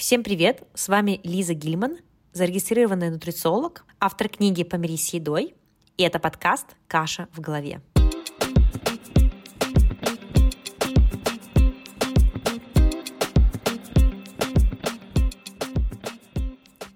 Всем 0.00 0.22
привет! 0.22 0.62
С 0.72 0.88
вами 0.88 1.20
Лиза 1.24 1.52
Гильман, 1.52 1.98
зарегистрированный 2.32 3.10
нутрициолог, 3.10 3.84
автор 4.00 4.30
книги 4.30 4.64
«Помирись 4.64 5.08
с 5.08 5.12
едой», 5.12 5.54
и 5.98 6.02
это 6.02 6.18
подкаст 6.18 6.68
«Каша 6.88 7.28
в 7.34 7.40
голове». 7.40 7.82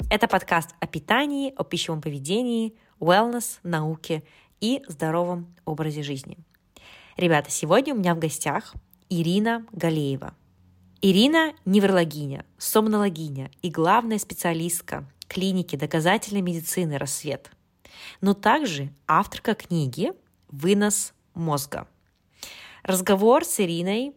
Это 0.09 0.27
подкаст 0.27 0.71
о 0.81 0.87
питании, 0.87 1.53
о 1.55 1.63
пищевом 1.63 2.01
поведении, 2.01 2.75
wellness, 3.01 3.59
науке 3.63 4.25
и 4.63 4.83
здоровом 4.89 5.55
образе 5.67 6.03
жизни. 6.03 6.39
Ребята, 7.19 7.51
сегодня 7.51 7.93
у 7.93 7.99
меня 7.99 8.15
в 8.15 8.19
гостях 8.19 8.73
Ирина 9.11 9.67
Галеева. 9.73 10.35
Ирина– 11.07 11.53
неврологиня, 11.67 12.47
сомнологиня 12.57 13.51
и 13.61 13.69
главная 13.69 14.19
специалистка 14.19 15.05
клиники 15.29 15.77
доказательной 15.77 16.41
медицины 16.41 16.97
«Рассвет», 16.97 17.51
но 18.23 18.33
также 18.33 18.89
авторка 19.07 19.55
книги 19.55 20.15
«Вынос 20.49 21.13
мозга». 21.35 21.87
Разговор 22.83 23.45
с 23.45 23.61
Ириной 23.61 24.15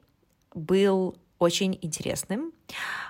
был 0.53 1.17
очень 1.39 1.77
интересным. 1.81 2.53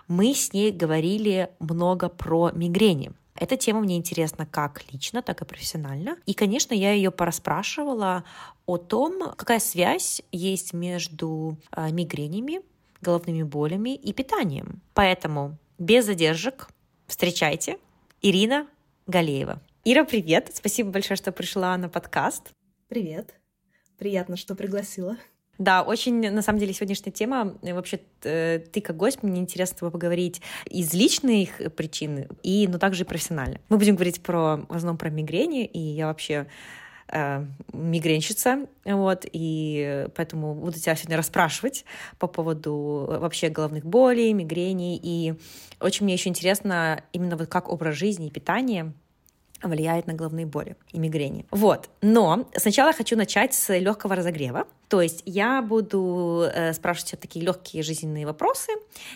Мы 0.07 0.33
с 0.33 0.53
ней 0.53 0.71
говорили 0.71 1.52
много 1.59 2.09
про 2.09 2.49
мигрени. 2.55 3.11
Эта 3.35 3.57
тема 3.57 3.81
мне 3.81 3.95
интересна 3.97 4.47
как 4.47 4.91
лично, 4.91 5.21
так 5.21 5.44
и 5.44 5.45
профессионально. 5.45 6.17
И, 6.25 6.33
конечно, 6.33 6.73
я 6.73 6.94
ее 6.94 7.11
пораспрашивала 7.11 8.23
о 8.66 8.77
том, 8.77 9.33
какая 9.35 9.59
связь 9.59 10.23
есть 10.31 10.73
между 10.73 11.57
э, 11.71 11.91
мигренями, 11.91 12.63
головными 13.01 13.43
болями 13.43 13.95
и 13.95 14.13
питанием. 14.13 14.81
Поэтому 14.93 15.57
без 15.77 16.05
задержек 16.05 16.69
встречайте 17.07 17.77
Ирина 18.21 18.67
Галеева. 19.07 19.61
Ира, 19.85 20.03
привет! 20.03 20.52
Спасибо 20.53 20.91
большое, 20.91 21.17
что 21.17 21.31
пришла 21.31 21.77
на 21.77 21.88
подкаст. 21.88 22.52
Привет. 22.89 23.35
Приятно, 23.97 24.35
что 24.35 24.55
пригласила. 24.55 25.17
Да, 25.57 25.81
очень, 25.81 26.31
на 26.31 26.41
самом 26.41 26.59
деле, 26.59 26.73
сегодняшняя 26.73 27.11
тема, 27.11 27.57
э, 27.63 27.73
вообще, 27.73 27.99
э, 28.23 28.59
ты 28.59 28.80
как 28.80 28.95
гость, 28.95 29.23
мне 29.23 29.39
интересно 29.39 29.75
с 29.75 29.79
тобой 29.79 29.91
поговорить 29.91 30.41
из 30.69 30.94
личных 30.94 31.73
причин, 31.75 32.27
и, 32.44 32.67
но 32.67 32.77
также 32.77 33.03
и 33.03 33.07
профессионально. 33.07 33.59
Мы 33.69 33.77
будем 33.77 33.95
говорить 33.95 34.22
про, 34.22 34.57
в 34.69 34.75
основном 34.75 34.97
про 34.97 35.09
мигрени, 35.09 35.66
и 35.66 35.79
я 35.79 36.07
вообще 36.07 36.47
э, 37.11 37.45
мигренщица, 37.73 38.66
вот, 38.86 39.25
и 39.31 40.08
поэтому 40.16 40.53
буду 40.53 40.80
тебя 40.80 40.95
сегодня 40.95 41.17
расспрашивать 41.17 41.86
по 42.19 42.27
поводу 42.27 43.05
вообще 43.19 43.50
головных 43.50 43.86
болей, 43.86 44.33
мигрени, 44.33 45.00
и 45.02 45.35
очень 45.80 46.05
мне 46.05 46.13
еще 46.13 46.30
интересно 46.30 47.03
именно 47.13 47.38
вот 47.38 47.47
как 47.47 47.69
образ 47.69 47.95
жизни 47.95 48.28
и 48.28 48.31
питание 48.31 48.94
влияет 49.61 50.08
на 50.08 50.13
головные 50.13 50.45
боли 50.45 50.75
и 50.91 51.00
мигрени. 51.00 51.45
Вот. 51.52 51.89
Но 52.02 52.47
сначала 52.55 52.94
хочу 52.94 53.16
начать 53.16 53.53
с 53.53 53.77
легкого 53.77 54.16
разогрева. 54.16 54.67
То 54.88 55.02
есть 55.02 55.23
я 55.25 55.61
буду 55.61 56.45
э, 56.53 56.73
спрашивать 56.73 57.11
тебя 57.11 57.19
такие 57.19 57.45
легкие 57.45 57.83
жизненные 57.83 58.25
вопросы, 58.25 58.72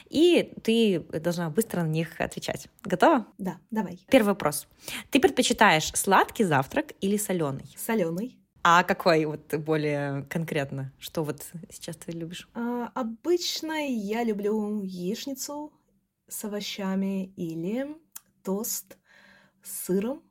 и 0.09 0.53
ты 0.63 0.99
должна 1.19 1.49
быстро 1.49 1.83
на 1.83 1.87
них 1.87 2.19
отвечать. 2.19 2.67
Готова? 2.83 3.25
Да, 3.37 3.57
давай. 3.71 3.99
Первый 4.09 4.29
вопрос. 4.29 4.67
Ты 5.11 5.19
предпочитаешь 5.19 5.91
сладкий 5.93 6.43
завтрак 6.43 6.93
или 6.99 7.17
соленый? 7.17 7.65
Соленый. 7.77 8.37
А 8.63 8.83
какой 8.83 9.25
вот 9.25 9.53
более 9.55 10.23
конкретно? 10.29 10.91
Что 10.99 11.23
вот 11.23 11.41
сейчас 11.71 11.95
ты 11.95 12.11
любишь? 12.11 12.47
А, 12.53 12.91
обычно 12.93 13.87
я 13.87 14.23
люблю 14.23 14.83
яичницу 14.83 15.71
с 16.27 16.45
овощами 16.45 17.33
или 17.35 17.87
тост 18.43 18.97
с 19.63 19.85
сыром 19.85 20.21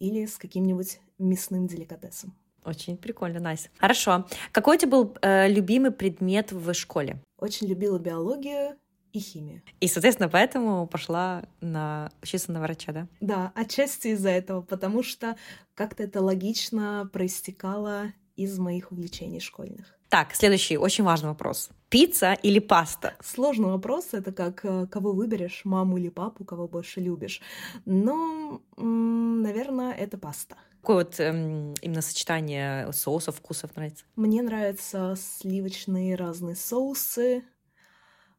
или 0.00 0.26
с 0.26 0.36
каким-нибудь 0.36 0.98
мясным 1.18 1.68
деликатесом. 1.68 2.34
Очень 2.64 2.96
прикольно, 2.96 3.40
найс. 3.40 3.66
Nice. 3.66 3.70
Хорошо. 3.78 4.26
Какой 4.52 4.76
у 4.76 4.80
тебя 4.80 4.90
был 4.90 5.16
э, 5.22 5.48
любимый 5.48 5.92
предмет 5.92 6.52
в 6.52 6.74
школе? 6.74 7.22
Очень 7.38 7.68
любила 7.68 7.98
биологию 7.98 8.76
и 9.12 9.18
химию. 9.18 9.62
И, 9.80 9.88
соответственно, 9.88 10.28
поэтому 10.28 10.86
пошла 10.86 11.44
на 11.60 12.10
учиться 12.22 12.52
на 12.52 12.60
врача, 12.60 12.92
да? 12.92 13.08
Да, 13.20 13.52
отчасти 13.54 14.08
из-за 14.08 14.30
этого, 14.30 14.62
потому 14.62 15.02
что 15.02 15.36
как-то 15.74 16.02
это 16.02 16.20
логично 16.20 17.08
проистекало 17.12 18.12
из 18.40 18.58
моих 18.58 18.92
увлечений 18.92 19.40
школьных. 19.40 19.98
Так, 20.08 20.34
следующий 20.34 20.78
очень 20.78 21.04
важный 21.04 21.28
вопрос. 21.28 21.70
Пицца 21.88 22.32
или 22.32 22.58
паста? 22.58 23.14
Сложный 23.22 23.68
вопрос. 23.68 24.08
Это 24.12 24.32
как 24.32 24.64
э, 24.64 24.86
кого 24.86 25.12
выберешь, 25.12 25.62
маму 25.64 25.98
или 25.98 26.08
папу, 26.08 26.44
кого 26.44 26.66
больше 26.66 27.00
любишь. 27.00 27.40
Но, 27.84 28.60
наверное, 28.76 29.92
это 29.92 30.18
паста. 30.18 30.56
Какое 30.80 30.96
вот 31.04 31.20
эм, 31.20 31.74
именно 31.82 32.00
сочетание 32.00 32.92
соусов, 32.92 33.36
вкусов 33.36 33.76
нравится? 33.76 34.04
Мне 34.16 34.42
нравятся 34.42 35.14
сливочные 35.16 36.16
разные 36.16 36.56
соусы 36.56 37.44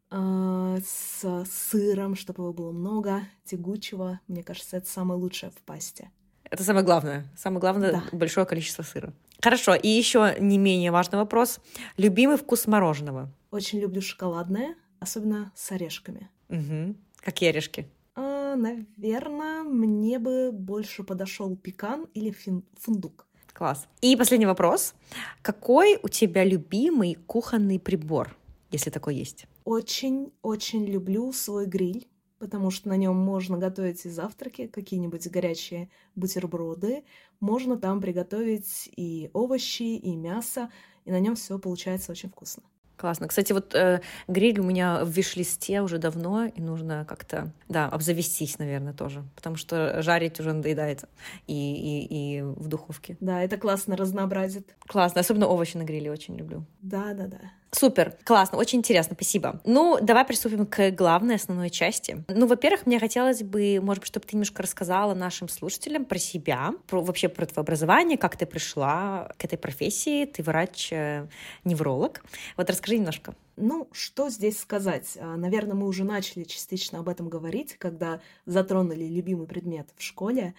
э, 0.09 0.77
с 0.83 1.45
сыром, 1.45 2.15
чтобы 2.15 2.43
его 2.43 2.53
было 2.53 2.71
много, 2.71 3.21
тягучего. 3.45 4.19
Мне 4.27 4.43
кажется, 4.43 4.77
это 4.77 4.89
самое 4.89 5.19
лучшее 5.19 5.51
в 5.51 5.61
пасте. 5.61 6.09
Это 6.51 6.65
самое 6.65 6.83
главное. 6.83 7.25
Самое 7.37 7.61
главное 7.61 7.91
да. 7.93 8.03
большое 8.11 8.45
количество 8.45 8.83
сыра. 8.83 9.13
Хорошо, 9.41 9.73
и 9.75 9.87
еще 9.87 10.35
не 10.39 10.57
менее 10.57 10.91
важный 10.91 11.17
вопрос. 11.17 11.59
Любимый 11.97 12.37
вкус 12.37 12.67
мороженого? 12.67 13.31
Очень 13.49 13.79
люблю 13.79 14.01
шоколадное, 14.01 14.75
особенно 14.99 15.51
с 15.55 15.71
орешками. 15.71 16.29
Угу. 16.49 16.95
Какие 17.23 17.49
орешки? 17.49 17.87
А, 18.15 18.55
наверное, 18.55 19.63
мне 19.63 20.19
бы 20.19 20.51
больше 20.51 21.03
подошел 21.03 21.55
пекан 21.55 22.07
или 22.13 22.31
фин- 22.31 22.63
фундук. 22.79 23.25
Класс. 23.53 23.87
И 24.01 24.15
последний 24.15 24.45
вопрос. 24.45 24.93
Какой 25.41 25.99
у 26.03 26.07
тебя 26.07 26.43
любимый 26.43 27.15
кухонный 27.25 27.79
прибор, 27.79 28.35
если 28.69 28.89
такой 28.91 29.15
есть? 29.15 29.45
Очень-очень 29.65 30.85
люблю 30.85 31.31
свой 31.33 31.65
гриль 31.65 32.07
потому 32.41 32.71
что 32.71 32.89
на 32.89 32.97
нем 32.97 33.15
можно 33.15 33.59
готовить 33.59 34.03
и 34.05 34.09
завтраки, 34.09 34.65
какие-нибудь 34.65 35.29
горячие 35.29 35.89
бутерброды, 36.15 37.03
можно 37.39 37.77
там 37.77 38.01
приготовить 38.01 38.89
и 38.97 39.29
овощи, 39.33 39.83
и 39.83 40.15
мясо, 40.15 40.71
и 41.05 41.11
на 41.11 41.19
нем 41.19 41.35
все 41.35 41.59
получается 41.59 42.11
очень 42.11 42.29
вкусно. 42.29 42.63
Классно. 42.97 43.27
Кстати, 43.27 43.53
вот 43.53 43.75
э, 43.75 44.01
гриль 44.27 44.59
у 44.59 44.63
меня 44.63 45.05
в 45.05 45.09
виш-листе 45.09 45.81
уже 45.81 45.99
давно, 45.99 46.45
и 46.45 46.61
нужно 46.61 47.05
как-то, 47.07 47.51
да, 47.69 47.87
обзавестись, 47.87 48.57
наверное, 48.57 48.93
тоже, 48.93 49.23
потому 49.35 49.55
что 49.55 50.01
жарить 50.01 50.39
уже 50.39 50.53
надоедает 50.53 51.05
и, 51.45 51.53
и, 51.53 52.37
и 52.39 52.41
в 52.41 52.67
духовке. 52.67 53.17
Да, 53.19 53.43
это 53.43 53.57
классно 53.57 53.95
разнообразит. 53.95 54.75
Классно, 54.87 55.21
особенно 55.21 55.45
овощи 55.45 55.77
на 55.77 55.83
гриле 55.83 56.11
очень 56.11 56.35
люблю. 56.35 56.65
Да, 56.81 57.13
да, 57.13 57.27
да. 57.27 57.39
Супер, 57.73 58.17
классно, 58.25 58.57
очень 58.57 58.79
интересно, 58.79 59.15
спасибо. 59.15 59.61
Ну, 59.63 59.97
давай 60.01 60.25
приступим 60.25 60.65
к 60.65 60.91
главной 60.91 61.35
основной 61.35 61.69
части. 61.69 62.21
Ну, 62.27 62.45
во-первых, 62.45 62.85
мне 62.85 62.99
хотелось 62.99 63.43
бы, 63.43 63.79
может 63.81 64.01
быть, 64.01 64.07
чтобы 64.07 64.25
ты 64.25 64.35
немножко 64.35 64.61
рассказала 64.61 65.13
нашим 65.13 65.47
слушателям 65.47 66.03
про 66.03 66.17
себя, 66.17 66.73
про, 66.87 67.01
вообще 67.01 67.29
про 67.29 67.45
твое 67.45 67.63
образование, 67.63 68.17
как 68.17 68.35
ты 68.35 68.45
пришла 68.45 69.31
к 69.37 69.45
этой 69.45 69.57
профессии, 69.57 70.25
ты 70.25 70.43
врач-невролог. 70.43 72.19
Э, 72.19 72.27
вот 72.57 72.69
расскажи 72.69 72.97
немножко. 72.97 73.35
Ну, 73.55 73.87
что 73.93 74.29
здесь 74.29 74.59
сказать? 74.59 75.17
А, 75.21 75.37
наверное, 75.37 75.75
мы 75.75 75.87
уже 75.87 76.03
начали 76.03 76.43
частично 76.43 76.99
об 76.99 77.07
этом 77.07 77.29
говорить, 77.29 77.77
когда 77.77 78.19
затронули 78.45 79.05
любимый 79.05 79.47
предмет 79.47 79.87
в 79.95 80.03
школе. 80.03 80.55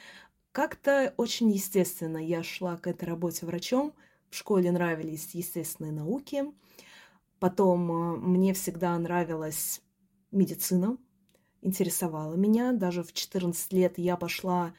Как-то 0.52 1.12
очень 1.18 1.50
естественно 1.50 2.16
я 2.16 2.42
шла 2.42 2.78
к 2.78 2.86
этой 2.86 3.04
работе 3.04 3.44
врачом. 3.44 3.92
В 4.30 4.36
школе 4.36 4.72
нравились 4.72 5.34
естественные 5.34 5.92
науки, 5.92 6.44
Потом 7.42 7.90
э, 7.90 8.16
мне 8.18 8.54
всегда 8.54 8.96
нравилась 8.96 9.82
медицина, 10.30 10.96
интересовала 11.60 12.34
меня. 12.34 12.70
Даже 12.70 13.02
в 13.02 13.12
14 13.12 13.72
лет 13.72 13.98
я 13.98 14.16
пошла 14.16 14.72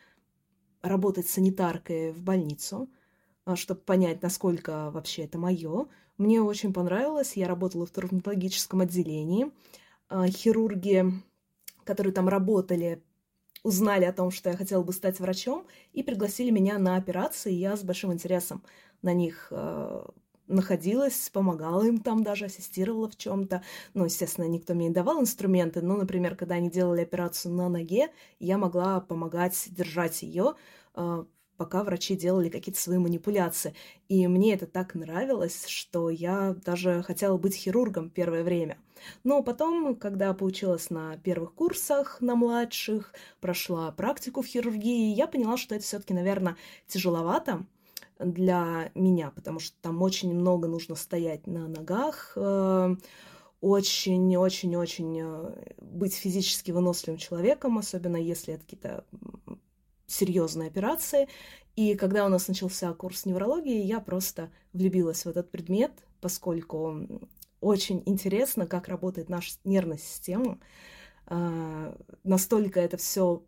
работать 0.82 1.28
санитаркой 1.28 2.14
в 2.14 2.24
больницу, 2.24 2.90
э, 3.46 3.58
чтобы 3.58 3.82
понять, 3.82 4.22
насколько 4.22 4.92
вообще 4.92 5.24
это 5.24 5.38
мое. 5.38 5.90
Мне 6.18 6.42
очень 6.42 6.72
понравилось. 6.72 7.36
Я 7.36 7.50
работала 7.50 7.86
в 7.86 7.92
травматологическом 7.92 8.80
отделении. 8.80 9.52
Э, 10.10 10.26
хирурги, 10.30 11.04
которые 11.84 12.14
там 12.14 12.30
работали, 12.30 13.04
узнали 13.64 14.06
о 14.06 14.14
том, 14.14 14.32
что 14.32 14.52
я 14.52 14.56
хотела 14.56 14.84
бы 14.84 14.94
стать 14.94 15.20
врачом, 15.20 15.68
и 15.92 16.02
пригласили 16.02 16.50
меня 16.50 16.80
на 16.80 16.96
операции. 16.96 17.52
Я 17.52 17.76
с 17.76 17.84
большим 17.84 18.14
интересом 18.14 18.64
на 19.02 19.14
них 19.14 19.52
находилась, 20.54 21.30
помогала 21.32 21.84
им 21.84 22.00
там 22.00 22.24
даже, 22.24 22.46
ассистировала 22.46 23.10
в 23.10 23.18
чем-то. 23.18 23.64
Ну, 23.94 24.06
естественно, 24.06 24.46
никто 24.46 24.74
мне 24.74 24.88
не 24.88 24.94
давал 24.94 25.22
инструменты, 25.22 25.82
но, 25.82 25.98
например, 25.98 26.36
когда 26.36 26.56
они 26.56 26.70
делали 26.70 27.02
операцию 27.02 27.54
на 27.54 27.70
ноге, 27.70 28.10
я 28.40 28.58
могла 28.58 29.02
помогать 29.02 29.68
держать 29.70 30.24
ее, 30.24 30.54
а, 30.94 31.26
пока 31.58 31.84
врачи 31.84 32.16
делали 32.16 32.50
какие-то 32.50 32.80
свои 32.80 32.98
манипуляции. 32.98 33.76
И 34.10 34.28
мне 34.28 34.54
это 34.54 34.68
так 34.68 34.96
нравилось, 34.96 35.68
что 35.68 36.10
я 36.10 36.56
даже 36.66 37.04
хотела 37.04 37.38
быть 37.38 37.56
хирургом 37.56 38.10
первое 38.10 38.44
время. 38.44 38.78
Но 39.24 39.44
потом, 39.44 39.96
когда 39.96 40.34
поучилась 40.34 40.90
на 40.90 41.18
первых 41.18 41.54
курсах, 41.54 42.22
на 42.22 42.36
младших, 42.36 43.14
прошла 43.42 43.92
практику 43.92 44.42
в 44.42 44.46
хирургии, 44.46 45.14
я 45.14 45.28
поняла, 45.28 45.58
что 45.58 45.76
это 45.76 45.84
все-таки, 45.84 46.14
наверное, 46.14 46.56
тяжеловато 46.88 47.66
для 48.20 48.92
меня, 48.96 49.32
потому 49.32 49.60
что 49.60 49.76
там 49.82 50.02
очень 50.02 50.34
много 50.34 50.68
нужно 50.68 50.96
стоять 50.96 51.48
на 51.48 51.68
ногах, 51.68 52.38
очень-очень-очень 53.64 55.22
э, 55.22 55.74
быть 55.80 56.14
физически 56.14 56.72
выносливым 56.72 57.18
человеком, 57.18 57.78
особенно 57.78 58.18
если 58.18 58.56
это 58.56 58.64
какие-то 58.64 59.06
серьезные 60.06 60.68
операции. 60.68 61.30
И 61.78 61.96
когда 61.96 62.26
у 62.26 62.30
нас 62.30 62.50
начался 62.50 62.94
курс 62.94 63.26
неврологии, 63.26 63.82
я 63.86 64.02
просто 64.02 64.52
влюбилась 64.74 65.24
в 65.24 65.30
этот 65.30 65.50
предмет, 65.50 65.92
поскольку 66.20 67.08
очень 67.62 68.04
интересно, 68.06 68.68
как 68.68 68.90
работает 68.90 69.30
наша 69.30 69.54
нервная 69.64 69.98
система. 69.98 70.60
А, 71.26 71.98
настолько 72.26 72.82
это 72.82 72.98
все 72.98 73.44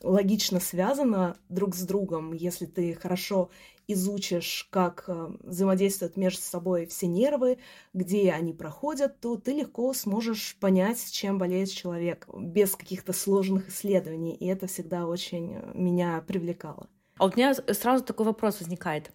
логично 0.00 0.60
связано 0.60 1.36
друг 1.48 1.74
с 1.74 1.82
другом, 1.82 2.32
если 2.32 2.66
ты 2.66 2.94
хорошо 2.94 3.50
изучишь, 3.88 4.68
как 4.70 5.04
э, 5.08 5.30
взаимодействуют 5.40 6.16
между 6.16 6.42
собой 6.42 6.86
все 6.86 7.06
нервы, 7.06 7.58
где 7.92 8.32
они 8.32 8.52
проходят, 8.52 9.20
то 9.20 9.36
ты 9.36 9.52
легко 9.52 9.92
сможешь 9.92 10.56
понять, 10.60 11.10
чем 11.10 11.38
болеет 11.38 11.70
человек, 11.70 12.26
без 12.34 12.76
каких-то 12.76 13.12
сложных 13.12 13.68
исследований. 13.68 14.34
И 14.34 14.46
это 14.46 14.66
всегда 14.66 15.06
очень 15.06 15.54
э, 15.54 15.70
меня 15.74 16.22
привлекало. 16.26 16.88
А 17.18 17.26
у 17.26 17.32
меня 17.34 17.54
сразу 17.54 18.04
такой 18.04 18.26
вопрос 18.26 18.60
возникает. 18.60 19.10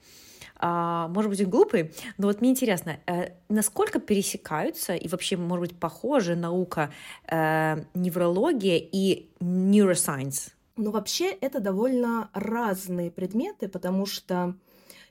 А, 0.59 1.07
может 1.09 1.29
быть, 1.29 1.47
глупый, 1.47 1.93
но 2.17 2.27
вот 2.27 2.41
мне 2.41 2.51
интересно, 2.51 2.99
э, 3.07 3.31
насколько 3.47 3.99
пересекаются 3.99 4.95
и 4.95 5.07
вообще, 5.07 5.37
может 5.37 5.69
быть, 5.69 5.79
похожи 5.79 6.35
наука 6.35 6.91
неврология 7.29 8.77
и 8.77 9.29
neuroscience? 9.39 10.51
Ну, 10.77 10.91
вообще, 10.91 11.31
это 11.31 11.59
довольно 11.59 12.29
разные 12.33 13.11
предметы, 13.11 13.67
потому 13.67 14.05
что 14.05 14.55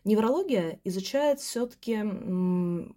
Неврология 0.06 0.78
изучает 0.84 1.40
все-таки 1.40 1.96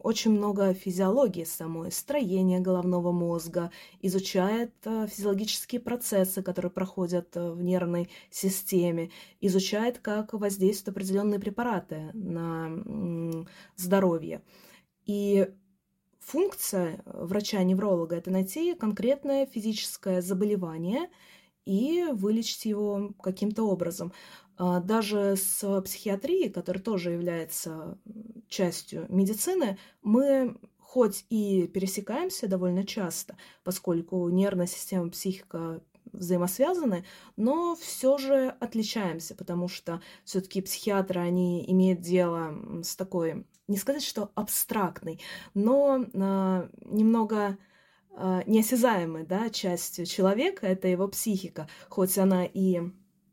очень 0.03 0.29
много 0.29 0.75
физиологии 0.75 1.43
самой, 1.43 1.91
строения 1.91 2.59
головного 2.59 3.11
мозга, 3.11 3.71
изучает 3.99 4.71
э, 4.85 5.07
физиологические 5.07 5.81
процессы, 5.81 6.43
которые 6.43 6.71
проходят 6.71 7.35
э, 7.35 7.49
в 7.49 7.63
нервной 7.63 8.11
системе, 8.29 9.09
изучает, 9.41 9.97
как 9.97 10.33
воздействуют 10.33 10.95
определенные 10.97 11.39
препараты 11.39 12.11
на 12.13 12.69
здоровье. 13.75 14.43
И 15.07 15.47
функция 16.19 17.01
врача-невролога– 17.05 18.15
это 18.17 18.29
найти 18.29 18.75
конкретное 18.75 19.47
физическое 19.47 20.21
заболевание 20.21 21.09
и 21.69 22.05
вылечить 22.11 22.65
его 22.65 23.13
каким-то 23.21 23.63
образом. 23.63 24.11
А, 24.57 24.79
даже 24.79 25.35
с 25.35 25.81
психиатрией, 25.81 26.49
которая 26.49 26.81
тоже 26.81 27.11
является 27.11 27.99
частью 28.47 29.05
медицины, 29.09 29.77
мы 30.01 30.57
хоть 30.79 31.25
и 31.29 31.67
пересекаемся 31.67 32.47
довольно 32.47 32.83
часто, 32.83 33.37
поскольку 33.63 34.27
нервная 34.29 34.65
система, 34.65 35.11
психика 35.11 35.81
взаимосвязаны, 36.11 37.05
но 37.37 37.75
все 37.75 38.17
же 38.17 38.55
отличаемся, 38.59 39.35
потому 39.35 39.67
что 39.67 40.01
все-таки 40.25 40.63
психиатры, 40.63 41.21
они 41.21 41.63
имеют 41.71 42.01
дело 42.01 42.55
с 42.81 42.95
такой, 42.95 43.45
не 43.67 43.77
сказать, 43.77 44.03
что 44.03 44.31
абстрактной, 44.33 45.19
но 45.53 46.03
э, 46.03 46.69
немного 46.85 47.59
неосязаемой 48.45 49.25
да, 49.25 49.49
частью 49.49 50.05
человека, 50.05 50.67
это 50.67 50.87
его 50.87 51.07
психика, 51.07 51.67
хоть 51.87 52.17
она 52.17 52.45
и 52.45 52.81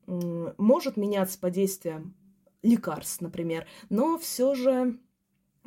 может 0.07 0.97
меняться 0.97 1.39
под 1.39 1.53
действием 1.53 2.15
лекарств, 2.63 3.21
например, 3.21 3.67
но 3.89 4.19
все 4.19 4.55
же 4.55 4.99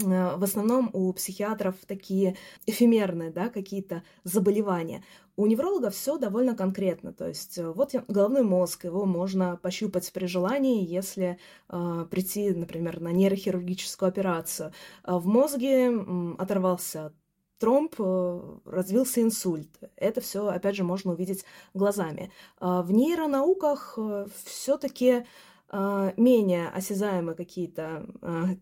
э, 0.01 0.35
в 0.35 0.43
основном 0.43 0.89
у 0.93 1.11
психиатров 1.13 1.75
такие 1.87 2.35
эфемерные, 2.65 3.31
да, 3.31 3.49
какие-то 3.49 4.03
заболевания. 4.23 5.03
У 5.35 5.45
невролога 5.45 5.89
все 5.89 6.17
довольно 6.17 6.55
конкретно, 6.55 7.13
то 7.13 7.27
есть 7.27 7.57
э, 7.57 7.71
вот 7.71 7.95
головной 8.07 8.43
мозг, 8.43 8.85
его 8.85 9.05
можно 9.05 9.57
пощупать 9.57 10.11
при 10.11 10.25
желании, 10.25 10.85
если 10.85 11.39
э, 11.69 12.05
прийти, 12.09 12.51
например, 12.51 12.99
на 12.99 13.11
нейрохирургическую 13.11 14.09
операцию. 14.09 14.73
В 15.05 15.25
мозге 15.27 15.91
э, 15.91 16.35
оторвался 16.37 17.13
тромб, 17.59 17.95
э, 17.99 18.41
развился 18.65 19.21
инсульт. 19.21 19.69
Это 19.95 20.21
все, 20.21 20.47
опять 20.47 20.75
же, 20.75 20.83
можно 20.83 21.11
увидеть 21.11 21.45
глазами. 21.73 22.31
А 22.59 22.81
в 22.81 22.91
нейронауках 22.91 23.95
э, 23.97 24.27
все-таки 24.45 25.25
э, 25.71 26.13
менее 26.17 26.69
осязаемые 26.69 27.35
какие-то 27.35 28.05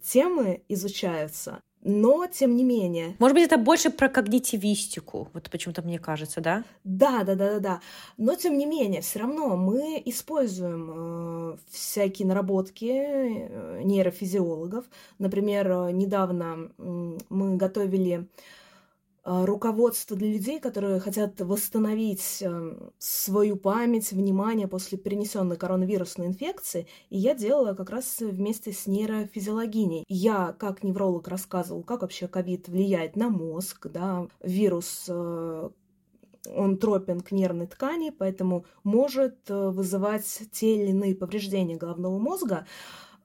темы 0.04 0.64
изучаются. 0.68 1.62
Но, 1.84 2.26
тем 2.28 2.58
не 2.58 2.64
менее... 2.64 3.16
Может 3.20 3.36
быть, 3.36 3.46
это 3.46 3.58
больше 3.58 3.92
про 3.92 4.10
когнитивистику, 4.10 5.30
вот 5.34 5.50
почему-то 5.50 5.84
мне 5.84 6.00
кажется, 6.00 6.42
да? 6.42 6.66
Да, 6.84 7.24
да, 7.24 7.36
да, 7.36 7.54
да, 7.54 7.60
да. 7.60 7.82
Но, 8.18 8.36
тем 8.36 8.58
не 8.58 8.66
менее, 8.66 9.02
все 9.02 9.20
равно 9.20 9.56
мы 9.56 10.02
используем 10.04 11.54
э, 11.54 11.58
всякие 11.70 12.28
наработки 12.28 12.84
нейрофизиологов. 13.86 14.86
Например, 15.20 15.92
недавно 15.94 16.72
мы 16.78 17.56
готовили 17.56 18.28
руководство 19.28 20.16
для 20.16 20.32
людей, 20.32 20.60
которые 20.60 21.02
хотят 21.02 21.42
восстановить 21.42 22.42
эм, 22.42 22.92
свою 22.98 23.58
память, 23.58 24.12
внимание 24.14 24.68
после 24.68 24.98
перенесенной 24.98 25.58
коронавирусной 25.58 26.28
инфекции. 26.28 26.88
И 27.10 27.18
я 27.18 27.36
делала 27.36 27.74
как 27.74 27.90
раз 27.90 28.20
вместе 28.22 28.72
с 28.72 28.88
нейрофизиологиней. 28.88 30.06
Я, 30.08 30.56
как 30.58 30.82
невролог, 30.82 31.28
рассказывала, 31.28 31.84
как 31.84 32.04
вообще 32.04 32.30
ковид 32.30 32.70
влияет 32.70 33.18
на 33.18 33.30
мозг, 33.30 33.88
да, 33.88 34.28
вирус 34.42 35.06
э, 35.10 35.70
он 36.56 36.78
тропен 36.78 37.20
к 37.20 37.32
нервной 37.32 37.68
ткани, 37.68 38.12
поэтому 38.12 38.66
может 38.84 39.50
э, 39.50 39.70
вызывать 39.70 40.44
те 40.52 40.76
или 40.76 40.92
иные 40.92 41.16
повреждения 41.16 41.76
головного 41.76 42.18
мозга. 42.18 42.66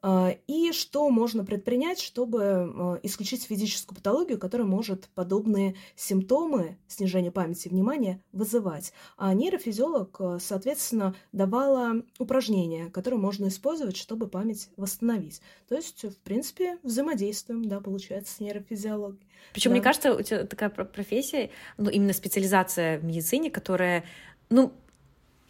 А, 0.03 0.35
и 0.49 0.73
что 0.73 1.09
можно 1.11 1.45
предпринять, 1.45 2.01
чтобы 2.01 2.43
а, 2.43 3.01
исключить 3.05 3.45
физическую 3.45 3.97
патологию, 3.97 4.39
которая 4.39 4.67
может 4.67 5.09
подобные 5.15 5.77
симптомы 5.95 6.77
снижения 6.89 7.31
памяти 7.31 7.69
и 7.69 7.71
внимания 7.71 8.21
вызывать. 8.33 8.93
А 9.17 9.33
нейрофизиолог, 9.33 10.17
а, 10.19 10.39
соответственно, 10.41 11.15
давала 11.31 12.03
упражнения, 12.19 12.91
которые 12.91 13.21
можно 13.21 13.47
использовать, 13.47 13.97
чтобы 13.97 14.27
память 14.27 14.71
восстановить. 14.77 15.41
То 15.69 15.77
есть, 15.77 16.03
в 16.03 16.19
принципе, 16.19 16.79
взаимодействуем, 16.83 17.65
да, 17.65 17.81
получается, 17.81 18.35
с 18.35 18.41
нейрофизиологией. 18.41 19.25
Причем, 19.53 19.71
да. 19.71 19.75
мне 19.77 19.83
кажется, 19.83 20.15
у 20.15 20.23
тебя 20.23 20.45
такая 20.45 20.71
профессия, 20.71 21.51
ну, 21.77 21.91
именно 21.91 22.13
специализация 22.13 22.99
в 22.99 23.05
медицине, 23.05 23.51
которая, 23.51 24.05
ну, 24.51 24.73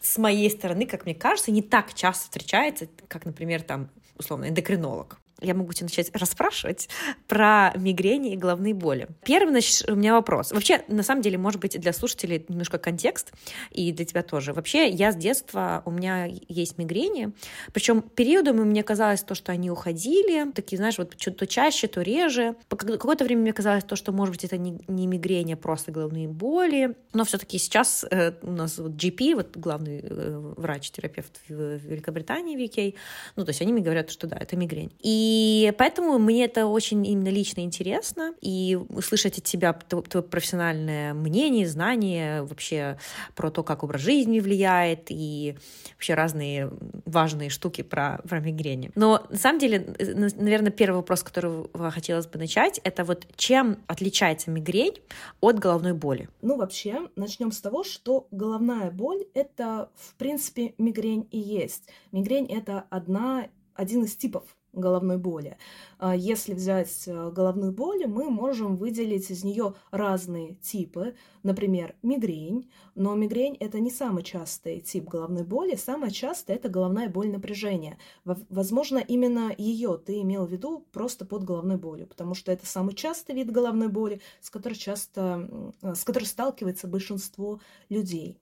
с 0.03 0.19
моей 0.19 0.51
стороны, 0.51 0.87
как 0.87 1.07
мне 1.07 1.15
кажется, 1.15 1.53
не 1.53 1.63
так 1.63 1.95
часто 1.95 2.25
встречается, 2.25 2.89
как, 3.09 3.25
например, 3.25 3.63
там 3.63 3.89
условно, 4.17 4.49
эндокринолог 4.49 5.19
я 5.43 5.55
могу 5.55 5.73
тебя 5.73 5.87
начать 5.87 6.11
расспрашивать 6.15 6.89
про 7.29 7.73
мигрени 7.77 8.33
и 8.33 8.37
головные 8.37 8.75
боли. 8.75 9.09
Первый, 9.25 9.51
значит, 9.51 9.89
у 9.91 9.95
меня 9.95 10.15
вопрос. 10.15 10.53
Вообще, 10.53 10.83
на 10.89 11.03
самом 11.03 11.23
деле, 11.23 11.39
может 11.39 11.61
быть, 11.61 11.79
для 11.79 11.93
слушателей 11.93 12.45
немножко 12.49 12.79
контекст, 12.79 13.33
и 13.71 13.93
для 13.93 14.05
тебя 14.05 14.23
тоже. 14.23 14.53
Вообще, 14.53 14.89
я 14.89 15.13
с 15.13 15.17
детства, 15.17 15.83
у 15.85 15.91
меня 15.91 16.27
есть 16.49 16.79
мигрени, 16.79 17.33
причем 17.73 18.03
периодами 18.03 18.63
мне 18.63 18.83
казалось 18.83 19.23
то, 19.23 19.35
что 19.35 19.53
они 19.53 19.71
уходили, 19.71 20.51
такие, 20.53 20.77
знаешь, 20.77 20.99
вот 20.99 21.17
то 21.17 21.47
чаще, 21.47 21.89
то 21.89 22.03
реже. 22.03 22.57
Какое-то 22.69 23.25
время 23.25 23.43
мне 23.43 23.53
казалось 23.53 23.85
то, 23.85 23.97
что, 23.97 24.13
может 24.13 24.35
быть, 24.35 24.45
это 24.45 24.57
не, 24.57 24.79
не 24.89 25.07
мигрень, 25.07 25.53
а 25.53 25.57
просто 25.57 25.93
головные 25.93 26.29
боли. 26.29 26.97
Но 27.13 27.25
все-таки 27.25 27.59
сейчас 27.59 28.05
э, 28.11 28.33
у 28.43 28.53
нас 28.53 28.79
вот 28.79 28.93
GP, 28.93 29.35
вот 29.35 29.57
главный 29.57 30.01
э, 30.03 30.53
врач-терапевт 30.57 31.41
в 31.49 31.77
Великобритании, 31.79 32.57
в 32.57 32.61
UK, 32.61 32.95
ну, 33.37 33.45
то 33.45 33.51
есть 33.51 33.63
они 33.63 33.73
мне 33.73 33.83
говорят, 33.83 34.11
что 34.11 34.27
да, 34.27 34.37
это 34.37 34.57
мигрень. 34.57 34.93
И 35.01 35.32
и 35.35 35.73
поэтому 35.79 36.19
мне 36.19 36.45
это 36.45 36.67
очень 36.67 37.07
именно 37.07 37.31
лично 37.31 37.61
интересно, 37.61 38.35
и 38.43 38.79
услышать 38.91 39.39
от 39.39 39.45
тебя 39.45 39.73
твое 39.73 40.23
профессиональное 40.23 41.15
мнение, 41.15 41.67
знание 41.67 42.43
вообще 42.43 42.99
про 43.35 43.51
то, 43.51 43.63
как 43.63 43.83
образ 43.83 44.03
жизни 44.03 44.41
влияет, 44.41 45.07
и 45.09 45.57
вообще 45.95 46.13
разные 46.13 46.71
важные 47.07 47.49
штуки 47.49 47.81
про, 47.81 48.21
про 48.29 48.41
мигрени. 48.41 48.91
Но 48.95 49.27
на 49.31 49.39
самом 49.39 49.59
деле, 49.59 49.95
наверное, 50.37 50.71
первый 50.71 50.97
вопрос, 50.97 51.23
который 51.23 51.67
хотелось 51.91 52.27
бы 52.27 52.39
начать, 52.39 52.79
это 52.85 53.03
вот 53.05 53.27
чем 53.37 53.79
отличается 53.87 54.51
мигрень 54.51 54.99
от 55.41 55.59
головной 55.59 55.95
боли? 55.95 56.29
Ну, 56.43 56.59
вообще, 56.59 57.09
начнем 57.17 57.53
с 57.53 57.61
того, 57.63 57.85
что 57.85 58.27
головная 58.31 58.91
боль— 58.91 59.25
это, 59.35 59.89
в 59.95 60.15
принципе, 60.17 60.75
мигрень 60.77 61.27
и 61.31 61.39
есть. 61.39 61.89
Мигрень— 62.11 62.45
это 62.51 62.85
одна 62.91 63.47
один 63.75 64.05
из 64.05 64.15
типов 64.15 64.45
головной 64.73 65.19
боли. 65.19 65.57
А 65.99 66.17
если 66.17 66.55
взять 66.55 67.05
э, 67.07 67.31
головную 67.31 67.73
боль, 67.73 68.07
мы 68.07 68.31
можем 68.31 68.77
выделить 68.77 69.31
из 69.31 69.45
нее 69.45 69.75
разные 69.91 70.55
типы, 70.55 71.15
например, 71.43 71.95
мигрень, 72.03 72.71
но 72.95 73.15
мигрень 73.15 73.57
это 73.61 73.81
не 73.81 73.91
самый 73.91 74.23
частый 74.23 74.81
тип 74.81 75.09
головной 75.09 75.45
боли, 75.45 75.75
самое 75.75 76.13
частое 76.13 76.57
это 76.57 76.69
головная 76.69 77.09
боль 77.09 77.31
напряжения. 77.31 77.99
Возможно, 78.25 78.99
именно 78.99 79.53
ее 79.57 79.99
ты 79.99 80.21
имел 80.23 80.47
в 80.47 80.53
виду 80.53 80.87
просто 80.93 81.25
под 81.25 81.45
головной 81.45 81.77
болью, 81.77 82.07
потому 82.07 82.35
что 82.35 82.53
это 82.53 82.67
самый 82.67 82.95
частый 82.95 83.35
вид 83.35 83.51
головной 83.51 83.89
боли, 83.89 84.21
с 84.41 84.51
которой 84.51 84.75
часто, 84.75 85.73
с 85.83 86.05
которой 86.05 86.25
сталкивается 86.25 86.89
большинство 86.89 87.61
людей. 87.89 88.39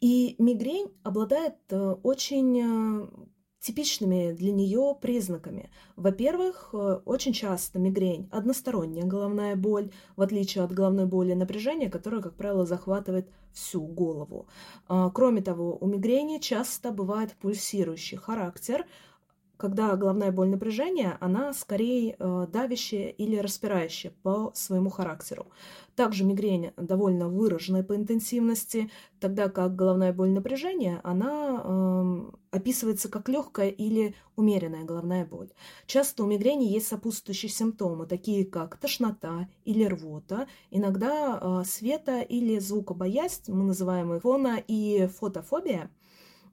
И 0.00 0.36
мигрень 0.38 0.92
обладает 1.02 1.56
э, 1.70 1.96
очень 2.02 2.60
э, 2.60 3.06
типичными 3.66 4.32
для 4.32 4.52
нее 4.52 4.96
признаками. 5.00 5.70
Во-первых, 5.96 6.70
э, 6.72 7.00
очень 7.04 7.32
часто 7.32 7.78
мигрень– 7.78 8.28
односторонняя 8.32 9.04
головная 9.04 9.56
боль, 9.56 9.90
в 10.16 10.22
отличие 10.22 10.62
от 10.62 10.72
головной 10.72 11.06
боли 11.06 11.34
напряжения, 11.34 11.90
которая, 11.90 12.22
как 12.22 12.34
правило, 12.34 12.64
захватывает 12.64 13.28
всю 13.52 13.80
голову. 13.80 14.46
А, 14.88 15.10
кроме 15.10 15.42
того, 15.42 15.78
у 15.80 15.86
мигрени 15.86 16.38
часто 16.38 16.92
бывает 16.92 17.34
пульсирующий 17.40 18.18
характер, 18.18 18.86
когда 19.56 19.96
головная 19.96 20.32
боль 20.32 20.48
напряжения, 20.48 21.16
она 21.20 21.52
скорее 21.54 22.16
э, 22.18 22.46
давящая 22.52 23.08
или 23.08 23.36
распирающая 23.36 24.12
по 24.22 24.52
своему 24.54 24.90
характеру. 24.90 25.46
Также 25.94 26.24
мигрень 26.24 26.72
довольно 26.76 27.28
выраженная 27.28 27.82
по 27.82 27.96
интенсивности, 27.96 28.90
тогда 29.18 29.48
как 29.48 29.74
головная 29.74 30.12
боль 30.12 30.30
напряжения, 30.30 31.00
она 31.04 31.62
э, 31.64 32.56
описывается 32.56 33.08
как 33.08 33.28
легкая 33.28 33.70
или 33.70 34.14
умеренная 34.36 34.84
головная 34.84 35.24
боль. 35.24 35.48
Часто 35.86 36.24
у 36.24 36.26
мигрени 36.26 36.64
есть 36.64 36.88
сопутствующие 36.88 37.50
симптомы, 37.50 38.06
такие 38.06 38.44
как 38.44 38.76
тошнота 38.76 39.48
или 39.64 39.84
рвота, 39.84 40.46
иногда 40.70 41.40
э, 41.40 41.64
света 41.64 42.20
или 42.20 42.58
звукобоязнь, 42.58 43.52
мы 43.52 43.64
называем 43.64 44.12
их 44.12 44.22
фона 44.22 44.62
и 44.66 45.06
фотофобия– 45.06 45.90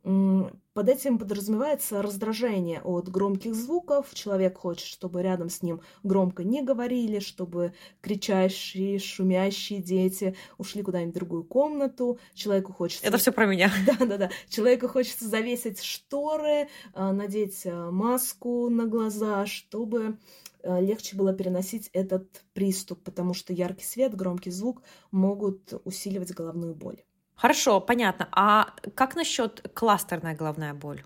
под 0.03 0.89
этим 0.89 1.17
подразумевается 1.17 2.01
раздражение 2.01 2.81
от 2.81 3.07
громких 3.07 3.55
звуков. 3.55 4.13
Человек 4.13 4.57
хочет, 4.57 4.85
чтобы 4.85 5.21
рядом 5.21 5.49
с 5.49 5.61
ним 5.61 5.81
громко 6.03 6.43
не 6.43 6.61
говорили, 6.61 7.19
чтобы 7.19 7.73
кричащие, 8.01 8.99
шумящие 8.99 9.81
дети 9.81 10.35
ушли 10.57 10.81
куда-нибудь 10.83 11.13
в 11.13 11.17
другую 11.17 11.43
комнату. 11.45 12.19
Человеку 12.33 12.73
хочется... 12.73 13.05
Это 13.05 13.17
все 13.17 13.31
про 13.31 13.45
меня. 13.45 13.71
Да-да-да. 13.99 14.29
Человеку 14.49 14.89
хочется 14.89 15.25
завесить 15.25 15.81
шторы, 15.81 16.67
а, 16.93 17.13
надеть 17.13 17.65
а, 17.65 17.89
маску 17.89 18.69
на 18.69 18.85
глаза, 18.85 19.45
чтобы 19.45 20.17
а, 20.63 20.81
легче 20.81 21.15
было 21.15 21.33
переносить 21.33 21.89
этот 21.93 22.43
приступ, 22.53 23.03
потому 23.03 23.33
что 23.33 23.53
яркий 23.53 23.85
свет, 23.85 24.15
громкий 24.15 24.51
звук 24.51 24.81
могут 25.11 25.73
усиливать 25.85 26.33
головную 26.33 26.75
боль. 26.75 27.03
Хорошо, 27.35 27.81
понятно. 27.81 28.27
А 28.31 28.73
как 28.95 29.15
насчет 29.15 29.61
кластерная 29.73 30.35
головная 30.35 30.73
боль? 30.73 31.03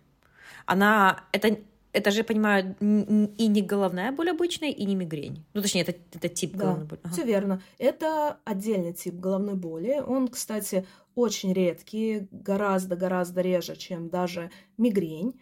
Она 0.66 1.24
это 1.32 1.58
это 1.94 2.12
же, 2.12 2.20
я 2.20 2.24
понимаю, 2.24 2.76
и 2.80 3.48
не 3.48 3.62
головная 3.62 4.12
боль 4.12 4.30
обычная, 4.30 4.70
и 4.70 4.86
не 4.86 4.96
мигрень. 4.96 5.44
Ну, 5.54 5.62
точнее, 5.62 5.82
это, 5.82 5.96
это 6.14 6.30
тип 6.30 6.52
да, 6.54 6.66
головной 6.66 6.86
боли. 6.86 7.00
Ага. 7.04 7.14
Все 7.14 7.24
верно. 7.24 7.62
Это 7.80 8.38
отдельный 8.46 8.94
тип 8.94 9.16
головной 9.16 9.56
боли. 9.56 10.04
Он, 10.06 10.28
кстати, 10.28 10.86
очень 11.16 11.54
редкий, 11.54 12.28
гораздо-гораздо 12.32 13.42
реже, 13.42 13.76
чем 13.76 14.10
даже 14.10 14.52
мигрень. 14.78 15.40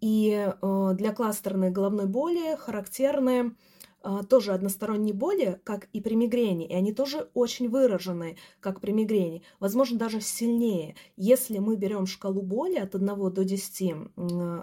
И 0.00 0.52
э, 0.62 0.90
для 0.94 1.12
кластерной 1.12 1.70
головной 1.70 2.06
боли 2.06 2.56
характерны 2.56 3.56
тоже 4.28 4.52
односторонние 4.52 5.14
боли, 5.14 5.60
как 5.64 5.88
и 5.92 6.00
при 6.00 6.14
мигрени, 6.14 6.66
и 6.66 6.74
они 6.74 6.92
тоже 6.92 7.28
очень 7.34 7.68
выраженные, 7.68 8.36
как 8.60 8.80
при 8.80 8.92
мигрени, 8.92 9.42
возможно, 9.60 9.98
даже 9.98 10.20
сильнее. 10.20 10.94
Если 11.16 11.58
мы 11.58 11.76
берем 11.76 12.06
шкалу 12.06 12.42
боли 12.42 12.76
от 12.76 12.94
1 12.94 13.32
до 13.32 13.44
10, 13.44 13.94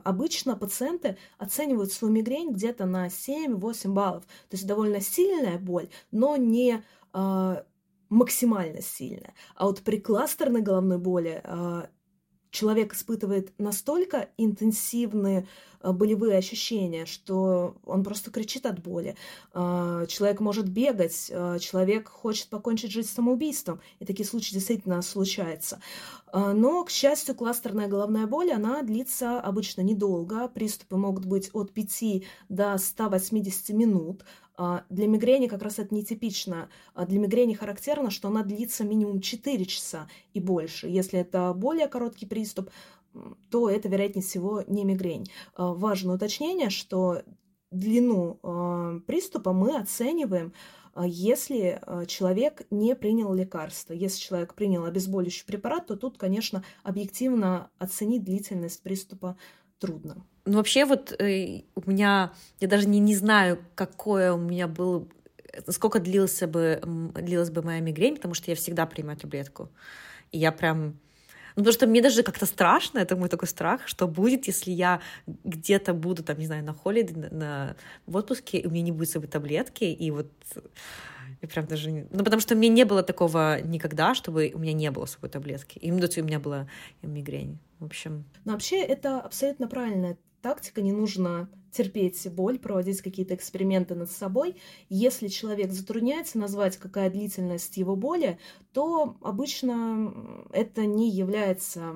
обычно 0.03 0.55
пациенты 0.55 1.17
оценивают 1.37 1.91
свою 1.91 2.13
мигрень 2.13 2.51
где-то 2.51 2.85
на 2.85 3.07
7-8 3.07 3.89
баллов. 3.89 4.23
То 4.49 4.55
есть 4.55 4.65
довольно 4.65 5.01
сильная 5.01 5.59
боль, 5.59 5.89
но 6.11 6.37
не 6.37 6.83
а, 7.13 7.63
максимально 8.09 8.81
сильная. 8.81 9.33
А 9.55 9.65
вот 9.65 9.81
при 9.81 9.99
кластерной 9.99 10.61
головной 10.61 10.97
боли 10.97 11.41
а, 11.43 11.89
человек 12.51 12.93
испытывает 12.93 13.53
настолько 13.57 14.29
интенсивные 14.37 15.47
болевые 15.93 16.37
ощущения, 16.37 17.05
что 17.05 17.75
он 17.85 18.03
просто 18.03 18.31
кричит 18.31 18.65
от 18.65 18.81
боли. 18.81 19.15
А, 19.53 20.05
человек 20.07 20.39
может 20.39 20.67
бегать, 20.67 21.31
а, 21.33 21.59
человек 21.59 22.09
хочет 22.09 22.47
покончить 22.47 22.91
жизнь 22.91 23.09
самоубийством, 23.09 23.79
и 23.99 24.05
такие 24.05 24.27
случаи 24.27 24.53
действительно 24.53 25.01
случаются. 25.01 25.79
А, 26.27 26.53
но, 26.53 26.83
к 26.83 26.89
счастью, 26.89 27.35
кластерная 27.35 27.87
головная 27.87 28.27
боль, 28.27 28.51
она 28.51 28.81
длится 28.81 29.39
обычно 29.39 29.81
недолго. 29.81 30.47
Приступы 30.47 30.97
могут 30.97 31.25
быть 31.25 31.49
от 31.53 31.71
5 31.71 32.23
до 32.49 32.77
180 32.77 33.69
минут. 33.69 34.23
Для 34.89 35.07
мигрени 35.07 35.47
как 35.47 35.61
раз 35.63 35.79
это 35.79 35.93
нетипично. 35.93 36.69
Для 36.95 37.19
мигрени 37.19 37.55
характерно, 37.55 38.09
что 38.09 38.29
она 38.29 38.41
длится 38.41 38.85
минимум 38.85 39.19
4 39.19 39.65
часа 39.65 40.07
и 40.33 40.39
больше. 40.39 40.87
Если 40.87 41.19
это 41.19 41.53
более 41.53 41.89
короткий 41.89 42.25
приступ, 42.25 42.69
то 43.49 43.69
это, 43.69 43.89
вероятнее 43.89 44.23
всего, 44.23 44.63
не 44.67 44.83
мигрень. 44.83 45.29
А, 45.55 45.73
важное 45.73 46.15
уточнение, 46.15 46.69
что 46.69 47.21
длину 47.71 48.39
приступа 49.05 49.51
мы 49.51 49.75
оцениваем, 49.77 50.53
если 51.03 51.81
человек 52.07 52.61
не 52.71 52.95
принял 52.95 53.33
лекарство. 53.33 53.91
Если 53.91 54.21
человек 54.21 54.53
принял 54.53 54.85
обезболивающий 54.85 55.45
препарат, 55.45 55.87
то 55.87 55.97
тут, 55.97 56.17
конечно, 56.17 56.63
объективно 56.83 57.69
оценить 57.77 58.23
длительность 58.23 58.81
приступа 58.81 59.35
трудно. 59.79 60.25
Ну, 60.45 60.57
вообще, 60.57 60.85
вот 60.85 61.11
э, 61.19 61.63
у 61.75 61.89
меня, 61.89 62.33
я 62.59 62.67
даже 62.67 62.87
не, 62.87 62.99
не 62.99 63.15
знаю, 63.15 63.59
какое 63.73 64.31
у 64.31 64.37
меня 64.37 64.67
было, 64.67 65.07
сколько 65.67 65.99
длился 65.99 66.47
бы, 66.47 66.81
длилась 67.15 67.49
бы 67.49 67.61
моя 67.61 67.79
мигрень, 67.79 68.15
потому 68.15 68.33
что 68.35 68.51
я 68.51 68.55
всегда 68.55 68.85
принимаю 68.85 69.17
таблетку. 69.17 69.69
И 70.31 70.37
я 70.37 70.51
прям... 70.51 70.99
Ну, 71.55 71.63
потому 71.63 71.73
что 71.73 71.87
мне 71.87 72.01
даже 72.01 72.23
как-то 72.23 72.45
страшно, 72.45 72.99
это 72.99 73.15
мой 73.15 73.29
такой 73.29 73.47
страх, 73.47 73.87
что 73.87 74.07
будет, 74.07 74.47
если 74.47 74.71
я 74.71 75.01
где-то 75.25 75.93
буду, 75.93 76.23
там, 76.23 76.37
не 76.37 76.45
знаю, 76.45 76.63
на 76.63 76.73
холле, 76.73 77.07
на, 77.09 77.29
на, 77.29 77.75
в 78.05 78.17
отпуске, 78.17 78.57
и 78.57 78.67
у 78.67 78.69
меня 78.69 78.83
не 78.83 78.91
будет 78.91 79.09
с 79.09 79.13
собой 79.13 79.29
таблетки, 79.29 79.85
и 79.85 80.11
вот 80.11 80.27
я 81.41 81.47
прям 81.47 81.65
даже... 81.65 82.07
Ну, 82.11 82.23
потому 82.23 82.41
что 82.41 82.55
меня 82.55 82.73
не 82.73 82.85
было 82.85 83.03
такого 83.03 83.61
никогда, 83.61 84.15
чтобы 84.15 84.51
у 84.53 84.59
меня 84.59 84.73
не 84.73 84.91
было 84.91 85.05
с 85.05 85.11
собой 85.11 85.29
таблетки. 85.29 85.77
Именно 85.79 86.09
у 86.17 86.23
меня 86.23 86.39
была 86.39 86.67
мигрень. 87.01 87.59
В 87.79 87.85
общем... 87.85 88.25
Но 88.45 88.53
вообще 88.53 88.81
это 88.81 89.19
абсолютно 89.19 89.67
правильно 89.67 90.17
тактика, 90.41 90.81
не 90.81 90.91
нужно 90.91 91.49
терпеть 91.75 92.27
боль, 92.31 92.57
проводить 92.57 93.01
какие-то 93.01 93.35
эксперименты 93.35 93.95
над 93.95 94.09
собой. 94.09 94.55
Если 94.89 95.27
человек 95.27 95.71
затрудняется 95.71 96.37
назвать, 96.37 96.77
какая 96.77 97.09
длительность 97.09 97.77
его 97.77 97.95
боли, 97.95 98.39
то 98.73 99.17
обычно 99.21 100.13
это 100.51 100.85
не 100.85 101.09
является 101.09 101.95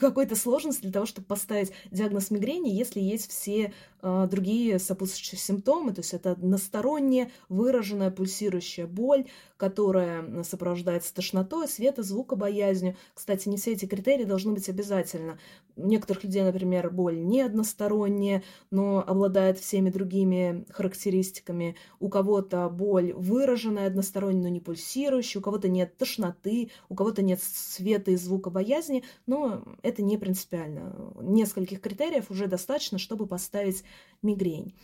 какой-то 0.00 0.34
сложности 0.34 0.82
для 0.82 0.92
того, 0.92 1.06
чтобы 1.06 1.26
поставить 1.26 1.72
диагноз 1.90 2.30
мигрени, 2.30 2.70
если 2.70 3.00
есть 3.00 3.30
все 3.30 3.72
э, 4.02 4.28
другие 4.30 4.78
сопутствующие 4.78 5.38
симптомы, 5.38 5.92
то 5.92 6.00
есть 6.00 6.14
это 6.14 6.32
односторонняя 6.32 7.30
выраженная 7.48 8.10
пульсирующая 8.10 8.86
боль, 8.86 9.26
которая 9.60 10.42
сопровождается 10.42 11.14
тошнотой, 11.14 11.68
света, 11.68 12.02
звукобоязнью. 12.02 12.96
Кстати, 13.12 13.46
не 13.46 13.58
все 13.58 13.72
эти 13.72 13.84
критерии 13.84 14.24
должны 14.24 14.52
быть 14.52 14.70
обязательно. 14.70 15.38
У 15.76 15.86
некоторых 15.86 16.24
людей, 16.24 16.42
например, 16.42 16.90
боль 16.90 17.22
не 17.22 17.42
односторонняя, 17.42 18.42
но 18.70 19.04
обладает 19.06 19.58
всеми 19.58 19.90
другими 19.90 20.64
характеристиками. 20.70 21.76
У 21.98 22.08
кого-то 22.08 22.70
боль 22.70 23.12
выраженная, 23.12 23.88
односторонняя, 23.88 24.44
но 24.44 24.48
не 24.48 24.60
пульсирующая, 24.60 25.40
у 25.40 25.44
кого-то 25.44 25.68
нет 25.68 25.94
тошноты, 25.98 26.70
у 26.88 26.94
кого-то 26.94 27.20
нет 27.20 27.42
света 27.42 28.12
и 28.12 28.16
звукобоязни, 28.16 29.04
но 29.26 29.62
это 29.82 30.00
не 30.02 30.16
принципиально. 30.16 31.12
Нескольких 31.20 31.82
критериев 31.82 32.30
уже 32.30 32.46
достаточно, 32.46 32.96
чтобы 32.96 33.26
поставить 33.26 33.84
мигрень. 34.22 34.74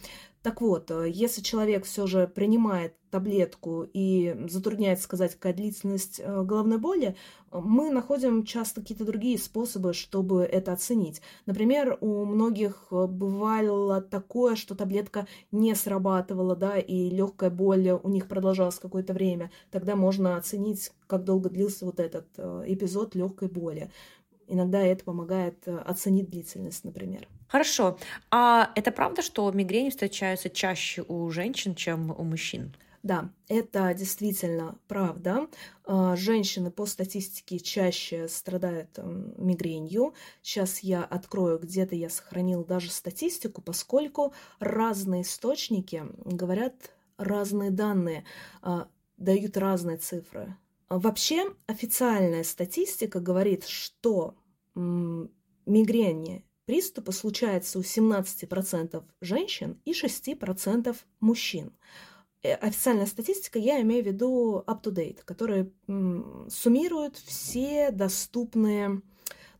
Так 0.46 0.60
вот, 0.60 0.92
э, 0.92 1.10
если 1.10 1.42
человек 1.42 1.86
все 1.86 2.06
же 2.06 2.28
принимает 2.28 2.94
таблетку 3.10 3.84
и 3.92 4.46
затрудняется 4.48 5.02
сказать, 5.02 5.34
какая 5.34 5.54
длительность 5.54 6.20
э, 6.22 6.42
головной 6.44 6.78
боли, 6.78 7.16
мы 7.50 7.90
находим 7.90 8.44
часто 8.44 8.80
какие-то 8.80 9.04
другие 9.04 9.38
способы, 9.38 9.92
чтобы 9.92 10.44
это 10.44 10.72
оценить. 10.72 11.20
Например, 11.46 11.98
у 12.00 12.24
многих 12.24 12.86
э, 12.92 13.08
бывало 13.08 14.00
такое, 14.00 14.54
что 14.54 14.76
таблетка 14.76 15.26
не 15.50 15.74
срабатывала, 15.74 16.54
да, 16.54 16.78
и 16.78 17.10
легкая 17.10 17.50
боль 17.50 17.98
у 18.00 18.08
них 18.08 18.28
продолжалась 18.28 18.78
какое-то 18.78 19.14
время. 19.14 19.50
Тогда 19.72 19.96
можно 19.96 20.36
оценить, 20.36 20.92
как 21.08 21.24
долго 21.24 21.50
длился 21.50 21.84
вот 21.84 21.98
этот 21.98 22.28
эпизод 22.38 23.16
легкой 23.16 23.48
боли 23.48 23.90
Иногда 24.48 24.80
это 24.80 25.04
помогает 25.04 25.66
э, 25.66 25.76
оценить 25.76 26.30
длительность, 26.30 26.84
например. 26.84 27.28
Хорошо. 27.48 27.98
А 28.30 28.72
это 28.74 28.90
правда, 28.90 29.22
что 29.22 29.50
мигрени 29.50 29.90
встречаются 29.90 30.50
чаще 30.50 31.02
у 31.06 31.30
женщин, 31.30 31.74
чем 31.74 32.10
у 32.10 32.24
мужчин? 32.24 32.74
Да, 33.02 33.30
это 33.46 33.94
действительно 33.94 34.78
правда. 34.88 35.46
А, 35.84 36.16
женщины 36.16 36.72
по 36.72 36.86
статистике 36.86 37.60
чаще 37.60 38.26
страдают 38.26 38.98
мигренью. 39.36 40.14
Сейчас 40.42 40.80
я 40.80 41.04
открою, 41.04 41.60
где-то 41.60 41.94
я 41.94 42.08
сохранил 42.10 42.64
даже 42.64 42.90
статистику, 42.90 43.62
поскольку 43.62 44.34
разные 44.58 45.22
источники 45.22 46.04
говорят 46.24 46.74
разные 47.16 47.70
данные, 47.70 48.24
а, 48.60 48.88
дают 49.18 49.56
разные 49.56 49.98
цифры. 49.98 50.56
Вообще 50.88 51.54
официальная 51.66 52.42
статистика 52.42 53.20
говорит, 53.20 53.66
что 53.66 54.34
мигрени 54.74 56.44
приступы 56.66 57.12
случаются 57.12 57.78
у 57.78 57.82
17% 57.82 59.02
женщин 59.20 59.80
и 59.84 59.92
6% 59.92 60.96
мужчин. 61.20 61.72
Э, 62.42 62.54
официальная 62.54 63.06
статистика, 63.06 63.58
я 63.58 63.80
имею 63.80 64.04
в 64.04 64.06
виду 64.06 64.62
up-to-date, 64.66 65.20
которая 65.24 65.70
суммирует 66.48 67.16
все 67.16 67.90
доступные 67.90 69.00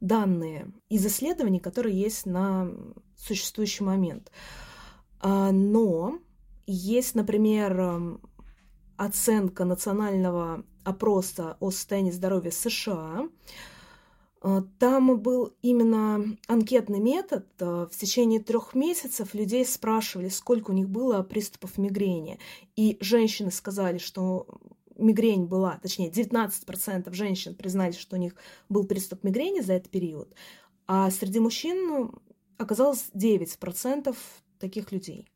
данные 0.01 0.73
из 0.89 1.07
исследований, 1.07 1.61
которые 1.61 1.99
есть 1.99 2.27
на 2.27 2.71
существующий 3.17 3.85
момент. 3.85 4.31
А, 5.21 5.51
но 5.53 6.19
есть, 6.67 7.15
например, 7.15 8.19
оценка 8.97 9.65
национального 9.65 10.65
опроса 10.85 11.57
о 11.61 11.71
состоянии 11.71 12.11
здоровья 12.11 12.51
США, 12.51 13.29
там 14.41 15.19
был 15.19 15.55
именно 15.63 16.37
анкетный 16.47 17.01
метод. 17.01 17.47
А, 17.61 17.87
в 17.87 17.97
течение 17.97 18.41
трех 18.41 18.75
месяцев 18.75 19.35
людей 19.35 19.65
спрашивали, 19.65 20.29
сколько 20.29 20.71
у 20.71 20.75
них 20.75 20.89
было 20.89 21.23
приступов 21.23 21.79
мигрени. 21.79 22.39
И 22.77 22.97
женщины 23.01 23.51
сказали, 23.51 23.99
что 23.99 24.47
мигрень 24.99 25.47
была, 25.47 25.79
точнее, 25.83 26.11
19% 26.11 27.13
женщин 27.13 27.55
признались, 27.55 27.97
что 27.97 28.17
у 28.17 28.19
них 28.19 28.35
был 28.69 28.85
приступ 28.85 29.25
мигрени 29.25 29.61
за 29.61 29.75
этот 29.75 29.91
период, 29.91 30.35
а 30.87 31.11
среди 31.11 31.41
мужчин 31.41 31.87
ну, 31.87 32.15
оказалось 32.59 33.07
9% 33.15 34.17
таких 34.59 34.93
людей. 34.93 35.29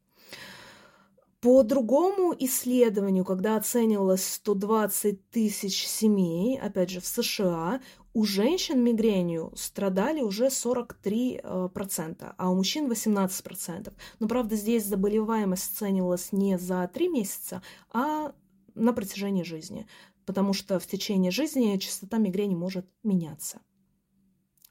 По 1.40 1.62
другому 1.62 2.34
исследованию, 2.38 3.24
когда 3.24 3.56
оценивалось 3.56 4.24
120 4.34 5.30
тысяч 5.30 5.86
семей, 5.86 6.58
опять 6.60 6.90
же, 6.90 7.00
в 7.00 7.06
США, 7.06 7.80
у 8.12 8.24
женщин 8.24 8.82
мигренью 8.82 9.52
страдали 9.56 10.20
уже 10.20 10.46
43%, 10.46 12.34
а 12.36 12.50
у 12.50 12.54
мужчин 12.54 12.90
18%. 12.90 13.92
Но, 14.18 14.28
правда, 14.28 14.56
здесь 14.56 14.84
заболеваемость 14.84 15.72
оценивалась 15.72 16.32
не 16.32 16.58
за 16.58 16.88
3 16.92 17.08
месяца, 17.08 17.62
а 17.92 18.32
на 18.74 18.92
протяжении 18.92 19.42
жизни, 19.42 19.86
потому 20.26 20.52
что 20.52 20.78
в 20.78 20.86
течение 20.86 21.30
жизни 21.30 21.76
частота 21.76 22.18
мигрени 22.18 22.54
может 22.54 22.86
меняться. 23.02 23.60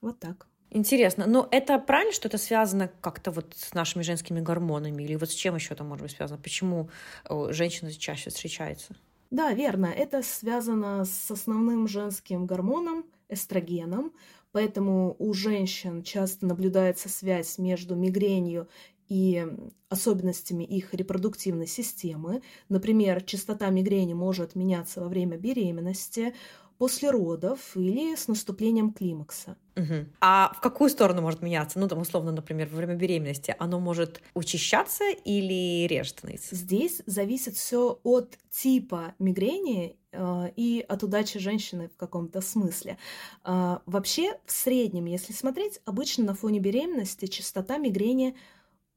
Вот 0.01 0.19
так. 0.19 0.48
Интересно. 0.72 1.25
Но 1.25 1.48
это 1.51 1.79
правильно, 1.79 2.13
что 2.13 2.27
это 2.27 2.38
связано 2.38 2.91
как-то 3.01 3.31
вот 3.31 3.55
с 3.55 3.74
нашими 3.74 4.03
женскими 4.03 4.39
гормонами? 4.39 5.01
Или 5.03 5.15
вот 5.15 5.31
с 5.31 5.34
чем 5.34 5.55
еще 5.55 5.74
это 5.74 5.84
может 5.84 6.03
быть 6.03 6.12
связано? 6.12 6.39
Почему 6.39 6.89
э, 7.27 7.48
женщины 7.51 7.91
чаще 7.91 8.29
встречаются? 8.29 8.96
Да, 9.31 9.51
верно. 9.53 9.88
Это 9.88 10.22
связано 10.22 11.05
с 11.05 11.31
основным 11.31 11.88
женским 11.88 12.46
гормоном 12.46 13.05
эстрогеном. 13.29 14.13
Поэтому 14.51 15.15
у 15.19 15.33
женщин 15.33 16.03
часто 16.03 16.45
наблюдается 16.45 17.07
связь 17.07 17.57
между 17.57 17.95
мигренью 17.95 18.67
и 19.07 19.45
особенностями 19.89 20.63
их 20.63 20.93
репродуктивной 20.93 21.67
системы. 21.67 22.41
Например, 22.67 23.21
частота 23.24 23.69
мигрени 23.69 24.13
может 24.13 24.55
меняться 24.55 25.01
во 25.01 25.07
время 25.07 25.38
беременности, 25.38 26.33
после 26.79 27.12
родов 27.12 27.75
или 27.75 28.15
с 28.15 28.27
наступлением 28.29 28.93
климакса. 28.93 29.57
Угу. 29.75 30.07
А 30.21 30.53
в 30.55 30.62
какую 30.62 30.89
сторону 30.89 31.21
может 31.21 31.41
меняться? 31.41 31.77
Ну, 31.77 31.88
там, 31.89 32.00
условно, 32.00 32.32
например, 32.32 32.69
во 32.69 32.77
время 32.77 32.95
беременности 32.95 33.53
оно 33.60 33.80
может 33.80 34.21
учащаться 34.34 35.03
или 35.25 35.86
реже 35.88 36.12
становиться? 36.12 36.56
Здесь 36.56 37.01
зависит 37.06 37.56
все 37.56 37.99
от 38.03 38.38
типа 38.49 39.13
мигрени 39.19 39.98
и 40.12 40.86
от 40.88 41.04
удачи 41.04 41.39
женщины 41.39 41.89
в 41.89 41.98
каком-то 41.98 42.41
смысле. 42.41 42.98
Э, 43.45 43.80
вообще, 43.86 44.39
в 44.45 44.52
среднем, 44.52 45.06
если 45.06 45.34
смотреть, 45.34 45.82
обычно 45.86 46.26
на 46.26 46.34
фоне 46.34 46.60
беременности 46.60 47.28
частота 47.28 47.78
мигрени 47.78 48.36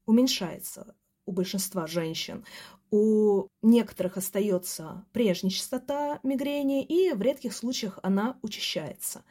уменьшается 0.05 0.95
у 1.25 1.31
большинства 1.31 1.87
женщин. 1.87 2.43
У 2.91 3.47
некоторых 3.63 4.17
остается 4.17 5.05
прежняя 5.13 5.49
частота 5.49 6.19
мигрени, 6.21 6.83
и 6.83 7.11
в 7.13 7.21
редких 7.21 7.53
случаях 7.53 7.97
она 8.03 8.37
учащается. 8.43 9.23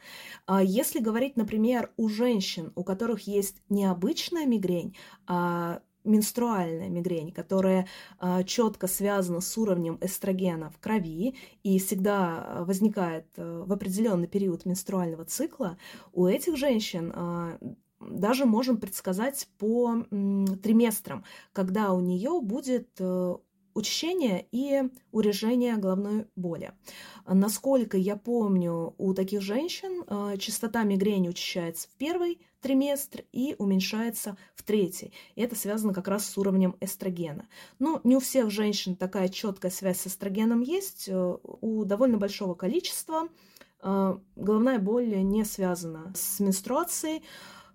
А 0.45 0.61
если 0.61 0.99
говорить, 0.99 1.37
например, 1.37 1.91
у 1.95 2.09
женщин, 2.09 2.73
у 2.75 2.83
которых 2.83 3.27
есть 3.27 3.61
необычная 3.69 4.45
мигрень, 4.45 4.97
а 5.27 5.81
менструальная 6.03 6.89
мигрень, 6.89 7.31
которая 7.31 7.87
а, 8.19 8.43
четко 8.43 8.87
связана 8.87 9.41
с 9.41 9.57
уровнем 9.57 9.97
эстрогена 10.01 10.69
в 10.69 10.79
крови 10.79 11.35
и 11.63 11.79
всегда 11.79 12.63
возникает 12.65 13.27
а, 13.37 13.63
в 13.65 13.71
определенный 13.71 14.27
период 14.27 14.65
менструального 14.65 15.25
цикла, 15.25 15.77
у 16.11 16.27
этих 16.27 16.57
женщин 16.57 17.11
а, 17.15 17.57
даже 17.99 18.45
можем 18.45 18.77
предсказать 18.77 19.47
по 19.57 20.03
триместрам, 20.09 21.23
когда 21.53 21.93
у 21.93 22.01
нее 22.01 22.41
будет 22.41 22.99
э, 23.73 23.79
учащение 23.79 24.47
и 24.51 24.83
урежение 25.11 25.77
головной 25.77 26.25
боли. 26.35 26.73
Насколько 27.25 27.97
я 27.97 28.15
помню, 28.15 28.93
у 28.97 29.13
таких 29.13 29.41
женщин 29.41 30.03
э, 30.07 30.37
частота 30.37 30.83
мигрени 30.83 31.29
учащается 31.29 31.87
в 31.87 31.91
первый 31.97 32.39
триместр 32.61 33.23
и 33.31 33.55
уменьшается 33.57 34.37
в 34.55 34.63
третий. 34.63 35.13
И 35.35 35.41
это 35.41 35.55
связано 35.55 35.93
как 35.93 36.07
раз 36.07 36.29
с 36.29 36.37
уровнем 36.37 36.75
эстрогена. 36.79 37.47
Но 37.79 37.99
не 38.03 38.15
у 38.15 38.19
всех 38.19 38.49
женщин 38.49 38.95
такая 38.95 39.29
четкая 39.29 39.71
связь 39.71 40.01
с 40.01 40.07
эстрогеном 40.07 40.61
есть. 40.61 41.07
Э, 41.07 41.37
у 41.43 41.85
довольно 41.85 42.17
большого 42.17 42.53
количества 42.53 43.29
головная 44.37 44.79
боль 44.79 45.09
не 45.23 45.43
связана 45.43 46.13
с 46.15 46.39
менструацией, 46.39 47.21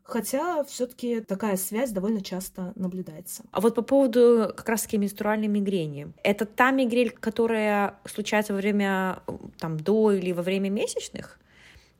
хотя 0.09 0.64
все-таки 0.64 1.21
такая 1.21 1.57
связь 1.57 1.90
довольно 1.90 2.23
часто 2.23 2.73
наблюдается. 2.75 3.44
А 3.53 3.61
вот 3.61 3.75
по 3.75 3.83
поводу 3.83 4.53
как 4.57 4.68
раз-таки 4.68 4.97
менструальной 4.97 5.49
мигрени. 5.49 6.12
Это 6.25 6.47
та 6.47 6.71
мигрень, 6.71 7.11
которая 7.11 8.01
случается 8.07 8.55
во 8.55 8.59
время 8.59 9.23
там, 9.59 9.77
до 9.79 10.12
или 10.12 10.33
во 10.33 10.42
время 10.42 10.71
месячных? 10.71 11.38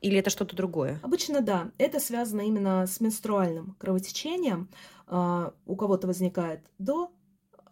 Или 0.01 0.17
это 0.17 0.29
что-то 0.29 0.55
другое? 0.55 0.99
Обычно 1.03 1.41
да. 1.41 1.69
Это 1.77 1.99
связано 1.99 2.41
именно 2.41 2.87
с 2.87 2.99
менструальным 2.99 3.75
кровотечением. 3.77 4.69
А, 5.07 5.53
у 5.65 5.75
кого-то 5.75 6.07
возникает 6.07 6.61
до 6.79 7.11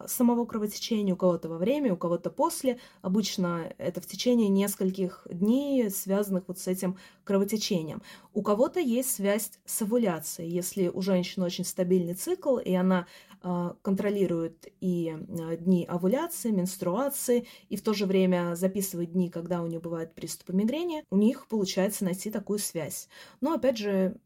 самого 0.06 0.44
кровотечения, 0.44 1.14
у 1.14 1.16
кого-то 1.16 1.48
во 1.48 1.58
время, 1.58 1.92
у 1.92 1.96
кого-то 1.96 2.30
после. 2.30 2.78
Обычно 3.02 3.72
это 3.78 4.00
в 4.00 4.06
течение 4.06 4.48
нескольких 4.48 5.26
дней, 5.30 5.90
связанных 5.90 6.44
вот 6.46 6.58
с 6.58 6.66
этим 6.66 6.96
кровотечением. 7.24 8.02
У 8.32 8.42
кого-то 8.42 8.80
есть 8.80 9.10
связь 9.10 9.52
с 9.64 9.82
овуляцией. 9.82 10.50
Если 10.50 10.88
у 10.88 11.00
женщины 11.02 11.44
очень 11.44 11.64
стабильный 11.64 12.14
цикл, 12.14 12.58
и 12.58 12.72
она 12.74 13.06
э, 13.42 13.72
контролирует 13.82 14.68
и 14.80 15.16
э, 15.16 15.56
дни 15.56 15.84
овуляции, 15.84 16.50
менструации, 16.50 17.46
и 17.68 17.76
в 17.76 17.82
то 17.82 17.94
же 17.94 18.06
время 18.06 18.54
записывает 18.54 19.12
дни, 19.12 19.28
когда 19.28 19.62
у 19.62 19.66
нее 19.66 19.80
бывают 19.80 20.14
приступы 20.14 20.52
мигрени, 20.52 21.04
у 21.10 21.16
них 21.16 21.48
получается 21.48 22.04
найти 22.04 22.30
такую 22.30 22.58
связь. 22.58 23.08
Но, 23.40 23.54
опять 23.54 23.78
же, 23.78 24.16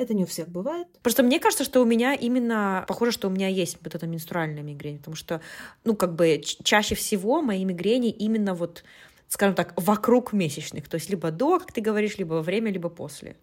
это 0.00 0.14
не 0.14 0.24
у 0.24 0.26
всех 0.26 0.48
бывает. 0.48 0.86
Просто 1.02 1.22
мне 1.22 1.38
кажется, 1.38 1.64
что 1.64 1.80
у 1.80 1.84
меня 1.84 2.14
именно, 2.14 2.84
похоже, 2.88 3.12
что 3.12 3.28
у 3.28 3.30
меня 3.30 3.48
есть 3.48 3.78
вот 3.82 3.94
эта 3.94 4.06
менструальная 4.06 4.62
мигрень, 4.62 4.98
потому 4.98 5.16
что, 5.16 5.40
ну, 5.84 5.94
как 5.94 6.14
бы 6.14 6.40
чаще 6.42 6.94
всего 6.94 7.42
мои 7.42 7.64
мигрени 7.64 8.10
именно 8.10 8.54
вот, 8.54 8.84
скажем 9.28 9.54
так, 9.54 9.74
вокруг 9.76 10.32
месячных, 10.32 10.88
то 10.88 10.96
есть 10.96 11.10
либо 11.10 11.30
до, 11.30 11.58
как 11.58 11.72
ты 11.72 11.80
говоришь, 11.80 12.18
либо 12.18 12.34
во 12.34 12.42
время, 12.42 12.72
либо 12.72 12.88
после. 12.88 13.36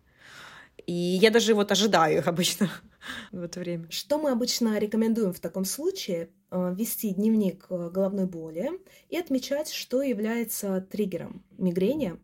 И 0.86 0.94
я 0.94 1.32
даже 1.32 1.54
вот 1.54 1.72
ожидаю 1.72 2.20
их 2.20 2.28
обычно 2.28 2.70
в 3.32 3.42
это 3.42 3.60
время. 3.60 3.88
Что 3.90 4.18
мы 4.18 4.32
обычно 4.32 4.78
рекомендуем 4.80 5.34
в 5.34 5.40
таком 5.40 5.66
случае? 5.66 6.30
Э, 6.50 6.74
вести 6.74 7.14
дневник 7.14 7.66
э, 7.70 7.90
головной 7.90 8.26
боли 8.26 8.72
и 9.10 9.18
отмечать, 9.18 9.72
что 9.72 10.02
является 10.02 10.82
триггером 10.82 11.44
мигрени. 11.58 12.16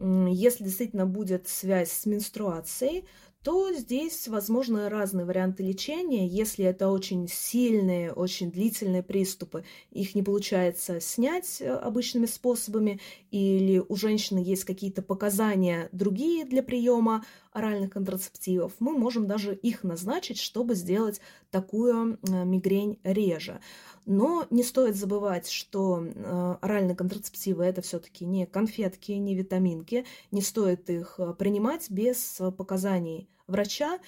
Если 0.00 0.64
действительно 0.64 1.06
будет 1.06 1.48
связь 1.48 1.92
с 1.92 2.06
менструацией, 2.06 3.06
то 3.42 3.72
здесь 3.72 4.28
возможны 4.28 4.88
разные 4.88 5.26
варианты 5.26 5.62
лечения. 5.64 6.26
Если 6.26 6.64
это 6.64 6.88
очень 6.88 7.28
сильные, 7.28 8.12
очень 8.12 8.52
длительные 8.52 9.02
приступы, 9.02 9.64
их 9.90 10.14
не 10.14 10.22
получается 10.22 11.00
снять 11.00 11.60
э, 11.60 11.68
обычными 11.70 12.26
способами, 12.26 13.00
или 13.30 13.82
у 13.86 13.96
женщины 13.96 14.38
есть 14.38 14.64
какие-то 14.64 15.02
показания 15.02 15.88
другие 15.92 16.44
для 16.44 16.62
приема 16.62 17.24
оральных 17.52 17.90
контрацептивов, 17.90 18.72
мы 18.78 18.92
можем 18.92 19.26
даже 19.26 19.54
их 19.54 19.84
назначить, 19.84 20.38
чтобы 20.38 20.74
сделать 20.74 21.20
такую 21.50 22.14
э, 22.14 22.44
мигрень 22.44 22.98
реже. 23.04 23.60
Но 24.06 24.46
не 24.50 24.62
стоит 24.62 24.96
забывать, 24.96 25.48
что 25.48 26.02
э, 26.02 26.56
оральные 26.60 26.96
контрацептивы 26.96 27.64
это 27.64 27.82
все-таки 27.82 28.24
не 28.24 28.46
конфетки, 28.46 29.12
не 29.12 29.34
витаминки. 29.34 30.04
Не 30.30 30.42
стоит 30.42 30.88
их 30.90 31.16
э, 31.18 31.34
принимать 31.34 31.90
без 31.90 32.40
показаний 32.56 33.28
врача 33.46 33.98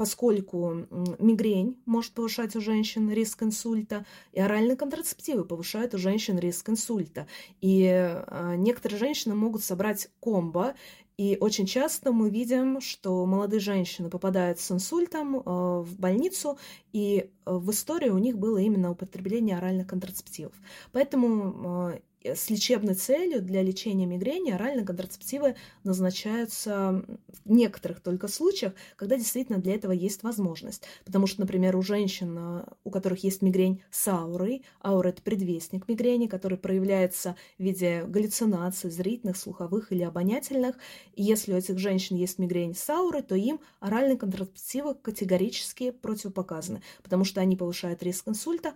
поскольку 0.00 0.86
мигрень 1.18 1.76
может 1.84 2.12
повышать 2.12 2.56
у 2.56 2.60
женщин 2.62 3.10
риск 3.10 3.42
инсульта, 3.42 4.06
и 4.32 4.40
оральные 4.40 4.74
контрацептивы 4.74 5.44
повышают 5.44 5.92
у 5.92 5.98
женщин 5.98 6.38
риск 6.38 6.70
инсульта. 6.70 7.26
И 7.60 8.10
некоторые 8.56 8.98
женщины 8.98 9.34
могут 9.34 9.62
собрать 9.62 10.08
комбо 10.18 10.74
и 11.20 11.36
очень 11.38 11.66
часто 11.66 12.12
мы 12.12 12.30
видим, 12.30 12.80
что 12.80 13.26
молодые 13.26 13.60
женщины 13.60 14.08
попадают 14.08 14.58
с 14.58 14.70
инсультом 14.70 15.36
э, 15.36 15.40
в 15.44 15.98
больницу, 15.98 16.58
и 16.94 17.28
э, 17.44 17.52
в 17.52 17.70
истории 17.72 18.08
у 18.08 18.16
них 18.16 18.38
было 18.38 18.56
именно 18.56 18.90
употребление 18.90 19.58
оральных 19.58 19.86
контрацептивов. 19.86 20.54
Поэтому 20.92 21.90
э, 21.90 21.98
Э, 21.98 21.98
с 22.22 22.50
лечебной 22.50 22.94
целью 22.94 23.40
для 23.40 23.62
лечения 23.62 24.06
мигрени 24.06 24.50
оральные 24.50 24.84
контрацептивы 24.84 25.56
назначаются 25.84 27.04
в 27.44 27.50
некоторых 27.50 28.00
только 28.00 28.28
случаях, 28.28 28.74
когда 28.96 29.16
действительно 29.16 29.58
для 29.58 29.74
этого 29.74 29.92
есть 29.92 30.22
возможность. 30.22 30.82
Потому 31.04 31.26
что, 31.26 31.40
например, 31.40 31.76
у 31.76 31.82
женщин, 31.82 32.36
э, 32.38 32.64
у 32.84 32.90
которых 32.90 33.24
есть 33.24 33.40
мигрень 33.42 33.82
с 33.90 34.06
аурой, 34.08 34.64
аура– 34.84 35.08
это 35.10 35.22
предвестник 35.22 35.88
мигрени, 35.88 36.26
который 36.26 36.58
проявляется 36.58 37.36
в 37.58 37.62
виде 37.62 38.04
галлюцинаций 38.06 38.90
зрительных, 38.90 39.36
слуховых 39.36 39.90
или 39.92 40.02
обонятельных. 40.02 40.76
И 41.14 41.22
если 41.22 41.54
у 41.54 41.56
этих 41.56 41.78
женщин 41.78 42.16
есть 42.16 42.38
мигрень 42.38 42.74
с 42.74 42.88
аурой, 42.90 43.22
то 43.22 43.34
им 43.34 43.60
оральные 43.80 44.18
контрацептивы 44.18 44.94
категорически 44.94 45.90
противопоказаны, 45.90 46.82
потому 47.02 47.24
что 47.24 47.40
они 47.40 47.56
повышают 47.56 48.02
риск 48.02 48.28
инсульта 48.28 48.74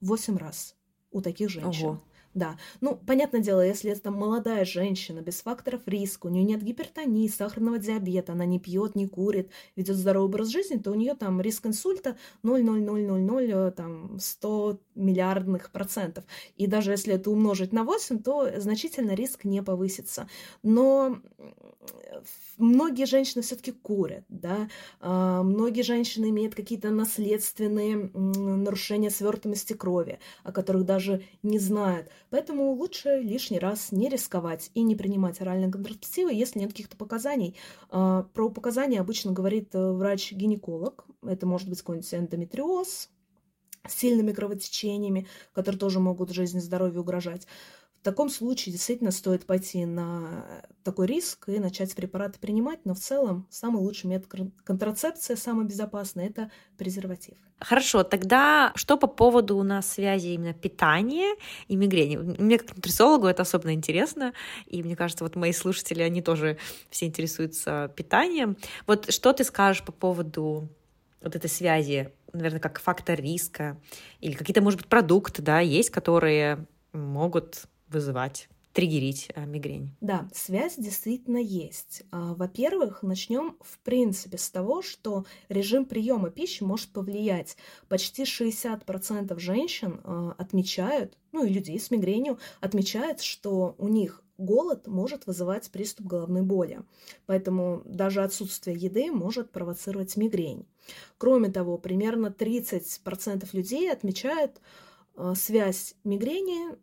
в 0.00 0.08
8 0.08 0.36
раз 0.36 0.76
у 1.10 1.20
таких 1.20 1.48
женщин. 1.48 1.86
Ого. 1.86 2.02
Да, 2.36 2.58
ну, 2.82 2.96
понятное 3.06 3.40
дело, 3.40 3.62
если 3.64 3.90
это 3.90 4.10
молодая 4.10 4.66
женщина 4.66 5.20
без 5.22 5.40
факторов 5.40 5.80
риска, 5.86 6.26
у 6.26 6.28
нее 6.28 6.44
нет 6.44 6.62
гипертонии, 6.62 7.28
сахарного 7.28 7.78
диабета, 7.78 8.32
она 8.32 8.44
не 8.44 8.60
пьет, 8.60 8.94
не 8.94 9.06
курит, 9.08 9.50
ведет 9.74 9.96
здоровый 9.96 10.28
образ 10.28 10.48
жизни, 10.48 10.76
то 10.76 10.90
у 10.90 10.94
нее 10.94 11.14
там 11.14 11.40
риск 11.40 11.64
инсульта 11.64 12.18
0,0000, 12.42 13.68
э, 13.68 13.70
там 13.70 14.18
100 14.20 14.78
миллиардных 14.96 15.70
процентов. 15.70 16.24
И 16.56 16.66
даже 16.66 16.90
если 16.90 17.14
это 17.14 17.30
умножить 17.30 17.72
на 17.72 17.84
8, 17.84 18.22
то 18.22 18.50
значительно 18.60 19.12
риск 19.12 19.44
не 19.44 19.62
повысится. 19.62 20.28
Но 20.62 21.18
многие 22.58 23.06
женщины 23.06 23.42
все-таки 23.42 23.72
курят, 23.72 24.24
да, 24.28 24.68
а, 25.00 25.42
многие 25.42 25.82
женщины 25.82 26.30
имеют 26.30 26.54
какие-то 26.54 26.90
наследственные 26.90 28.10
нарушения 28.14 29.10
свертываемости 29.10 29.74
крови, 29.74 30.18
о 30.42 30.52
которых 30.52 30.84
даже 30.84 31.22
не 31.42 31.58
знают. 31.58 32.08
Поэтому 32.30 32.72
лучше 32.72 33.20
лишний 33.20 33.58
раз 33.58 33.92
не 33.92 34.08
рисковать 34.08 34.70
и 34.74 34.82
не 34.82 34.96
принимать 34.96 35.40
оральные 35.40 35.70
контрацептивы, 35.70 36.32
если 36.32 36.60
нет 36.60 36.70
каких-то 36.70 36.96
показаний. 36.96 37.56
А, 37.90 38.24
про 38.34 38.48
показания 38.48 39.00
обычно 39.00 39.32
говорит 39.32 39.74
э, 39.74 39.92
врач-гинеколог. 39.92 41.04
Это 41.22 41.46
может 41.46 41.68
быть 41.68 41.78
какой-нибудь 41.80 42.14
эндометриоз, 42.14 43.10
сильными 43.88 44.32
кровотечениями, 44.32 45.26
которые 45.52 45.78
тоже 45.78 46.00
могут 46.00 46.30
жизни 46.30 46.58
и 46.58 46.62
здоровью 46.62 47.00
угрожать. 47.00 47.46
В 48.00 48.04
таком 48.06 48.30
случае 48.30 48.72
действительно 48.72 49.10
стоит 49.10 49.46
пойти 49.46 49.84
на 49.84 50.44
такой 50.84 51.08
риск 51.08 51.48
и 51.48 51.58
начать 51.58 51.92
препараты 51.94 52.38
принимать, 52.38 52.78
но 52.84 52.94
в 52.94 53.00
целом 53.00 53.48
самый 53.50 53.82
лучший 53.82 54.06
метод 54.06 54.52
контрацепции, 54.62 55.34
самый 55.34 55.66
безопасный, 55.66 56.26
это 56.26 56.52
презерватив. 56.78 57.34
Хорошо, 57.58 58.04
тогда 58.04 58.70
что 58.74 58.96
по 58.96 59.06
поводу 59.06 59.56
у 59.56 59.62
нас 59.62 59.90
связи 59.90 60.28
именно 60.28 60.52
питания 60.52 61.34
и 61.68 61.74
мигрени? 61.74 62.16
Мне 62.16 62.58
как 62.58 62.76
нутрициологу 62.76 63.26
это 63.26 63.42
особенно 63.42 63.72
интересно, 63.72 64.34
и 64.66 64.82
мне 64.82 64.94
кажется, 64.94 65.24
вот 65.24 65.34
мои 65.36 65.52
слушатели, 65.52 66.02
они 66.02 66.20
тоже 66.20 66.58
все 66.90 67.06
интересуются 67.06 67.90
питанием. 67.96 68.56
Вот 68.86 69.10
что 69.10 69.32
ты 69.32 69.42
скажешь 69.42 69.82
по 69.82 69.90
поводу 69.90 70.68
вот 71.26 71.34
этой 71.34 71.50
связи, 71.50 72.12
наверное, 72.32 72.60
как 72.60 72.78
фактор 72.78 73.20
риска, 73.20 73.80
или 74.20 74.34
какие-то, 74.34 74.62
может 74.62 74.78
быть, 74.78 74.88
продукты, 74.88 75.42
да, 75.42 75.58
есть, 75.58 75.90
которые 75.90 76.66
могут 76.92 77.64
вызывать 77.88 78.48
триггерить 78.72 79.30
а, 79.34 79.44
мигрень. 79.44 79.96
Да, 80.00 80.28
связь 80.32 80.76
действительно 80.76 81.38
есть. 81.38 82.04
А, 82.12 82.34
во-первых, 82.34 83.02
начнем 83.02 83.56
в 83.60 83.78
принципе 83.80 84.38
с 84.38 84.50
того, 84.50 84.82
что 84.82 85.24
режим 85.48 85.84
приема 85.86 86.30
пищи 86.30 86.62
может 86.62 86.90
повлиять. 86.90 87.56
Почти 87.88 88.22
60% 88.22 89.36
женщин 89.40 90.00
а, 90.04 90.34
отмечают, 90.38 91.18
ну 91.32 91.44
и 91.44 91.52
людей 91.52 91.80
с 91.80 91.90
мигренью 91.90 92.38
отмечают, 92.60 93.20
что 93.20 93.74
у 93.78 93.88
них 93.88 94.22
голод 94.38 94.86
может 94.86 95.26
вызывать 95.26 95.70
приступ 95.70 96.06
головной 96.06 96.42
боли. 96.42 96.82
Поэтому 97.26 97.82
даже 97.84 98.22
отсутствие 98.22 98.76
еды 98.76 99.10
может 99.10 99.50
провоцировать 99.50 100.16
мигрень. 100.16 100.66
Кроме 101.18 101.50
того, 101.50 101.78
примерно 101.78 102.26
30% 102.28 103.48
людей 103.52 103.90
отмечают 103.90 104.60
связь 105.34 105.94
мигрени 106.04 106.76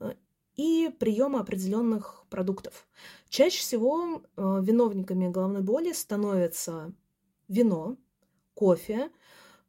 и 0.56 0.94
приема 1.00 1.42
определенных 1.42 2.26
продуктов. 2.30 2.88
Чаще 3.30 3.60
всего 3.60 4.22
э, 4.22 4.60
виновниками 4.62 5.30
головной 5.30 5.62
боли 5.62 5.92
становятся 5.94 6.94
вино, 7.48 7.98
кофе, 8.54 9.10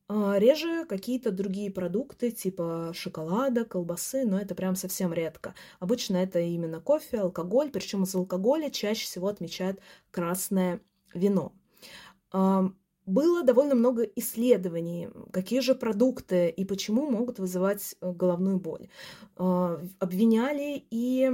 э, 0.09 0.35
реже 0.37 0.85
какие-то 0.85 1.31
другие 1.31 1.71
продукты 1.71 2.31
типа 2.31 2.93
шоколада, 2.95 3.65
колбасы, 3.65 4.25
но 4.25 4.39
это 4.39 4.55
прям 4.55 4.77
совсем 4.77 5.13
редко. 5.13 5.55
Обычно 5.81 6.19
это 6.19 6.41
именно 6.41 6.81
кофе, 6.81 7.21
алкоголь, 7.21 7.71
причем 7.71 8.03
из 8.03 8.15
алкоголя 8.15 8.71
чаще 8.71 9.07
всего 9.07 9.29
отмечают 9.29 9.81
красное 10.11 10.81
вино. 11.15 11.53
Было 13.07 13.43
довольно 13.43 13.75
много 13.75 14.03
исследований, 14.03 15.11
какие 15.31 15.61
же 15.61 15.75
продукты 15.75 16.49
и 16.49 16.65
почему 16.65 17.11
могут 17.11 17.39
вызывать 17.39 17.95
э, 18.01 18.13
головную 18.13 18.59
боль. 18.59 18.89
А, 19.37 19.79
обвиняли 19.99 20.85
и 20.91 21.31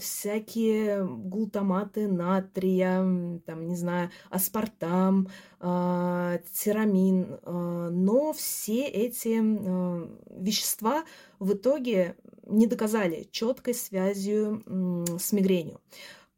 всякие 0.00 1.06
глутаматы 1.06 2.08
натрия, 2.08 3.40
там, 3.44 3.68
не 3.68 3.76
знаю, 3.76 4.10
аспартам, 4.30 5.28
а, 5.60 6.38
тирамин, 6.52 7.40
а, 7.42 7.90
но 7.90 8.32
все 8.32 8.86
эти 8.86 9.36
вещества 10.40 11.04
в 11.38 11.52
итоге 11.52 12.16
не 12.46 12.66
доказали 12.66 13.28
четкой 13.30 13.74
связью 13.74 14.62
с 15.18 15.32
мигренью. 15.32 15.80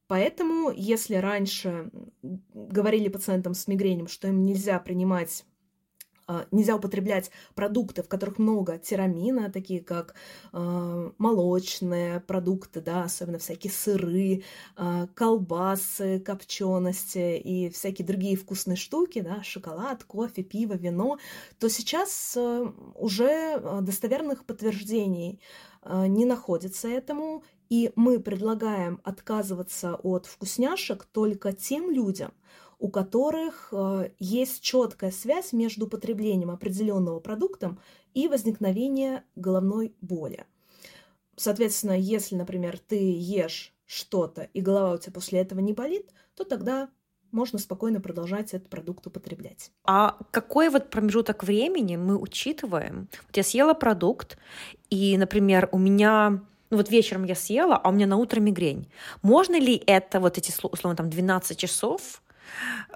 Поэтому, 0.09 0.71
если 0.75 1.17
раньше 1.17 1.91
говорили 2.23 3.09
пациентам 3.09 3.55
с 3.55 3.69
мигренем, 3.69 4.09
что 4.09 4.29
им 4.29 4.45
нельзя 4.45 4.79
принимать 4.81 5.45
а, 6.31 6.47
нельзя 6.51 6.77
употреблять 6.77 7.31
продукты, 7.55 8.03
в 8.03 8.09
которых 8.09 8.39
много 8.39 8.79
тирамина, 8.79 9.51
такие 9.51 9.81
как 9.81 10.15
э, 10.53 11.11
молочные 11.17 12.21
продукты, 12.21 12.83
да, 12.83 13.05
особенно 13.05 13.39
всякие 13.39 13.73
сыры, 13.73 14.45
э, 14.77 15.07
колбасы, 15.15 16.21
копчености 16.21 17.39
и 17.39 17.71
всякие 17.71 18.07
другие 18.07 18.37
вкусные 18.37 18.77
штуки, 18.77 19.23
да, 19.23 19.43
шоколад, 19.43 20.05
кофе, 20.05 20.43
пиво, 20.43 20.75
вино, 20.75 21.19
то 21.59 21.71
сейчас 21.71 22.35
э, 22.37 22.73
уже 22.95 23.81
достоверных 23.81 24.45
подтверждений 24.45 25.41
э, 25.83 26.07
не 26.09 26.27
находится 26.27 26.89
этому, 26.89 27.43
и 27.69 27.93
мы 27.97 28.21
предлагаем 28.21 29.01
отказываться 29.05 29.95
от 29.97 30.27
вкусняшек 30.27 31.05
только 31.05 31.53
тем 31.53 31.91
людям, 31.91 32.33
у 32.79 32.89
которых 32.89 33.69
э, 33.73 34.11
есть 34.19 34.63
четкая 34.63 35.11
связь 35.11 35.53
между 35.53 35.87
потреблением 35.87 36.51
определенного 36.51 37.21
продукта 37.21 37.77
и 38.15 38.29
возникновением 38.29 39.23
головной 39.37 39.95
боли. 40.01 40.47
Соответственно, 41.37 41.99
если, 41.99 42.37
например, 42.37 42.79
ты 42.79 42.97
ешь 42.97 43.75
что-то, 43.87 44.49
и 44.53 44.61
голова 44.61 44.93
у 44.93 44.99
тебя 44.99 45.13
после 45.13 45.41
этого 45.41 45.61
не 45.61 45.73
болит, 45.73 46.11
то 46.35 46.45
тогда 46.45 46.89
можно 47.31 47.59
спокойно 47.59 48.01
продолжать 48.01 48.55
этот 48.55 48.69
продукт 48.69 49.07
употреблять. 49.07 49.71
А 49.85 50.19
какой 50.31 50.69
вот 50.69 50.91
промежуток 50.91 51.45
времени 51.45 51.97
мы 51.97 52.19
учитываем? 52.19 53.09
Вот 53.27 53.37
я 53.37 53.43
съела 53.43 53.75
продукт, 53.75 54.39
и, 54.91 55.17
например, 55.19 55.69
у 55.73 55.79
меня 55.79 56.43
ну 56.71 56.77
вот 56.77 56.91
вечером 56.91 57.25
я 57.25 57.35
съела, 57.35 57.77
а 57.77 57.89
у 57.89 57.93
меня 57.93 58.07
на 58.07 58.17
утро 58.17 58.41
мигрень. 58.41 58.89
Можно 59.23 59.59
ли 59.59 59.83
это, 59.87 60.21
вот 60.21 60.39
эти, 60.39 60.53
условно, 60.63 60.97
там 60.97 61.11
12 61.11 61.59
часов 61.59 62.23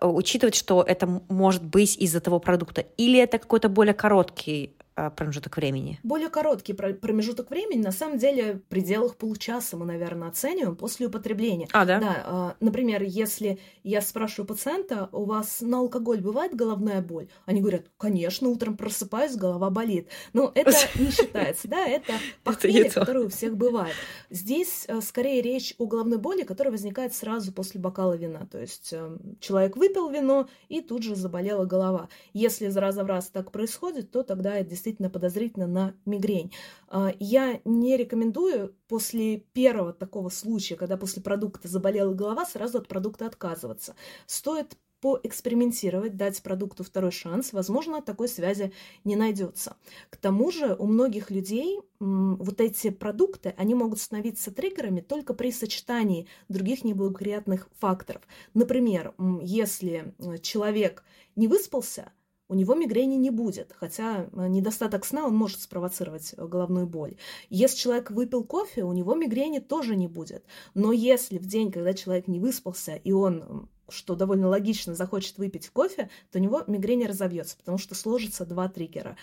учитывать, 0.00 0.54
что 0.54 0.82
это 0.82 1.06
может 1.28 1.62
быть 1.62 1.96
из-за 1.96 2.20
того 2.20 2.38
продукта? 2.38 2.84
Или 2.96 3.18
это 3.18 3.38
какой-то 3.38 3.68
более 3.68 3.94
короткий 3.94 4.74
промежуток 4.94 5.56
времени? 5.56 5.98
Более 6.02 6.28
короткий 6.28 6.72
промежуток 6.72 7.50
времени, 7.50 7.82
на 7.82 7.92
самом 7.92 8.18
деле, 8.18 8.54
в 8.54 8.62
пределах 8.64 9.16
получаса 9.16 9.76
мы, 9.76 9.84
наверное, 9.84 10.28
оцениваем 10.28 10.76
после 10.76 11.06
употребления. 11.06 11.68
А, 11.72 11.84
да? 11.84 11.98
Да. 11.98 12.22
А, 12.24 12.56
например, 12.60 13.02
если 13.02 13.58
я 13.82 14.00
спрашиваю 14.00 14.46
пациента, 14.46 15.08
у 15.12 15.24
вас 15.24 15.60
на 15.60 15.78
алкоголь 15.78 16.20
бывает 16.20 16.54
головная 16.54 17.02
боль? 17.02 17.28
Они 17.46 17.60
говорят, 17.60 17.86
конечно, 17.98 18.48
утром 18.48 18.76
просыпаюсь, 18.76 19.36
голова 19.36 19.70
болит. 19.70 20.08
Но 20.32 20.52
это 20.54 20.72
не 20.98 21.10
считается, 21.10 21.68
да, 21.68 21.86
это 21.86 22.14
похмелье, 22.44 22.90
которое 22.90 23.26
у 23.26 23.28
всех 23.28 23.56
бывает. 23.56 23.94
Здесь 24.30 24.86
а, 24.88 25.00
скорее 25.00 25.42
речь 25.42 25.74
о 25.78 25.86
головной 25.86 26.18
боли, 26.18 26.42
которая 26.42 26.72
возникает 26.72 27.14
сразу 27.14 27.52
после 27.52 27.80
бокала 27.80 28.14
вина. 28.14 28.46
То 28.50 28.60
есть 28.60 28.92
эм, 28.92 29.36
человек 29.40 29.76
выпил 29.76 30.08
вино, 30.10 30.48
и 30.68 30.80
тут 30.80 31.02
же 31.02 31.14
заболела 31.14 31.64
голова. 31.64 32.08
Если 32.32 32.66
из 32.66 32.76
раза 32.76 33.04
в 33.04 33.06
раз 33.06 33.28
так 33.28 33.50
происходит, 33.50 34.10
то 34.10 34.22
тогда 34.22 34.54
это 34.54 34.70
действительно 34.70 34.81
подозрительно 35.10 35.66
на 35.66 35.94
мигрень. 36.04 36.52
А, 36.88 37.12
я 37.18 37.60
не 37.64 37.96
рекомендую 37.96 38.74
после 38.88 39.38
первого 39.38 39.92
такого 39.92 40.28
случая, 40.28 40.76
когда 40.76 40.96
после 40.96 41.22
продукта 41.22 41.68
заболела 41.68 42.14
голова, 42.14 42.44
сразу 42.46 42.78
от 42.78 42.88
продукта 42.88 43.26
отказываться. 43.26 43.94
Стоит 44.26 44.76
поэкспериментировать, 45.02 46.16
дать 46.16 46.40
продукту 46.42 46.84
второй 46.84 47.10
шанс, 47.10 47.52
возможно, 47.52 48.00
такой 48.00 48.28
связи 48.28 48.72
не 49.04 49.16
найдется. 49.16 49.76
К 50.10 50.16
тому 50.16 50.52
же 50.52 50.76
у 50.78 50.86
многих 50.86 51.30
людей 51.30 51.80
вот 51.98 52.60
эти 52.60 52.90
продукты, 52.90 53.52
они 53.56 53.74
могут 53.74 54.00
становиться 54.00 54.52
триггерами 54.52 55.00
только 55.00 55.34
при 55.34 55.50
сочетании 55.50 56.28
других 56.48 56.84
неблагоприятных 56.84 57.68
факторов. 57.80 58.22
Например, 58.54 59.12
если 59.42 60.14
э, 60.18 60.38
человек 60.38 61.02
не 61.34 61.48
выспался, 61.48 62.12
у 62.52 62.54
него 62.54 62.74
мигрени 62.74 63.14
не 63.14 63.30
будет, 63.30 63.72
хотя 63.80 64.26
э, 64.30 64.46
недостаток 64.46 65.06
сна 65.06 65.26
он 65.26 65.34
может 65.34 65.60
спровоцировать 65.62 66.34
э, 66.36 66.46
головную 66.46 66.86
боль. 66.86 67.16
Если 67.48 67.78
человек 67.78 68.10
выпил 68.10 68.44
кофе, 68.44 68.84
у 68.84 68.92
него 68.92 69.14
мигрени 69.14 69.58
тоже 69.58 69.96
не 69.96 70.06
будет. 70.06 70.44
Но 70.74 70.92
если 70.92 71.38
в 71.38 71.46
день, 71.46 71.72
когда 71.72 71.94
человек 71.94 72.28
не 72.28 72.40
выспался, 72.40 72.94
и 72.94 73.10
он 73.10 73.70
что 73.88 74.14
довольно 74.14 74.48
логично, 74.48 74.94
захочет 74.94 75.38
выпить 75.38 75.68
кофе, 75.68 76.08
то 76.30 76.38
у 76.38 76.42
него 76.42 76.62
мигрень 76.66 77.06
разовьется, 77.06 77.56
потому 77.58 77.76
что 77.76 77.94
сложится 77.94 78.46
два 78.46 78.68
триггера. 78.68 79.16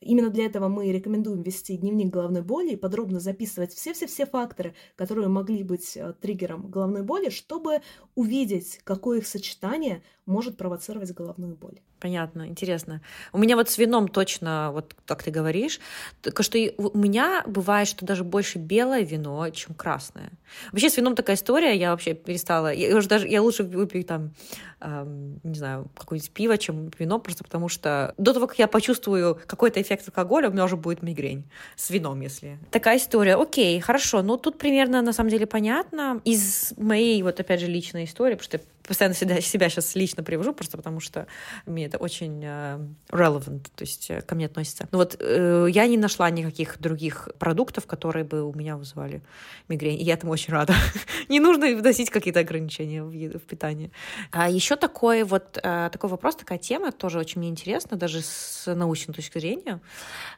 Именно 0.00 0.30
для 0.30 0.46
этого 0.46 0.68
мы 0.68 0.92
рекомендуем 0.92 1.42
вести 1.42 1.76
дневник 1.76 2.12
головной 2.12 2.42
боли 2.42 2.72
и 2.72 2.76
подробно 2.76 3.20
записывать 3.20 3.72
все-все-все 3.72 4.26
факторы, 4.26 4.74
которые 4.94 5.28
могли 5.28 5.62
быть 5.62 5.96
э, 5.96 6.14
триггером 6.20 6.70
головной 6.70 7.02
боли, 7.02 7.30
чтобы 7.30 7.80
увидеть, 8.14 8.80
какое 8.84 9.18
их 9.18 9.26
сочетание 9.26 10.02
может 10.24 10.56
провоцировать 10.56 11.12
головную 11.12 11.56
боль. 11.56 11.80
Понятно, 11.98 12.46
интересно. 12.46 13.00
У 13.32 13.38
меня 13.38 13.56
вот 13.56 13.70
с 13.70 13.78
вином 13.78 14.08
точно, 14.08 14.70
вот 14.72 14.94
как 15.06 15.22
ты 15.22 15.30
говоришь, 15.30 15.80
только 16.20 16.42
что 16.42 16.58
у 16.76 16.98
меня 16.98 17.42
бывает, 17.46 17.88
что 17.88 18.04
даже 18.04 18.22
больше 18.22 18.58
белое 18.58 19.02
вино, 19.02 19.48
чем 19.50 19.74
красное. 19.74 20.30
Вообще 20.72 20.90
с 20.90 20.96
вином 20.98 21.14
такая 21.14 21.36
история, 21.36 21.74
я 21.74 21.92
вообще 21.92 22.12
перестала, 22.12 22.72
я 22.72 22.94
уже 22.96 23.08
даже, 23.08 23.26
я 23.26 23.40
лучше 23.40 23.62
выпью 23.62 24.04
там, 24.04 24.32
эм, 24.80 25.40
не 25.42 25.54
знаю, 25.54 25.88
какое-нибудь 25.96 26.30
пиво, 26.32 26.58
чем 26.58 26.90
вино, 26.98 27.18
просто 27.18 27.44
потому 27.44 27.68
что 27.68 28.14
до 28.18 28.34
того, 28.34 28.46
как 28.46 28.58
я 28.58 28.68
почувствую 28.68 29.40
какой-то 29.46 29.80
эффект 29.80 30.06
алкоголя, 30.08 30.50
у 30.50 30.52
меня 30.52 30.64
уже 30.64 30.76
будет 30.76 31.02
мигрень 31.02 31.44
с 31.76 31.88
вином, 31.88 32.20
если. 32.20 32.58
Такая 32.70 32.98
история. 32.98 33.36
Окей, 33.36 33.80
хорошо, 33.80 34.22
ну 34.22 34.36
тут 34.36 34.58
примерно 34.58 35.00
на 35.00 35.14
самом 35.14 35.30
деле 35.30 35.46
понятно. 35.46 36.20
Из 36.24 36.74
моей 36.76 37.22
вот 37.22 37.40
опять 37.40 37.60
же 37.60 37.66
личной 37.66 38.04
истории, 38.04 38.34
потому 38.34 38.44
что 38.44 38.60
постоянно 38.86 39.14
себя, 39.14 39.40
себя 39.40 39.68
сейчас 39.68 39.94
лично 39.94 40.22
привожу, 40.22 40.52
просто 40.52 40.76
потому 40.76 41.00
что 41.00 41.26
мне 41.66 41.86
это 41.86 41.98
очень 41.98 42.44
uh, 42.44 42.86
relevant, 43.10 43.66
то 43.74 43.82
есть 43.82 44.10
э, 44.10 44.22
ко 44.22 44.34
мне 44.34 44.46
относится. 44.46 44.88
Ну 44.92 44.98
вот 44.98 45.16
uh, 45.16 45.70
я 45.70 45.86
не 45.86 45.96
нашла 45.96 46.30
никаких 46.30 46.78
других 46.80 47.28
продуктов, 47.38 47.86
которые 47.86 48.24
бы 48.24 48.42
у 48.42 48.52
меня 48.54 48.76
вызывали 48.76 49.22
мигрень, 49.68 50.00
и 50.00 50.04
я 50.04 50.14
этому 50.14 50.32
очень 50.32 50.52
рада. 50.52 50.74
не 51.28 51.40
нужно 51.40 51.74
вносить 51.76 52.10
какие-то 52.10 52.40
ограничения 52.40 53.02
в, 53.02 53.10
в 53.10 53.46
питании. 53.46 53.90
А 54.30 54.48
еще 54.48 54.76
такой 54.76 55.24
вот 55.24 55.58
uh, 55.62 55.90
такой 55.90 56.10
вопрос, 56.10 56.36
такая 56.36 56.58
тема, 56.58 56.92
тоже 56.92 57.18
очень 57.18 57.40
мне 57.40 57.48
интересна, 57.48 57.96
даже 57.96 58.22
с 58.22 58.72
научной 58.72 59.14
точки 59.14 59.38
зрения, 59.38 59.80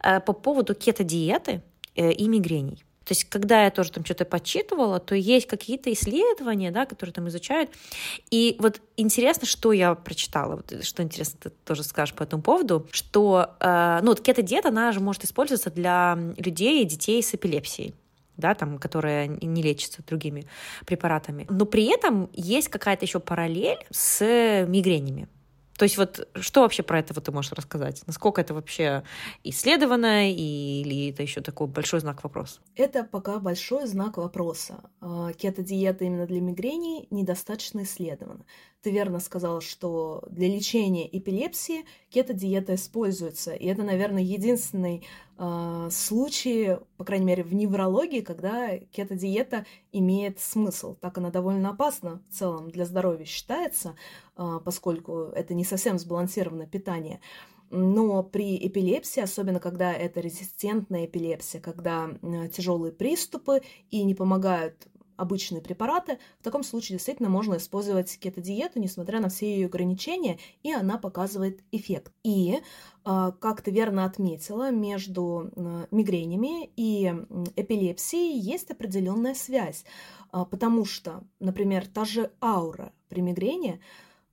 uh, 0.03 0.21
по 0.21 0.33
поводу 0.33 0.75
кето-диеты 0.75 1.63
и 1.95 2.29
мигрений. 2.29 2.85
То 3.09 3.12
есть, 3.12 3.25
когда 3.25 3.64
я 3.64 3.71
тоже 3.71 3.90
там 3.90 4.05
что-то 4.05 4.27
подсчитывала, 4.27 5.01
то 5.01 5.14
есть 5.14 5.47
какие-то 5.47 5.90
исследования, 5.90 6.71
да, 6.71 6.85
которые 6.85 7.14
там 7.14 7.27
изучают. 7.29 7.71
И 8.31 8.57
вот 8.59 8.83
интересно, 8.99 9.47
что 9.47 9.73
я 9.73 9.94
прочитала, 9.94 10.57
вот, 10.57 10.85
что 10.85 11.03
интересно, 11.03 11.40
ты 11.44 11.51
тоже 11.64 11.85
скажешь 11.85 12.14
по 12.14 12.23
этому 12.23 12.42
поводу, 12.42 12.87
что, 12.90 13.55
э, 13.61 14.01
ну, 14.03 14.09
вот 14.09 14.21
кето-диета, 14.21 14.68
она 14.68 14.92
же 14.92 15.01
может 15.01 15.25
использоваться 15.25 15.71
для 15.71 16.18
людей 16.37 16.83
и 16.83 16.85
детей 16.85 17.23
с 17.23 17.35
эпилепсией 17.35 17.94
да, 18.37 18.55
там, 18.55 18.79
которые 18.79 19.27
не 19.27 19.62
лечатся 19.62 20.01
другими 20.07 20.47
препаратами. 20.87 21.44
Но 21.51 21.64
при 21.64 21.87
этом 21.87 22.31
есть 22.33 22.68
какая-то 22.68 23.05
еще 23.05 23.18
параллель 23.18 23.85
с 23.90 24.64
мигренями. 24.68 25.29
То 25.79 25.85
есть 25.85 25.97
вот 25.97 26.29
что 26.35 26.62
вообще 26.62 26.83
про 26.83 26.99
это 26.99 27.14
вот 27.14 27.25
ты 27.25 27.31
можешь 27.31 27.53
рассказать? 27.53 28.03
Насколько 28.09 28.41
это 28.41 28.53
вообще 28.53 29.05
исследовано 29.45 30.29
или 30.29 31.11
это 31.11 31.23
еще 31.23 31.41
такой 31.41 31.69
большой 31.69 32.01
знак 32.01 32.25
вопроса? 32.25 32.61
Это 32.75 33.05
пока 33.05 33.38
большой 33.38 33.87
знак 33.87 34.17
вопроса. 34.17 34.91
А, 35.01 35.33
кето-диета 35.33 36.05
именно 36.05 36.27
для 36.27 36.41
мигрени 36.41 37.07
недостаточно 37.11 37.85
исследована. 37.85 38.45
Ты 38.81 38.93
верно 38.93 39.19
сказал, 39.19 39.61
что 39.61 40.23
для 40.31 40.47
лечения 40.47 41.09
эпилепсии 41.11 41.85
кето-диета 42.11 42.77
используется. 42.77 43.53
И 43.53 43.67
это, 43.67 43.83
наверное, 43.83 44.23
единственный 44.23 45.05
э, 45.37 45.88
случай, 45.91 46.79
по 46.97 47.05
крайней 47.05 47.27
мере, 47.27 47.43
в 47.43 47.53
неврологии, 47.55 48.21
когда 48.21 48.79
кето-диета 48.79 49.67
имеет 49.91 50.38
смысл. 50.38 50.95
Так 50.95 51.19
она 51.19 51.31
довольно 51.31 51.71
опасна 51.71 52.23
в 52.31 52.35
целом 52.35 52.71
для 52.71 52.85
здоровья 52.85 53.25
считается, 53.25 53.97
э, 54.37 54.61
поскольку 54.64 55.23
это 55.35 55.55
не 55.55 55.64
совсем 55.64 55.99
сбалансированное 55.99 56.69
питание. 56.69 57.21
Но 57.71 58.23
при 58.23 58.64
эпилепсии, 58.64 59.21
особенно 59.21 59.59
когда 59.59 59.93
это 59.93 60.21
резистентная 60.21 61.07
эпилепсия, 61.07 61.61
когда 61.61 62.11
тяжелые 62.53 62.93
приступы 62.93 63.61
и 63.91 64.05
не 64.05 64.14
помогают 64.14 64.88
обычные 65.19 65.61
препараты, 65.61 66.19
в 66.41 66.45
таком 66.45 66.63
случае 66.63 66.97
действительно 66.97 67.29
можно 67.29 67.57
использовать 67.57 68.19
кето-диету, 68.19 68.81
несмотря 68.81 69.21
на 69.21 69.29
все 69.29 69.55
ее 69.55 69.67
ограничения, 69.67 70.39
и 70.63 70.73
она 70.73 70.97
показывает 70.97 71.61
эффект. 71.73 72.13
И, 72.23 72.61
а, 73.05 73.33
как 73.33 73.61
ты 73.61 73.71
верно 73.71 74.07
отметила, 74.07 74.71
между 74.71 75.51
мигренями 75.91 76.71
и 76.77 77.13
эпилепсией 77.57 78.39
есть 78.39 78.71
определенная 78.71 79.35
связь, 79.35 79.85
а, 80.31 80.45
потому 80.45 80.85
что, 80.85 81.25
например, 81.41 81.87
та 81.87 82.05
же 82.05 82.31
аура 82.41 82.93
при 83.09 83.21
мигрени 83.21 83.81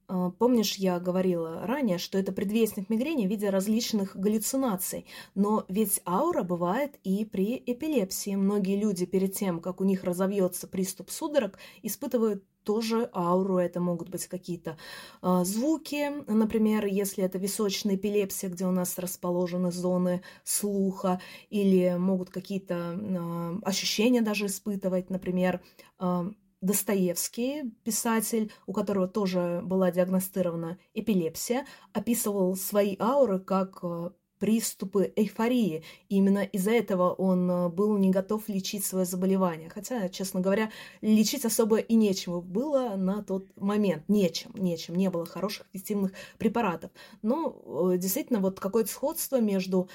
Помнишь, 0.08 0.76
я 0.76 1.00
говорила 1.00 1.66
ранее, 1.66 1.98
что 1.98 2.18
это 2.18 2.32
предвестник 2.32 2.90
мигрени 2.90 3.26
в 3.26 3.30
виде 3.30 3.50
различных 3.50 4.16
галлюцинаций. 4.16 5.06
Но 5.34 5.66
ведь 5.68 6.02
аура 6.06 6.44
бывает 6.44 7.00
и 7.04 7.26
при 7.26 7.62
эпилепсии. 7.66 8.36
Многие 8.36 8.80
люди 8.80 9.06
перед 9.06 9.34
тем, 9.34 9.60
как 9.60 9.82
у 9.82 9.84
них 9.84 10.04
разовьется 10.04 10.68
приступ 10.68 11.10
судорог, 11.10 11.58
испытывают 11.82 12.44
тоже 12.66 13.10
ауру. 13.14 13.58
Это 13.58 13.80
могут 13.80 14.10
быть 14.10 14.28
какие-то 14.28 14.78
э, 15.22 15.44
звуки, 15.46 16.12
например, 16.28 16.86
если 16.86 17.24
это 17.24 17.38
височная 17.38 17.96
эпилепсия, 17.96 18.50
где 18.50 18.66
у 18.66 18.72
нас 18.72 18.98
расположены 18.98 19.72
зоны 19.72 20.24
слуха, 20.44 21.22
или 21.50 21.96
могут 21.98 22.30
какие-то 22.32 23.00
э, 23.00 23.60
ощущения 23.64 24.22
даже 24.22 24.48
испытывать, 24.48 25.10
например, 25.10 25.62
э, 26.00 26.32
Достоевский, 26.62 27.72
писатель, 27.84 28.52
у 28.66 28.74
которого 28.74 29.08
тоже 29.08 29.62
была 29.64 29.92
диагностирована 29.92 30.78
эпилепсия, 30.94 31.66
описывал 31.94 32.56
свои 32.56 32.96
ауры 33.00 33.40
как 33.40 33.80
э, 33.84 34.10
приступы 34.40 35.14
эйфории. 35.16 35.84
И 36.10 36.18
именно 36.18 36.44
из-за 36.44 36.72
этого 36.72 37.14
он 37.14 37.50
э, 37.50 37.70
был 37.70 37.98
не 37.98 38.10
готов 38.12 38.48
лечить 38.48 38.86
свое 38.86 39.06
заболевание. 39.06 39.70
Хотя, 39.70 40.10
честно 40.10 40.42
говоря, 40.42 40.72
лечить 41.02 41.46
особо 41.46 41.78
и 41.78 41.96
нечего 41.96 42.42
было 42.42 42.96
на 42.96 43.24
тот 43.24 43.46
момент. 43.56 44.04
Нечем, 44.08 44.52
нечем. 44.56 44.96
Не 44.96 45.10
было 45.10 45.26
хороших 45.26 45.68
эффективных 45.74 46.12
препаратов. 46.38 46.92
Но 47.22 47.94
э, 47.94 47.98
действительно 47.98 48.40
вот 48.40 48.60
какое-то 48.60 48.92
сходство 48.92 49.40
между 49.40 49.90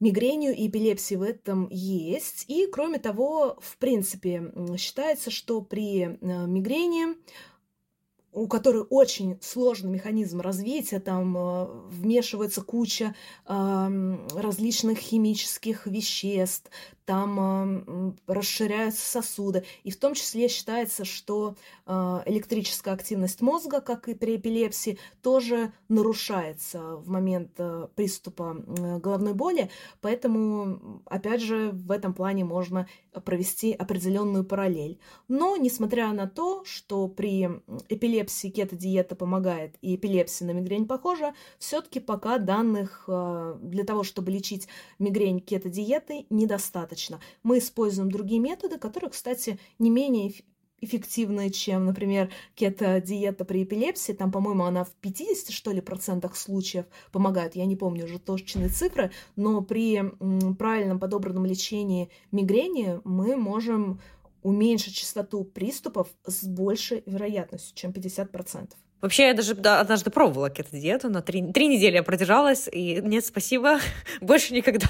мигренью 0.00 0.54
и 0.54 0.68
эпилепсией 0.68 1.18
в 1.18 1.22
этом 1.22 1.68
есть. 1.70 2.44
И, 2.48 2.66
кроме 2.66 2.98
того, 2.98 3.58
в 3.60 3.76
принципе, 3.78 4.52
считается, 4.76 5.30
что 5.30 5.60
при 5.60 6.02
э, 6.02 6.16
мигрени 6.20 7.16
у 8.32 8.46
которой 8.46 8.84
очень 8.90 9.38
сложный 9.40 9.90
механизм 9.90 10.40
развития, 10.40 11.00
там 11.00 11.36
э, 11.36 11.66
вмешивается 11.90 12.62
куча 12.62 13.14
э, 13.46 14.18
различных 14.34 14.98
химических 14.98 15.86
веществ, 15.86 16.70
там 17.06 17.40
э, 17.40 18.12
расширяются 18.26 19.00
сосуды, 19.00 19.64
и 19.82 19.90
в 19.90 19.98
том 19.98 20.12
числе 20.12 20.48
считается, 20.48 21.06
что 21.06 21.56
э, 21.86 21.92
электрическая 22.26 22.94
активность 22.94 23.40
мозга, 23.40 23.80
как 23.80 24.08
и 24.08 24.14
при 24.14 24.36
эпилепсии, 24.36 24.98
тоже 25.22 25.72
нарушается 25.88 26.96
в 26.96 27.08
момент 27.08 27.52
э, 27.56 27.88
приступа 27.94 28.56
э, 28.58 28.98
головной 28.98 29.32
боли, 29.32 29.70
поэтому, 30.02 31.02
опять 31.06 31.40
же, 31.40 31.70
в 31.70 31.90
этом 31.90 32.12
плане 32.12 32.44
можно 32.44 32.86
провести 33.24 33.72
определенную 33.72 34.44
параллель. 34.44 34.98
Но, 35.28 35.56
несмотря 35.56 36.12
на 36.12 36.28
то, 36.28 36.62
что 36.66 37.08
при 37.08 37.48
эпилепсии 37.88 38.17
кето-диета 38.24 39.14
помогает 39.14 39.76
и 39.82 39.96
эпилепсия 39.96 40.46
на 40.46 40.52
мигрень 40.52 40.86
похожа, 40.86 41.34
все-таки 41.58 42.00
пока 42.00 42.38
данных 42.38 43.04
э, 43.08 43.58
для 43.62 43.84
того, 43.84 44.02
чтобы 44.02 44.30
лечить 44.30 44.68
мигрень 44.98 45.40
кето-диетой, 45.40 46.26
недостаточно. 46.30 47.20
Мы 47.42 47.58
используем 47.58 48.10
другие 48.10 48.40
методы, 48.40 48.78
которые, 48.78 49.10
кстати, 49.10 49.58
не 49.78 49.90
менее 49.90 50.32
эффективная, 50.80 51.50
чем, 51.50 51.86
например, 51.86 52.30
кето-диета 52.54 53.44
при 53.44 53.64
эпилепсии. 53.64 54.12
Там, 54.12 54.30
по-моему, 54.30 54.64
она 54.64 54.84
в 54.84 54.90
50, 55.00 55.50
что 55.52 55.72
ли, 55.72 55.80
процентах 55.80 56.36
случаев 56.36 56.86
помогает. 57.12 57.56
Я 57.56 57.66
не 57.66 57.76
помню 57.76 58.04
уже 58.04 58.18
точные 58.18 58.68
цифры, 58.68 59.10
но 59.36 59.60
при 59.62 60.02
правильном 60.58 61.00
подобранном 61.00 61.46
лечении 61.46 62.10
мигрени 62.32 63.00
мы 63.04 63.36
можем 63.36 64.00
уменьшить 64.42 64.94
частоту 64.94 65.44
приступов 65.44 66.08
с 66.26 66.44
большей 66.44 67.02
вероятностью, 67.06 67.76
чем 67.76 67.90
50%. 67.90 68.72
Вообще, 69.00 69.28
я 69.28 69.34
даже 69.34 69.54
да, 69.54 69.80
однажды 69.80 70.10
пробовала 70.10 70.50
кето-диету, 70.50 71.08
но 71.08 71.20
три, 71.22 71.52
три 71.52 71.68
недели 71.68 71.96
я 71.96 72.02
продержалась, 72.02 72.68
и 72.70 73.00
нет, 73.00 73.24
спасибо, 73.24 73.78
больше 74.20 74.54
никогда. 74.54 74.88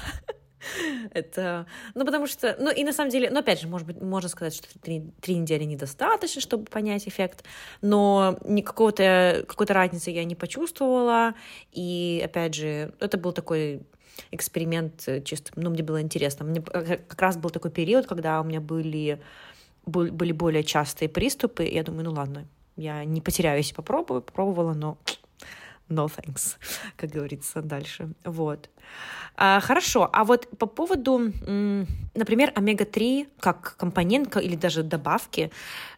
Это, 1.11 1.65
ну, 1.95 2.05
потому 2.05 2.27
что, 2.27 2.55
ну, 2.59 2.71
и 2.71 2.83
на 2.83 2.91
самом 2.91 3.11
деле, 3.11 3.29
ну, 3.29 3.39
опять 3.39 3.61
же, 3.61 3.67
может 3.67 3.87
быть, 3.87 4.01
можно 4.01 4.29
сказать, 4.29 4.55
что 4.55 4.67
три, 4.79 5.11
три 5.21 5.35
недели 5.35 5.63
недостаточно, 5.63 6.41
чтобы 6.41 6.65
понять 6.65 7.07
эффект, 7.07 7.43
но 7.81 8.37
никакого-то, 8.43 9.45
какой-то 9.47 9.73
разницы 9.73 10.09
я 10.09 10.23
не 10.25 10.35
почувствовала, 10.35 11.35
и, 11.71 12.21
опять 12.23 12.55
же, 12.55 12.93
это 12.99 13.17
был 13.17 13.31
такой 13.31 13.83
эксперимент, 14.31 15.03
э, 15.07 15.21
чисто, 15.21 15.51
ну, 15.55 15.69
мне 15.69 15.83
было 15.83 16.01
интересно. 16.01 16.45
Мне 16.45 16.61
как 16.61 17.21
раз 17.21 17.37
был 17.37 17.49
такой 17.49 17.71
период, 17.71 18.07
когда 18.07 18.41
у 18.41 18.43
меня 18.43 18.61
были, 18.61 19.21
были 19.85 20.31
более 20.31 20.63
частые 20.63 21.09
приступы, 21.09 21.65
и 21.65 21.75
я 21.75 21.83
думаю, 21.83 22.05
ну, 22.05 22.11
ладно, 22.11 22.47
я 22.75 23.03
не 23.05 23.21
потеряю, 23.21 23.57
если 23.57 23.73
попробую, 23.73 24.21
попробовала, 24.21 24.73
но 24.73 24.97
no 25.89 26.07
thanks, 26.07 26.57
как 26.95 27.09
говорится 27.09 27.61
дальше. 27.61 28.13
Вот. 28.23 28.69
А, 29.35 29.59
хорошо, 29.59 30.09
а 30.11 30.23
вот 30.23 30.47
по 30.57 30.65
поводу, 30.65 31.17
например, 31.17 32.51
омега-3 32.55 33.27
как 33.39 33.75
компонент 33.77 34.35
или 34.37 34.55
даже 34.55 34.83
добавки, 34.83 35.51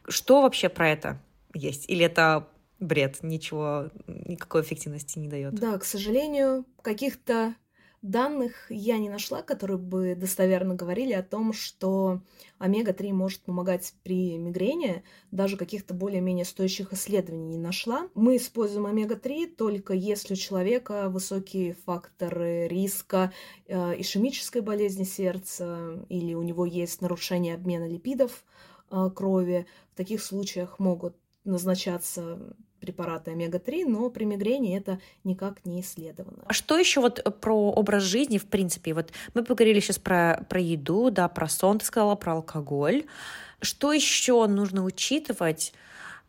что 0.07 0.41
вообще 0.41 0.69
про 0.69 0.89
это 0.89 1.19
есть? 1.53 1.89
Или 1.89 2.05
это 2.05 2.47
бред, 2.79 3.19
ничего, 3.21 3.89
никакой 4.07 4.61
эффективности 4.61 5.19
не 5.19 5.27
дает? 5.27 5.53
Да, 5.53 5.77
к 5.77 5.85
сожалению, 5.85 6.65
каких-то 6.81 7.55
Данных 8.01 8.65
я 8.71 8.97
не 8.97 9.09
нашла, 9.09 9.43
которые 9.43 9.77
бы 9.77 10.15
достоверно 10.15 10.73
говорили 10.73 11.13
о 11.13 11.21
том, 11.21 11.53
что 11.53 12.21
омега-3 12.57 13.13
может 13.13 13.41
помогать 13.41 13.93
при 14.01 14.37
мигрени. 14.39 15.03
Даже 15.29 15.55
каких-то 15.55 15.93
более-менее 15.93 16.45
стоящих 16.45 16.93
исследований 16.93 17.45
не 17.45 17.57
нашла. 17.59 18.09
Мы 18.15 18.37
используем 18.37 18.87
омега-3 18.87 19.55
только 19.55 19.93
если 19.93 20.33
у 20.33 20.37
человека 20.37 21.09
высокие 21.09 21.75
факторы 21.85 22.67
риска 22.67 23.31
э, 23.67 24.01
ишемической 24.01 24.63
болезни 24.63 25.03
сердца 25.03 26.03
или 26.09 26.33
у 26.33 26.41
него 26.41 26.65
есть 26.65 27.01
нарушение 27.01 27.53
обмена 27.53 27.87
липидов 27.87 28.43
э, 28.89 29.11
крови. 29.15 29.67
В 29.93 29.97
таких 29.97 30.23
случаях 30.23 30.79
могут 30.79 31.15
назначаться 31.43 32.39
препараты 32.81 33.31
омега-3, 33.31 33.85
но 33.85 34.09
при 34.09 34.25
мигрени 34.25 34.77
это 34.77 34.99
никак 35.23 35.63
не 35.65 35.81
исследовано. 35.81 36.43
А 36.47 36.53
что 36.53 36.77
еще 36.77 36.99
вот 36.99 37.23
про 37.39 37.71
образ 37.71 38.03
жизни, 38.03 38.37
в 38.37 38.47
принципе? 38.47 38.93
Вот 38.93 39.11
мы 39.33 39.43
поговорили 39.43 39.79
сейчас 39.79 39.99
про, 39.99 40.45
про 40.49 40.59
еду, 40.59 41.11
да, 41.11 41.27
про 41.29 41.47
сон, 41.47 41.79
ты 41.79 41.85
сказала, 41.85 42.15
про 42.15 42.33
алкоголь. 42.33 43.05
Что 43.61 43.93
еще 43.93 44.47
нужно 44.47 44.83
учитывать, 44.83 45.73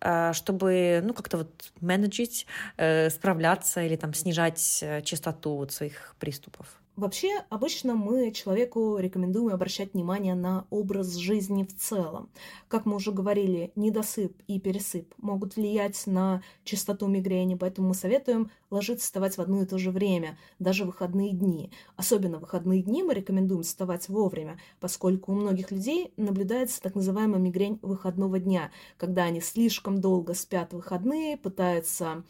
э, 0.00 0.32
чтобы, 0.34 1.00
ну, 1.02 1.14
как-то 1.14 1.38
вот 1.38 1.72
менеджить, 1.80 2.46
э, 2.76 3.08
справляться 3.08 3.82
или 3.82 3.96
там 3.96 4.12
снижать 4.12 4.80
э, 4.82 5.00
частоту 5.02 5.56
вот 5.56 5.72
своих 5.72 6.14
приступов? 6.18 6.81
Вообще, 6.94 7.42
обычно 7.48 7.94
мы 7.94 8.32
человеку 8.32 8.98
рекомендуем 8.98 9.54
обращать 9.54 9.94
внимание 9.94 10.34
на 10.34 10.66
образ 10.68 11.14
жизни 11.14 11.64
в 11.64 11.74
целом. 11.74 12.28
Как 12.68 12.84
мы 12.84 12.96
уже 12.96 13.12
говорили, 13.12 13.72
недосып 13.76 14.34
и 14.46 14.60
пересып 14.60 15.14
могут 15.16 15.56
влиять 15.56 16.06
на 16.06 16.42
частоту 16.64 17.06
мигрени, 17.06 17.54
поэтому 17.54 17.88
мы 17.88 17.94
советуем 17.94 18.50
ложиться 18.70 19.06
вставать 19.06 19.38
в 19.38 19.40
одно 19.40 19.62
и 19.62 19.66
то 19.66 19.78
же 19.78 19.90
время, 19.90 20.38
даже 20.58 20.84
выходные 20.84 21.32
дни. 21.32 21.70
Особенно 21.96 22.38
выходные 22.38 22.82
дни 22.82 23.02
мы 23.02 23.14
рекомендуем 23.14 23.62
вставать 23.62 24.10
вовремя, 24.10 24.58
поскольку 24.78 25.32
у 25.32 25.34
многих 25.34 25.70
людей 25.70 26.12
наблюдается 26.18 26.82
так 26.82 26.94
называемая 26.94 27.40
мигрень 27.40 27.78
выходного 27.80 28.38
дня, 28.38 28.70
когда 28.98 29.24
они 29.24 29.40
слишком 29.40 29.98
долго 29.98 30.34
спят 30.34 30.74
выходные, 30.74 31.38
пытаются 31.38 32.22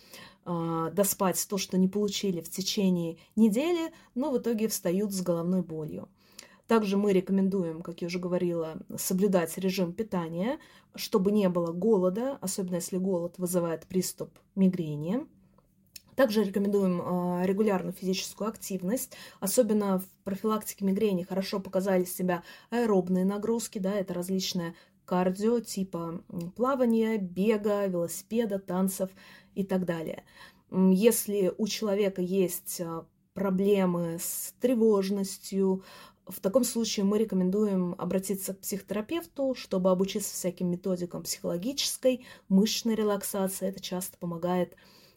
доспать 0.44 1.46
то, 1.48 1.57
что 1.59 1.78
не 1.78 1.88
получили 1.88 2.40
в 2.40 2.50
течение 2.50 3.18
недели, 3.37 3.92
но 4.14 4.31
в 4.31 4.38
итоге 4.38 4.68
встают 4.68 5.12
с 5.12 5.20
головной 5.20 5.62
болью. 5.62 6.09
Также 6.66 6.96
мы 6.96 7.12
рекомендуем, 7.12 7.83
как 7.83 8.00
я 8.00 8.07
уже 8.07 8.18
говорила, 8.18 8.78
соблюдать 8.96 9.57
режим 9.59 9.92
питания, 9.92 10.59
чтобы 10.94 11.31
не 11.31 11.48
было 11.48 11.72
голода, 11.72 12.38
особенно 12.40 12.76
если 12.76 12.96
голод 12.96 13.35
вызывает 13.37 13.87
приступ 13.87 14.31
мигрени. 14.55 15.26
Также 16.14 16.44
рекомендуем 16.44 17.00
э, 17.00 17.46
регулярную 17.46 17.92
физическую 17.92 18.48
активность, 18.48 19.14
особенно 19.40 19.98
в 19.98 20.07
профилактике 20.24 20.85
мигрени 20.85 21.22
хорошо 21.22 21.59
показали 21.59 22.05
себя 22.05 22.42
аэробные 22.70 23.24
нагрузки, 23.24 23.78
да, 23.78 23.92
это 23.92 24.12
различные 24.12 24.74
кардио 25.04 25.60
типа 25.60 26.22
плавания, 26.56 27.18
бега, 27.18 27.86
велосипеда, 27.86 28.58
танцев 28.58 29.10
и 29.54 29.64
так 29.64 29.84
далее. 29.84 30.24
Если 30.70 31.52
у 31.58 31.66
человека 31.66 32.22
есть 32.22 32.80
а, 32.80 33.04
проблемы 33.34 34.18
с 34.18 34.54
тревожностью, 34.60 35.82
в 36.26 36.40
таком 36.40 36.64
случае 36.64 37.04
мы 37.04 37.18
рекомендуем 37.18 37.94
обратиться 37.98 38.54
к 38.54 38.60
психотерапевту, 38.60 39.54
чтобы 39.54 39.90
обучиться 39.90 40.32
всяким 40.32 40.70
методикам 40.70 41.24
психологической, 41.24 42.24
мышечной 42.48 42.94
релаксации. 42.94 43.68
Это 43.68 43.80
часто 43.80 44.16
помогает 44.18 44.76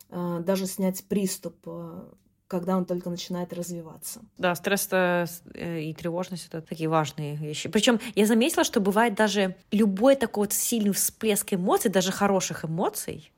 э, 0.09 0.41
даже 0.43 0.65
снять 0.65 1.05
приступ 1.05 1.55
э, 1.67 2.03
когда 2.47 2.77
он 2.77 2.85
только 2.85 3.09
начинает 3.09 3.53
развиваться. 3.53 4.21
Да, 4.37 4.53
стресс 4.55 4.87
э, 4.91 5.25
и 5.81 5.93
тревожность— 5.93 6.47
это 6.49 6.61
такие 6.61 6.89
важные 6.89 7.35
вещи. 7.35 7.69
Причем 7.69 7.99
я 8.13 8.25
заметила, 8.25 8.63
что 8.63 8.79
бывает 8.79 9.15
даже 9.15 9.55
любой 9.71 10.15
такой 10.15 10.45
вот 10.45 10.53
сильный 10.53 10.93
всплеск 10.93 11.53
эмоций, 11.53 11.89
даже 11.89 12.11
хороших 12.11 12.65
эмоций, 12.65 13.31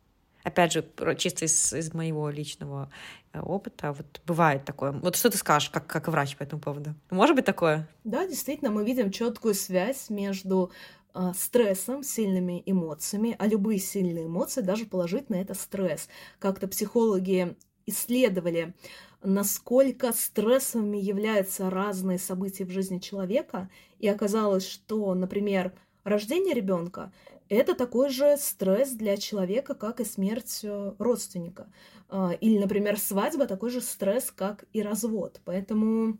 опять 0.43 0.73
же, 0.73 0.85
чисто 1.17 1.45
из, 1.45 1.73
из 1.73 1.93
моего 1.93 2.29
личного 2.29 2.89
э, 3.33 3.39
опыта, 3.39 3.93
вот 3.93 4.21
бывает 4.25 4.65
такое. 4.65 4.91
Вот 4.91 5.15
что 5.15 5.29
ты 5.29 5.37
скажешь, 5.37 5.69
как, 5.69 5.87
как 5.87 6.07
врач 6.07 6.35
по 6.35 6.43
этому 6.43 6.61
поводу? 6.61 6.93
Может 7.09 7.35
быть 7.35 7.45
такое? 7.45 7.87
Да, 8.03 8.25
действительно, 8.25 8.71
мы 8.71 8.85
видим 8.85 9.11
четкую 9.11 9.53
связь 9.53 10.09
между 10.09 10.71
э, 11.13 11.31
стрессом, 11.37 12.03
сильными 12.03 12.61
эмоциями, 12.65 13.35
а 13.39 13.47
любые 13.47 13.79
сильные 13.79 14.25
эмоции, 14.25 14.61
даже 14.61 14.85
положительные, 14.85 15.43
это 15.43 15.53
стресс. 15.53 16.09
Как-то 16.39 16.67
психологи 16.67 17.55
исследовали, 17.87 18.75
насколько 19.23 20.13
стрессовыми 20.13 20.97
являются 20.97 21.69
разные 21.71 22.19
события 22.19 22.65
в 22.65 22.71
жизни 22.71 22.99
человека, 22.99 23.69
и 23.99 24.07
оказалось, 24.07 24.67
что, 24.67 25.13
например, 25.15 25.73
рождение 26.03 26.53
ребенка 26.53 27.11
это 27.49 27.75
такой 27.75 28.09
же 28.09 28.37
стресс 28.37 28.91
для 28.91 29.17
человека, 29.17 29.73
как 29.73 29.99
и 29.99 30.05
смерть 30.05 30.59
э, 30.63 30.93
родственника. 30.99 31.67
А, 32.09 32.31
или, 32.39 32.57
например, 32.57 32.99
свадьба 32.99 33.47
такой 33.47 33.69
же 33.69 33.81
стресс, 33.81 34.31
как 34.35 34.65
и 34.73 34.81
развод. 34.81 35.39
Поэтому 35.45 36.17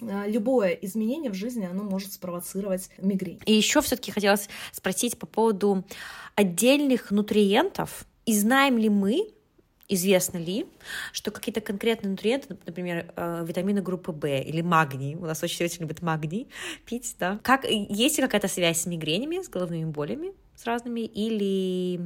а, 0.00 0.26
любое 0.26 0.70
изменение 0.70 1.30
в 1.30 1.34
жизни, 1.34 1.64
оно 1.64 1.82
может 1.82 2.12
спровоцировать 2.12 2.88
мигрень. 2.98 3.40
И 3.46 3.52
еще 3.52 3.80
все-таки 3.80 4.12
хотелось 4.12 4.48
спросить 4.72 5.18
по 5.18 5.26
поводу 5.26 5.84
отдельных 6.36 7.10
нутриентов. 7.10 8.06
И 8.26 8.38
знаем 8.38 8.78
ли 8.78 8.88
мы, 8.88 9.33
Известно 9.86 10.38
ли, 10.38 10.66
что 11.12 11.30
какие-то 11.30 11.60
конкретные 11.60 12.10
нутриенты, 12.10 12.56
например, 12.64 13.12
э, 13.16 13.44
витамины 13.46 13.82
группы 13.82 14.12
В 14.12 14.26
или 14.26 14.62
магний, 14.62 15.14
у 15.14 15.26
нас 15.26 15.42
очень, 15.42 15.66
очень 15.66 15.82
любят 15.82 16.00
магний 16.00 16.48
пить, 16.86 17.14
да, 17.18 17.38
как, 17.42 17.64
есть 17.68 18.16
ли 18.16 18.22
какая-то 18.22 18.48
связь 18.48 18.80
с 18.80 18.86
мигренями, 18.86 19.42
с 19.42 19.48
головными 19.48 19.84
болями, 19.84 20.32
с 20.56 20.64
разными, 20.64 21.00
или, 21.00 22.00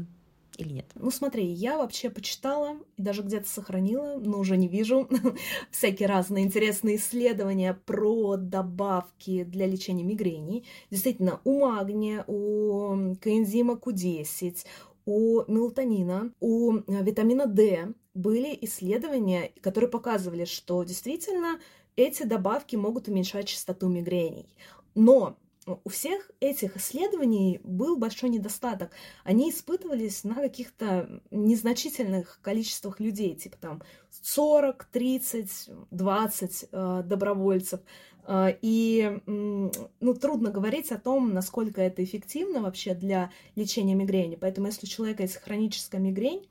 или 0.56 0.72
нет? 0.72 0.86
Ну 0.96 1.12
смотри, 1.12 1.46
я 1.46 1.78
вообще 1.78 2.10
почитала 2.10 2.78
и 2.96 3.02
даже 3.02 3.22
где-то 3.22 3.48
сохранила, 3.48 4.18
но 4.18 4.40
уже 4.40 4.56
не 4.56 4.66
вижу 4.66 5.08
всякие 5.70 6.08
разные 6.08 6.44
интересные 6.44 6.96
исследования 6.96 7.78
про 7.86 8.36
добавки 8.36 9.44
для 9.44 9.66
лечения 9.66 10.02
мигрени. 10.02 10.64
Действительно, 10.90 11.40
у 11.44 11.60
магния, 11.60 12.24
у 12.26 13.14
коэнзима 13.20 13.74
Q10, 13.74 14.64
у 15.08 15.42
мелатонина, 15.50 16.34
у 16.38 16.74
э, 16.76 16.82
витамина 17.02 17.46
D 17.46 17.94
были 18.12 18.58
исследования, 18.60 19.52
которые 19.62 19.88
показывали, 19.88 20.44
что 20.44 20.84
действительно 20.84 21.58
эти 21.96 22.24
добавки 22.24 22.76
могут 22.76 23.08
уменьшать 23.08 23.48
частоту 23.48 23.88
мигрений. 23.88 24.54
Но 24.94 25.38
у 25.84 25.88
всех 25.88 26.30
этих 26.40 26.76
исследований 26.76 27.58
был 27.64 27.96
большой 27.96 28.28
недостаток. 28.28 28.90
Они 29.24 29.48
испытывались 29.48 30.24
на 30.24 30.34
каких-то 30.34 31.22
незначительных 31.30 32.38
количествах 32.42 33.00
людей, 33.00 33.34
типа 33.34 33.56
там 33.58 33.82
40, 34.10 34.84
30, 34.92 35.70
20 35.90 36.64
э, 36.70 37.02
добровольцев. 37.06 37.80
Э, 38.28 38.54
и 38.60 39.20
ну, 39.26 40.14
трудно 40.14 40.50
говорить 40.50 40.92
о 40.92 40.98
том, 40.98 41.32
насколько 41.32 41.80
это 41.80 42.04
эффективно 42.04 42.60
вообще 42.60 42.94
для 42.94 43.32
лечения 43.56 43.94
мигрени. 43.94 44.36
Поэтому 44.36 44.68
если 44.68 44.86
у 44.86 44.88
человека 44.88 45.22
есть 45.22 45.36
хроническая 45.36 46.00
мигрень, 46.00 46.46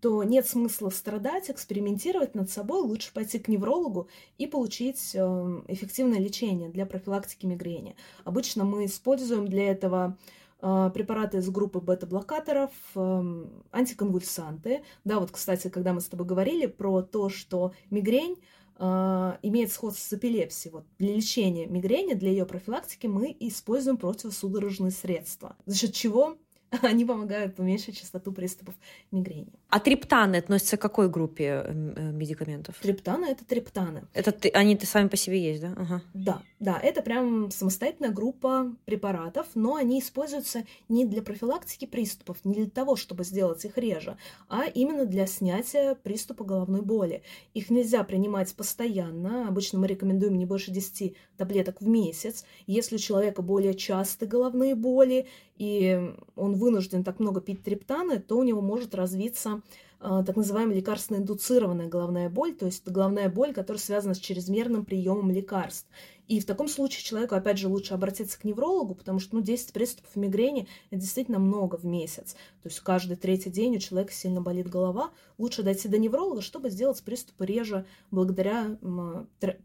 то 0.00 0.22
нет 0.22 0.46
смысла 0.46 0.90
страдать, 0.90 1.50
экспериментировать 1.50 2.34
над 2.34 2.50
собой, 2.50 2.82
лучше 2.82 3.12
пойти 3.12 3.40
к 3.40 3.48
неврологу 3.48 4.08
и 4.36 4.46
получить 4.46 5.12
эм, 5.14 5.64
эффективное 5.66 6.20
лечение 6.20 6.68
для 6.68 6.86
профилактики 6.86 7.46
мигрени. 7.46 7.96
Обычно 8.24 8.64
мы 8.64 8.84
используем 8.84 9.48
для 9.48 9.72
этого 9.72 10.16
э, 10.60 10.90
препараты 10.94 11.38
из 11.38 11.50
группы 11.50 11.80
бета-блокаторов, 11.80 12.70
эм, 12.94 13.64
антиконвульсанты. 13.72 14.84
Да, 15.02 15.18
вот, 15.18 15.32
кстати, 15.32 15.68
когда 15.68 15.92
мы 15.92 16.00
с 16.00 16.06
тобой 16.06 16.26
говорили 16.26 16.66
про 16.66 17.02
то, 17.02 17.28
что 17.28 17.72
мигрень 17.90 18.36
имеет 18.78 19.72
сходство 19.72 20.02
с 20.02 20.18
эпилепсией. 20.18 20.72
Вот 20.72 20.84
для 20.98 21.14
лечения 21.14 21.66
мигрени, 21.66 22.14
для 22.14 22.30
ее 22.30 22.46
профилактики 22.46 23.06
мы 23.06 23.36
используем 23.40 23.96
противосудорожные 23.96 24.92
средства, 24.92 25.56
за 25.66 25.76
счет 25.76 25.92
чего 25.92 26.36
Они 26.82 27.04
помогают 27.04 27.58
уменьшить 27.58 27.98
частоту 27.98 28.32
приступов 28.32 28.74
мигрени. 29.10 29.52
А 29.70 29.80
триптаны 29.80 30.36
относятся 30.36 30.76
к 30.76 30.80
какой 30.80 31.08
группе 31.08 31.62
э, 31.64 31.72
медикаментов? 32.12 32.76
Триптаны— 32.80 33.26
это 33.30 33.44
триптаны. 33.44 34.04
Это 34.12 34.32
ты, 34.32 34.48
они 34.50 34.78
сами 34.80 35.08
по 35.08 35.16
себе 35.16 35.40
есть, 35.40 35.62
да? 35.62 35.74
Ага. 35.76 36.02
Да, 36.14 36.42
да, 36.60 36.78
это 36.78 37.02
прям 37.02 37.50
самостоятельная 37.50 38.10
группа 38.10 38.74
препаратов, 38.84 39.46
но 39.54 39.76
они 39.76 40.00
используются 40.00 40.64
не 40.88 41.04
для 41.04 41.22
профилактики 41.22 41.86
приступов, 41.86 42.38
не 42.44 42.54
для 42.54 42.70
того, 42.70 42.96
чтобы 42.96 43.24
сделать 43.24 43.64
их 43.64 43.78
реже, 43.78 44.16
а 44.48 44.64
именно 44.64 45.06
для 45.06 45.26
снятия 45.26 45.94
приступа 45.94 46.44
головной 46.44 46.82
боли. 46.82 47.22
Их 47.54 47.70
нельзя 47.70 48.04
принимать 48.04 48.54
постоянно, 48.54 49.48
обычно 49.48 49.78
мы 49.78 49.86
рекомендуем 49.86 50.36
не 50.36 50.46
больше 50.46 50.70
10 50.70 51.16
таблеток 51.36 51.80
в 51.80 51.88
месяц. 51.88 52.44
Если 52.66 52.96
у 52.96 52.98
человека 52.98 53.42
более 53.42 53.74
частые 53.74 54.28
головные 54.28 54.74
боли, 54.74 55.26
и 55.56 56.14
он 56.36 56.54
вынужден 56.58 57.04
так 57.04 57.20
много 57.20 57.40
пить 57.40 57.62
триптаны, 57.62 58.18
то 58.18 58.36
у 58.36 58.42
него 58.42 58.60
может 58.60 58.94
развиться 58.94 59.62
э, 60.00 60.22
так 60.26 60.36
называемая 60.36 60.76
лекарственно-индуцированная 60.76 61.88
головная 61.88 62.28
боль, 62.28 62.54
то 62.54 62.66
есть 62.66 62.86
головная 62.86 63.28
боль, 63.28 63.54
которая 63.54 63.80
связана 63.80 64.14
с 64.14 64.18
чрезмерным 64.18 64.84
приемом 64.84 65.30
лекарств. 65.30 65.88
И 66.28 66.40
в 66.40 66.44
таком 66.44 66.68
случае 66.68 67.02
человеку, 67.02 67.34
опять 67.34 67.56
же, 67.56 67.68
лучше 67.68 67.94
обратиться 67.94 68.38
к 68.38 68.44
неврологу, 68.44 68.94
потому 68.94 69.18
что 69.18 69.36
ну, 69.36 69.42
10 69.42 69.72
приступов 69.72 70.14
мигрени– 70.14 70.68
это 70.90 71.00
действительно 71.00 71.38
много 71.38 71.76
в 71.76 71.84
месяц. 71.84 72.34
То 72.62 72.68
есть 72.68 72.80
каждый 72.80 73.16
третий 73.16 73.48
день 73.48 73.76
у 73.76 73.78
человека 73.78 74.12
сильно 74.12 74.42
болит 74.42 74.68
голова. 74.68 75.10
Лучше 75.38 75.62
дойти 75.62 75.88
до 75.88 75.96
невролога, 75.96 76.42
чтобы 76.42 76.68
сделать 76.68 77.02
приступы 77.02 77.46
реже 77.46 77.86
благодаря 78.10 78.76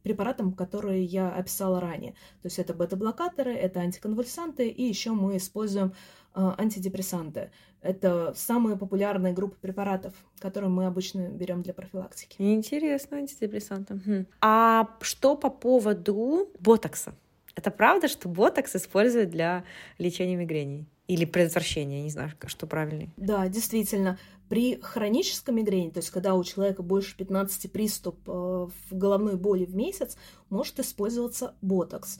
препаратам, 0.03 0.53
которые 0.53 1.03
я 1.03 1.29
описала 1.29 1.81
ранее. 1.81 2.13
То 2.41 2.45
есть 2.45 2.59
это 2.59 2.73
бета-блокаторы, 2.73 3.53
это 3.53 3.81
антиконвульсанты, 3.81 4.69
и 4.69 4.83
еще 4.83 5.11
мы 5.11 5.35
используем 5.35 5.93
антидепрессанты. 6.33 7.51
Это 7.81 8.33
самые 8.35 8.77
популярные 8.77 9.33
группы 9.33 9.57
препаратов, 9.59 10.13
которые 10.39 10.69
мы 10.69 10.85
обычно 10.85 11.27
берем 11.29 11.61
для 11.61 11.73
профилактики. 11.73 12.35
Интересно, 12.39 13.17
антидепрессанты. 13.17 13.99
Хм. 14.05 14.25
А 14.41 14.89
что 15.01 15.35
по 15.35 15.49
поводу 15.49 16.49
ботокса? 16.59 17.13
Это 17.55 17.71
правда, 17.71 18.07
что 18.07 18.29
ботокс 18.29 18.75
используют 18.75 19.29
для 19.29 19.63
лечения 19.97 20.35
мигрени? 20.35 20.85
Или 21.07 21.25
предотвращения, 21.25 22.01
не 22.01 22.09
знаю, 22.09 22.31
что 22.45 22.65
правильнее. 22.65 23.11
Да, 23.17 23.47
действительно. 23.49 24.17
При 24.47 24.79
хронической 24.81 25.53
мигрени, 25.53 25.89
то 25.89 25.97
есть 25.97 26.11
когда 26.11 26.35
у 26.35 26.43
человека 26.43 26.83
больше 26.83 27.17
15 27.17 27.71
приступ 27.71 28.19
э, 28.27 28.67
головной 28.91 29.35
боли 29.35 29.65
в 29.65 29.75
месяц, 29.75 30.15
может 30.49 30.79
использоваться 30.79 31.55
ботокс 31.61 32.19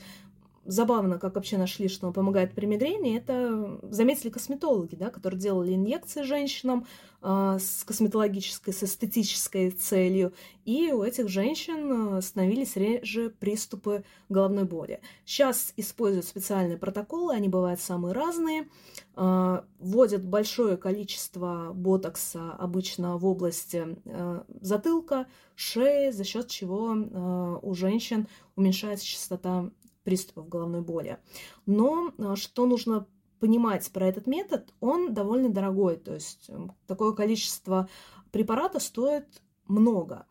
забавно, 0.66 1.20
как 1.20 1.36
вообще 1.36 1.58
нашли, 1.58 1.88
что 1.88 2.08
он 2.08 2.14
помогает 2.14 2.54
при 2.54 2.66
мигрени, 2.66 3.18
это 3.18 3.80
заметили 3.84 4.30
косметологи, 4.30 4.96
да, 4.96 5.10
которые 5.10 5.40
делали 5.40 5.74
инъекции 5.74 6.24
женщинам 6.24 6.86
э, 7.22 7.58
с 7.60 7.84
косметологической, 7.84 8.74
с 8.74 8.84
эстетической 8.84 9.72
целью, 9.72 10.34
и 10.66 10.92
у 10.92 11.04
этих 11.04 11.28
женщин 11.28 12.18
а, 12.18 12.22
становились 12.22 12.78
реже 12.78 13.30
приступы 13.30 14.06
головной 14.30 14.64
боли. 14.64 15.02
Сейчас 15.26 15.74
используют 15.76 16.26
специальные 16.26 16.78
протоколы, 16.78 17.34
они 17.34 17.50
бывают 17.50 17.82
самые 17.82 18.14
разные, 18.14 18.70
э, 19.16 19.62
вводят 19.80 20.26
большое 20.26 20.78
количество 20.78 21.72
ботокса 21.74 22.52
обычно 22.54 23.18
в 23.18 23.26
области 23.26 23.98
э, 24.06 24.42
затылка, 24.62 25.28
шеи, 25.56 26.12
за 26.12 26.24
счет 26.24 26.48
чего 26.48 26.96
э, 26.96 27.60
у 27.62 27.74
женщин 27.74 28.28
уменьшается 28.56 29.06
частота 29.06 29.70
приступов 30.04 30.50
головной 30.50 30.82
боли. 30.82 31.20
Но 31.66 32.14
а, 32.18 32.36
что 32.36 32.66
нужно 32.66 33.08
понимать 33.40 33.92
про 33.92 34.08
этот 34.08 34.28
метод, 34.28 34.74
он 34.80 35.14
довольно 35.14 35.50
дорогой, 35.50 35.98
то 35.98 36.14
есть 36.14 36.50
такое 36.88 37.12
количество 37.12 37.90
препарата 38.32 38.80
стоит 38.80 39.28
много. 39.68 40.26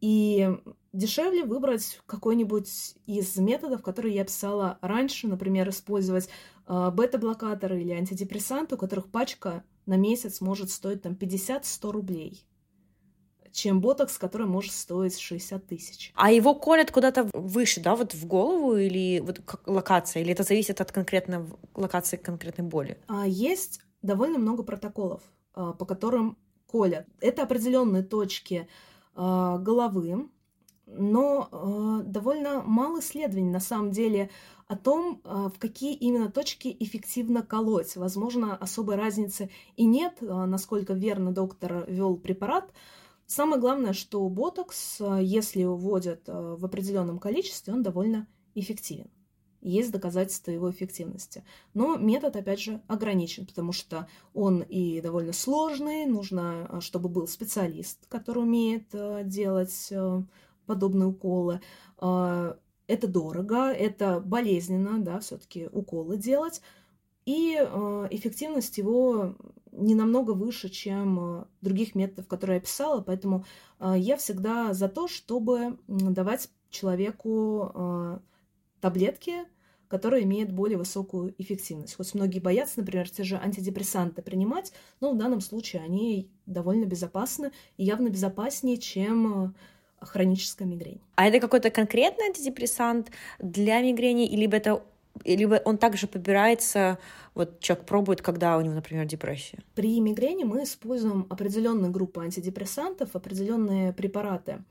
И 0.00 0.48
дешевле 0.92 1.44
выбрать 1.44 2.00
какой-нибудь 2.06 2.96
из 3.06 3.36
методов, 3.36 3.82
которые 3.82 4.14
я 4.14 4.24
писала 4.24 4.78
раньше, 4.80 5.28
например, 5.28 5.68
использовать 5.68 6.28
э, 6.66 6.90
бета-блокаторы 6.92 7.80
или 7.80 7.92
антидепрессанты, 7.92 8.74
у 8.74 8.78
которых 8.78 9.08
пачка 9.08 9.64
на 9.86 9.96
месяц 9.96 10.40
может 10.40 10.70
стоить 10.70 11.02
там 11.02 11.12
50-100 11.12 11.90
рублей 11.90 12.47
чем 13.58 13.80
ботокс, 13.80 14.18
который 14.18 14.46
может 14.46 14.72
стоить 14.72 15.18
60 15.18 15.66
тысяч. 15.66 16.12
А 16.14 16.30
его 16.30 16.54
колят 16.54 16.90
куда-то 16.92 17.28
выше, 17.32 17.80
да, 17.80 17.96
вот 17.96 18.14
в 18.14 18.26
голову 18.26 18.76
или 18.76 19.20
вот 19.20 19.40
локация, 19.66 20.22
или 20.22 20.32
это 20.32 20.44
зависит 20.44 20.80
от 20.80 20.92
конкретной 20.92 21.44
локации 21.74 22.16
конкретной 22.16 22.64
боли? 22.64 22.98
А, 23.08 23.26
есть 23.26 23.80
довольно 24.00 24.38
много 24.38 24.62
протоколов, 24.62 25.22
а, 25.54 25.72
по 25.72 25.84
которым 25.84 26.38
колят. 26.70 27.06
Это 27.20 27.42
определенные 27.42 28.04
точки 28.04 28.68
а, 29.14 29.58
головы, 29.58 30.28
но 30.86 32.00
довольно 32.06 32.62
мало 32.62 33.00
исследований 33.00 33.50
на 33.50 33.60
самом 33.60 33.90
деле 33.90 34.30
о 34.68 34.76
том, 34.76 35.20
в 35.22 35.52
какие 35.58 35.94
именно 35.94 36.30
точки 36.30 36.74
эффективно 36.80 37.42
колоть. 37.42 37.94
Возможно, 37.96 38.56
особой 38.56 38.96
разницы 38.96 39.50
и 39.76 39.84
нет, 39.84 40.16
насколько 40.22 40.94
верно 40.94 41.30
доктор 41.30 41.84
вел 41.88 42.16
препарат, 42.16 42.72
Самое 43.28 43.60
главное, 43.60 43.92
что 43.92 44.26
ботокс, 44.30 45.02
э, 45.02 45.18
если 45.22 45.62
вводят 45.62 46.26
э, 46.30 46.56
в 46.58 46.64
определенном 46.64 47.18
количестве, 47.18 47.74
он 47.74 47.82
довольно 47.82 48.26
эффективен. 48.54 49.10
Есть 49.60 49.92
доказательства 49.92 50.50
его 50.50 50.70
эффективности. 50.70 51.44
Но 51.74 51.98
метод, 51.98 52.36
опять 52.36 52.58
же, 52.58 52.80
ограничен, 52.88 53.44
потому 53.44 53.72
что 53.72 54.08
он 54.32 54.62
и 54.62 55.02
довольно 55.02 55.34
сложный, 55.34 56.06
нужно, 56.06 56.68
э, 56.70 56.80
чтобы 56.80 57.10
был 57.10 57.28
специалист, 57.28 58.06
который 58.08 58.44
умеет 58.44 58.94
делать 59.28 59.92
подобные 60.64 61.08
уколы. 61.08 61.60
Это 61.98 63.06
дорого, 63.06 63.70
это 63.70 64.20
болезненно, 64.20 65.00
да, 65.00 65.20
все-таки 65.20 65.68
уколы 65.70 66.16
делать. 66.16 66.62
И 67.26 67.52
эффективность 68.10 68.78
его 68.78 69.34
не 69.78 69.94
намного 69.94 70.32
выше, 70.32 70.68
чем 70.68 71.18
э, 71.20 71.44
других 71.60 71.94
методов, 71.94 72.26
которые 72.26 72.56
я 72.56 72.60
писала, 72.60 73.00
поэтому 73.00 73.44
э, 73.80 73.94
я 73.96 74.16
всегда 74.16 74.74
за 74.74 74.88
то, 74.88 75.08
чтобы 75.08 75.78
давать 75.86 76.50
человеку 76.70 77.72
э, 77.74 78.18
таблетки, 78.80 79.34
которые 79.88 80.24
имеют 80.24 80.52
более 80.52 80.76
высокую 80.76 81.34
эффективность. 81.38 81.94
Хоть 81.96 82.14
многие 82.14 82.40
боятся, 82.40 82.80
например, 82.80 83.08
те 83.08 83.24
же 83.24 83.36
антидепрессанты 83.36 84.20
принимать, 84.20 84.72
но 85.00 85.12
в 85.12 85.16
данном 85.16 85.40
случае 85.40 85.82
они 85.82 86.30
довольно 86.44 86.84
безопасны 86.84 87.52
и 87.78 87.84
явно 87.84 88.08
безопаснее, 88.08 88.76
чем 88.76 89.54
хроническая 90.00 90.68
мигрень. 90.68 91.00
А 91.16 91.26
это 91.26 91.40
какой-то 91.40 91.70
конкретный 91.70 92.26
антидепрессант 92.26 93.10
для 93.38 93.80
мигрени, 93.80 94.26
или 94.26 94.48
это 94.52 94.82
Либо 95.24 95.60
он 95.64 95.78
также 95.78 96.06
побирается, 96.06 96.98
вот 97.34 97.60
человек 97.60 97.86
пробует, 97.86 98.22
когда 98.22 98.56
у 98.56 98.60
него, 98.60 98.74
например, 98.74 99.06
депрессия? 99.06 99.58
При 99.74 100.00
мигрени 100.00 100.44
мы 100.44 100.64
используем 100.64 101.26
определенные 101.30 101.90
группы 101.90 102.22
антидепрессантов, 102.22 103.14
определенные 103.14 103.92
препараты. 103.92 104.64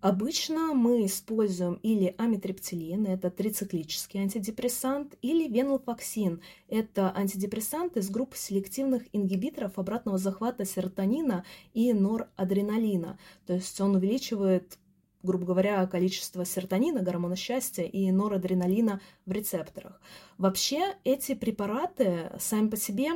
Обычно 0.00 0.72
мы 0.72 1.04
используем 1.04 1.74
или 1.82 2.14
амитриптилин, 2.16 3.04
это 3.06 3.30
трициклический 3.30 4.20
антидепрессант, 4.20 5.14
или 5.20 5.46
венлофоксин, 5.46 6.40
это 6.68 7.14
антидепрессант 7.14 7.98
из 7.98 8.08
группы 8.08 8.34
селективных 8.38 9.02
ингибиторов 9.12 9.78
обратного 9.78 10.16
захвата 10.16 10.64
серотонина 10.64 11.44
и 11.74 11.92
норадреналина. 11.92 13.18
То 13.46 13.52
есть 13.52 13.78
он 13.78 13.96
увеличивает 13.96 14.78
грубо 15.22 15.46
говоря, 15.46 15.86
количество 15.86 16.44
серотонина, 16.44 17.02
гормона 17.02 17.36
счастья 17.36 17.84
и 17.84 18.10
норадреналина 18.10 19.00
в 19.26 19.32
рецепторах. 19.32 20.00
Вообще 20.38 20.94
эти 21.04 21.34
препараты 21.34 22.32
сами 22.38 22.68
по 22.68 22.76
себе 22.76 23.10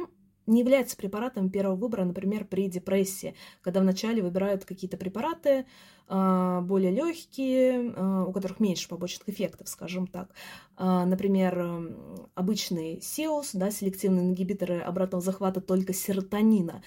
не 0.47 0.61
являются 0.61 0.97
препаратом 0.97 1.51
первого 1.51 1.77
выбора, 1.77 2.05
например, 2.05 2.45
при 2.45 2.69
депрессии, 2.69 3.35
когда 3.63 3.81
вначале 3.81 4.23
выбирают 4.23 4.65
какие-то 4.65 4.97
препараты, 4.97 5.67
более 6.09 6.91
легкие, 6.91 7.93
а, 7.97 8.25
у 8.25 8.33
которых 8.33 8.61
меньше 8.61 8.89
побочных 8.89 9.29
эффектов, 9.29 9.69
скажем 9.69 10.07
так. 10.07 10.31
А, 10.77 11.07
например, 11.07 11.95
обычный 12.35 12.99
SEOS, 12.99 13.51
да, 13.55 13.71
селективные 13.71 14.27
ингибиторы 14.27 14.81
обратного 14.81 15.23
захвата 15.23 15.61
только 15.61 15.93
серотонина 15.93 16.83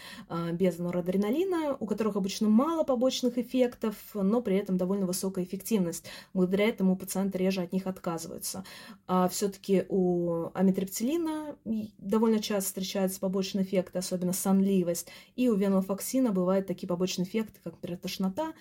без 0.51 0.77
норадреналина, 0.77 1.77
у 1.79 1.85
которых 1.85 2.15
обычно 2.15 2.49
мало 2.49 2.83
побочных 2.83 3.37
эффектов, 3.37 3.95
но 4.13 4.41
при 4.41 4.57
этом 4.57 4.77
довольно 4.77 5.05
высокая 5.05 5.45
эффективность. 5.45 6.05
Благодаря 6.33 6.67
этому 6.67 6.97
пациенты 6.97 7.37
реже 7.37 7.61
от 7.61 7.71
них 7.71 7.87
отказываются. 7.87 8.65
А 9.07 9.27
все-таки 9.29 9.85
у 9.89 10.49
амитриптилина 10.53 11.55
довольно 11.97 12.39
часто 12.39 12.67
встречаются 12.67 13.19
побочные 13.19 13.63
эффекты, 13.63 13.99
особенно 13.99 14.33
сонливость, 14.33 15.07
и 15.35 15.49
у 15.49 15.55
венлофоксина 15.55 16.31
бывают 16.31 16.67
такие 16.67 16.87
побочные 16.87 17.25
эффекты, 17.25 17.59
как, 17.63 17.73
например, 17.73 17.99
тошнота, 17.99 18.53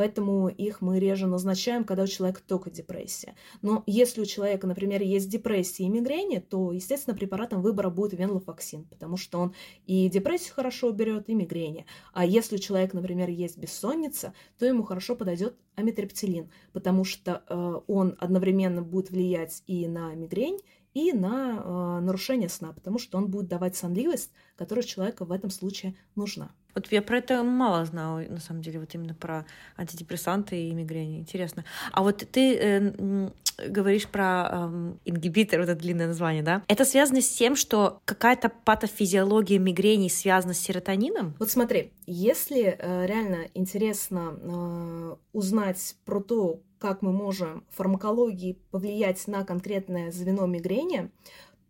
поэтому 0.00 0.48
их 0.48 0.80
мы 0.80 0.98
реже 0.98 1.26
назначаем, 1.26 1.84
когда 1.84 2.04
у 2.04 2.06
человека 2.06 2.40
только 2.46 2.70
депрессия. 2.70 3.34
Но 3.60 3.82
если 3.86 4.22
у 4.22 4.24
человека, 4.24 4.66
например, 4.66 5.02
есть 5.02 5.28
депрессия 5.28 5.84
и 5.84 5.90
мигрени, 5.90 6.38
то, 6.38 6.72
естественно, 6.72 7.14
препаратом 7.14 7.60
выбора 7.60 7.90
будет 7.90 8.14
венлофоксин, 8.14 8.84
потому 8.84 9.18
что 9.18 9.38
он 9.38 9.54
и 9.84 10.08
депрессию 10.08 10.54
хорошо 10.54 10.88
уберет, 10.88 11.28
и 11.28 11.34
мигрени. 11.34 11.84
А 12.14 12.24
если 12.24 12.56
у 12.56 12.58
человека, 12.58 12.96
например, 12.96 13.28
есть 13.28 13.58
бессонница, 13.58 14.32
то 14.58 14.64
ему 14.64 14.84
хорошо 14.84 15.16
подойдет 15.16 15.58
амитриптилин, 15.74 16.50
потому 16.72 17.04
что 17.04 17.42
э, 17.46 17.80
он 17.86 18.16
одновременно 18.18 18.80
будет 18.80 19.10
влиять 19.10 19.62
и 19.66 19.86
на 19.86 20.14
мигрень, 20.14 20.60
и 20.94 21.12
на 21.12 21.62
э, 21.62 22.00
нарушение 22.00 22.48
сна, 22.48 22.72
потому 22.72 22.98
что 22.98 23.18
он 23.18 23.30
будет 23.30 23.48
давать 23.48 23.76
сонливость, 23.76 24.32
которая 24.60 24.84
человеку 24.84 25.24
в 25.24 25.32
этом 25.32 25.48
случае 25.48 25.94
нужна. 26.16 26.50
Вот 26.74 26.92
я 26.92 27.00
про 27.00 27.16
это 27.16 27.42
мало 27.42 27.82
знала, 27.86 28.20
на 28.28 28.40
самом 28.40 28.60
деле, 28.60 28.78
вот 28.78 28.94
именно 28.94 29.14
про 29.14 29.46
антидепрессанты 29.78 30.68
и 30.68 30.74
мигрени. 30.74 31.18
Интересно. 31.18 31.64
А 31.92 32.02
вот 32.02 32.18
ты 32.30 32.58
э, 32.58 33.30
говоришь 33.68 34.06
про 34.06 34.48
э, 34.52 34.92
ингибитор, 35.06 35.60
вот 35.60 35.70
это 35.70 35.80
длинное 35.80 36.08
название, 36.08 36.42
да? 36.42 36.62
Это 36.68 36.84
связано 36.84 37.22
с 37.22 37.28
тем, 37.30 37.56
что 37.56 38.02
какая-то 38.04 38.50
патофизиология 38.50 39.58
мигрени 39.58 40.08
связана 40.08 40.52
с 40.52 40.58
серотонином? 40.58 41.34
Вот 41.38 41.50
смотри, 41.50 41.94
если 42.06 42.76
э, 42.78 43.06
реально 43.06 43.46
интересно 43.54 44.34
э, 44.38 45.16
узнать 45.32 45.96
про 46.04 46.20
то, 46.20 46.60
как 46.78 47.00
мы 47.00 47.12
можем 47.12 47.64
фармакологией 47.70 48.58
повлиять 48.70 49.26
на 49.26 49.42
конкретное 49.44 50.10
звено 50.12 50.46
мигрени, 50.46 51.10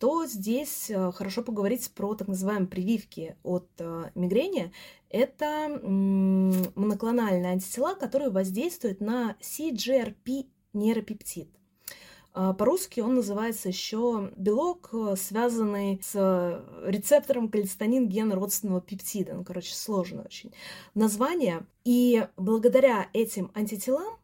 то 0.01 0.25
здесь 0.25 0.89
э, 0.89 1.13
хорошо 1.13 1.43
поговорить 1.43 1.93
про 1.93 2.15
так 2.15 2.27
называемые 2.27 2.69
прививки 2.69 3.37
от 3.43 3.69
э, 3.79 4.05
мигрени. 4.15 4.73
Это 5.11 5.69
моноклональные 6.75 7.53
антитела, 7.53 7.95
которые 7.95 8.31
воздействуют 8.31 9.03
на 9.03 9.37
CGRP 9.43 10.47
нейропептид. 10.73 11.51
А, 12.33 12.55
по-русски 12.55 13.01
он 13.01 13.17
называется 13.17 13.69
еще 13.69 14.33
белок, 14.37 14.89
э, 14.95 15.17
связанный 15.19 16.01
с 16.03 16.65
рецептором 16.87 17.51
кальцитонин 17.51 18.09
гена 18.09 18.37
родственного 18.37 18.81
пептида. 18.81 19.35
Ну, 19.35 19.45
короче, 19.45 19.75
сложно 19.75 20.23
очень 20.23 20.51
название. 20.95 21.67
И 21.85 22.27
благодаря 22.39 23.11
этим 23.13 23.51
антителам 23.53 24.17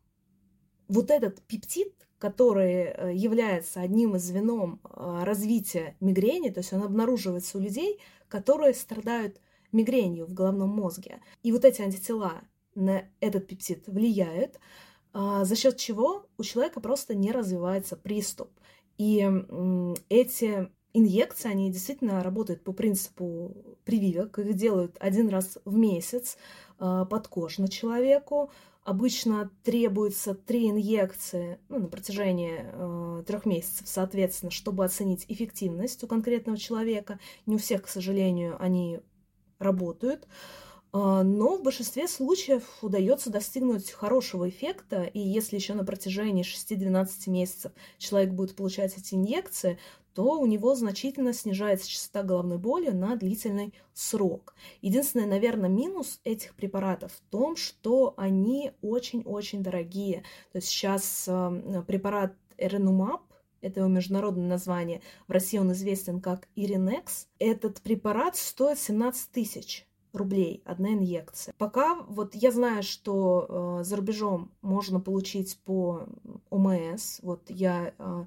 вот 0.89 1.11
этот 1.11 1.43
пептид 1.43 1.93
который 2.19 2.85
э, 2.85 3.13
является 3.15 3.81
одним 3.81 4.17
из 4.17 4.23
звеном 4.23 4.81
э, 4.85 5.23
развития 5.25 5.97
мигрени, 6.01 6.51
то 6.51 6.61
есть 6.61 6.73
он 6.73 6.83
обнаруживается 6.83 7.59
у 7.59 7.61
людей, 7.61 8.01
которые 8.29 8.75
страдают 8.75 9.41
мигренью 9.73 10.27
в 10.27 10.33
головном 10.33 10.71
мозге. 10.71 11.21
И 11.43 11.53
вот 11.53 11.65
эти 11.65 11.83
антитела 11.83 12.43
на 12.75 13.05
этот 13.21 13.47
пептид 13.47 13.87
влияют, 13.87 14.59
а, 15.13 15.45
за 15.45 15.57
счет 15.57 15.77
чего 15.77 16.27
у 16.39 16.43
человека 16.43 16.81
просто 16.81 17.15
не 17.15 17.33
развивается 17.33 17.97
приступ. 17.97 18.51
И 18.99 19.27
эти 20.09 20.71
инъекции, 20.93 21.51
они 21.51 21.71
действительно 21.71 22.23
работают 22.23 22.65
по 22.65 22.73
принципу 22.73 23.77
прививок, 23.85 24.39
их 24.39 24.55
делают 24.55 24.97
один 24.99 25.29
раз 25.29 25.59
в 25.65 25.77
месяц 25.77 26.39
а, 26.79 27.05
подкожно 27.05 27.69
человеку, 27.69 28.51
Обычно 28.87 29.51
требуется 29.65 30.33
три 30.33 30.71
инъекции 30.71 31.59
ну, 31.69 31.81
на 31.81 31.89
протяжении 31.89 32.61
э, 32.63 33.25
трех 33.27 33.45
месяцев, 33.45 33.89
соответственно, 33.89 34.53
чтобы 34.53 34.85
оценить 34.85 35.25
эффективность 35.27 36.05
у 36.05 36.07
конкретного 36.07 36.57
человека. 36.57 37.19
Не 37.47 37.57
у 37.57 37.59
всех, 37.59 37.83
к 37.83 37.89
сожалению, 37.89 38.57
они 38.63 39.01
работают. 39.59 40.29
Э, 40.93 41.23
но 41.25 41.57
в 41.57 41.65
большинстве 41.65 42.07
случаев 42.07 42.63
удается 42.81 43.29
достигнуть 43.29 43.91
хорошего 43.91 44.49
эффекта, 44.49 45.03
и 45.03 45.19
если 45.19 45.57
еще 45.57 45.75
на 45.75 45.85
протяжении 45.85 46.45
6-12 46.45 47.29
месяцев 47.29 47.73
человек 47.99 48.35
будет 48.35 48.55
получать 48.55 48.97
эти 48.97 49.17
инъекции, 49.17 49.81
то 50.17 50.41
у 50.41 50.47
него 50.47 50.75
значительно 50.75 51.35
снижается 51.35 51.91
частота 51.91 52.23
головной 52.23 52.57
боли 52.57 52.89
на 52.89 53.17
длительный 53.17 53.75
срок. 53.93 54.55
Единственный, 54.81 55.27
наверное, 55.27 55.69
минус 55.69 56.21
этих 56.25 56.55
препаратов 56.55 57.13
в 57.13 57.21
том, 57.31 57.55
что 57.55 58.15
они 58.17 58.73
очень-очень 58.81 59.63
дорогие. 59.63 60.23
То 60.53 60.57
есть 60.57 60.69
сейчас 60.69 61.27
э, 61.29 61.83
препарат 61.87 62.33
Эренумаб, 62.57 63.25
это 63.61 63.81
его 63.81 63.91
международное 63.91 64.49
название, 64.49 65.03
в 65.29 65.33
России 65.33 65.59
он 65.59 65.73
известен 65.73 66.23
как 66.23 66.49
Иринекс, 66.57 67.29
этот 67.39 67.83
препарат 67.83 68.37
стоит 68.37 68.79
17 68.79 69.31
тысяч 69.33 69.87
рублей 70.15 70.63
одна 70.65 70.95
инъекция. 70.95 71.55
Пока 71.59 71.97
вот 72.09 72.35
я 72.35 72.53
знаю, 72.53 72.83
что 72.83 73.81
э, 73.81 73.85
за 73.85 73.97
рубежом 73.97 74.51
можно 74.63 74.99
получить 74.99 75.61
по 75.65 76.07
ОМС. 76.49 77.21
Вот 77.21 77.43
я 77.51 77.93
э, 77.99 78.25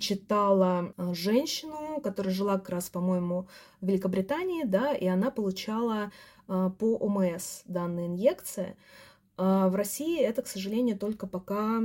читала 0.00 0.92
а, 0.96 1.14
женщину, 1.14 2.00
которая 2.02 2.34
жила 2.34 2.58
как 2.58 2.70
раз, 2.70 2.90
по-моему, 2.90 3.46
в 3.80 3.86
Великобритании, 3.86 4.64
да, 4.64 4.92
и 4.92 5.06
она 5.06 5.30
получала 5.30 6.10
а, 6.48 6.70
по 6.70 6.96
ОМС 6.96 7.62
данные 7.66 8.08
инъекции. 8.08 8.76
А 9.36 9.68
в 9.68 9.76
России 9.76 10.20
это, 10.20 10.42
к 10.42 10.48
сожалению, 10.48 10.98
только 10.98 11.26
пока 11.26 11.80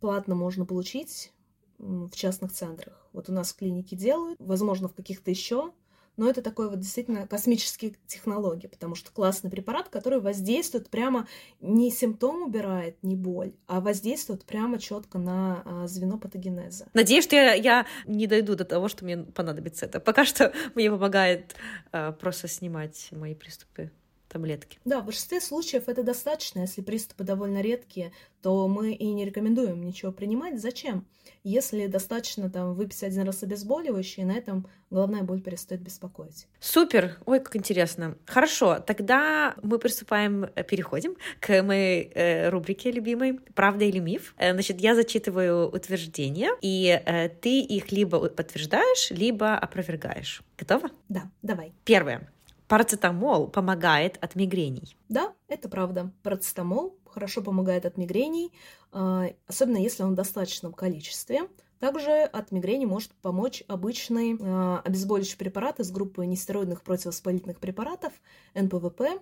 платно 0.00 0.34
можно 0.34 0.64
получить 0.64 1.32
в 1.78 2.10
частных 2.14 2.52
центрах. 2.52 3.08
Вот 3.12 3.28
у 3.28 3.32
нас 3.32 3.52
в 3.52 3.56
клинике 3.56 3.96
делают, 3.96 4.38
возможно, 4.40 4.88
в 4.88 4.94
каких-то 4.94 5.30
еще 5.30 5.72
но 6.16 6.28
это 6.28 6.42
такой 6.42 6.68
вот 6.68 6.80
действительно 6.80 7.26
космические 7.26 7.94
технологии, 8.06 8.66
потому 8.66 8.94
что 8.94 9.10
классный 9.10 9.50
препарат, 9.50 9.88
который 9.88 10.20
воздействует 10.20 10.90
прямо, 10.90 11.26
не 11.60 11.90
симптом 11.90 12.42
убирает, 12.42 12.96
не 13.02 13.16
боль, 13.16 13.54
а 13.66 13.80
воздействует 13.80 14.44
прямо 14.44 14.78
четко 14.78 15.18
на 15.18 15.62
а, 15.64 15.86
звено 15.86 16.18
патогенеза. 16.18 16.86
Надеюсь, 16.94 17.24
что 17.24 17.36
я, 17.36 17.54
я 17.54 17.86
не 18.06 18.26
дойду 18.26 18.54
до 18.54 18.64
того, 18.64 18.88
что 18.88 19.04
мне 19.04 19.18
понадобится 19.18 19.86
это. 19.86 20.00
Пока 20.00 20.24
что 20.24 20.52
мне 20.74 20.90
помогает 20.90 21.54
а, 21.92 22.12
просто 22.12 22.48
снимать 22.48 23.08
мои 23.12 23.34
приступы 23.34 23.90
таблетки. 24.30 24.78
Да, 24.84 25.00
в 25.00 25.06
большинстве 25.06 25.40
случаев 25.40 25.88
это 25.88 26.02
достаточно. 26.02 26.60
Если 26.60 26.82
приступы 26.82 27.24
довольно 27.24 27.60
редкие, 27.60 28.12
то 28.42 28.68
мы 28.68 28.92
и 28.92 29.12
не 29.12 29.24
рекомендуем 29.24 29.82
ничего 29.82 30.12
принимать. 30.12 30.60
Зачем? 30.60 31.06
Если 31.42 31.86
достаточно 31.86 32.50
там 32.50 32.74
выпить 32.74 33.02
один 33.02 33.22
раз 33.22 33.42
обезболивающее, 33.42 34.26
на 34.26 34.32
этом 34.32 34.66
головная 34.90 35.22
боль 35.22 35.40
перестает 35.40 35.82
беспокоить. 35.82 36.46
Супер! 36.58 37.18
Ой, 37.24 37.40
как 37.40 37.56
интересно. 37.56 38.16
Хорошо, 38.26 38.78
тогда 38.78 39.54
мы 39.62 39.78
приступаем, 39.78 40.44
э, 40.54 40.62
переходим 40.64 41.16
к 41.40 41.62
моей 41.62 42.10
э, 42.14 42.50
рубрике 42.50 42.90
любимой 42.90 43.40
«Правда 43.54 43.84
или 43.84 43.98
миф?». 43.98 44.34
Э, 44.36 44.52
значит, 44.52 44.80
я 44.80 44.94
зачитываю 44.94 45.68
утверждения, 45.68 46.50
и 46.60 47.00
э, 47.04 47.28
ты 47.28 47.60
их 47.60 47.90
либо 47.90 48.28
подтверждаешь, 48.28 49.10
либо 49.10 49.56
опровергаешь. 49.56 50.42
Готова? 50.58 50.90
Да, 51.08 51.30
давай. 51.42 51.72
Первое. 51.84 52.30
Парацетамол 52.68 53.48
помогает 53.48 54.16
от 54.20 54.36
мигрений. 54.36 54.96
Да, 55.08 55.32
это 55.48 55.68
правда. 55.68 56.12
Парацетамол 56.22 56.96
хорошо 57.12 57.42
помогает 57.42 57.86
от 57.86 57.96
мигрений, 57.96 58.52
а, 58.92 59.26
особенно 59.46 59.78
если 59.78 60.02
он 60.02 60.12
в 60.12 60.16
достаточном 60.16 60.72
количестве. 60.72 61.48
Также 61.80 62.10
от 62.24 62.52
мигрени 62.52 62.84
может 62.84 63.12
помочь 63.22 63.64
обычный 63.66 64.36
э, 64.38 64.80
обезболивающий 64.84 65.38
препарат 65.38 65.80
из 65.80 65.90
группы 65.90 66.26
нестероидных 66.26 66.82
противовоспалительных 66.82 67.58
препаратов 67.58 68.12
НПВП, 68.54 69.18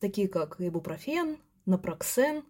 такие 0.00 0.28
как 0.28 0.58
ибупрофен, 0.58 1.36
напроксен, 1.66 2.42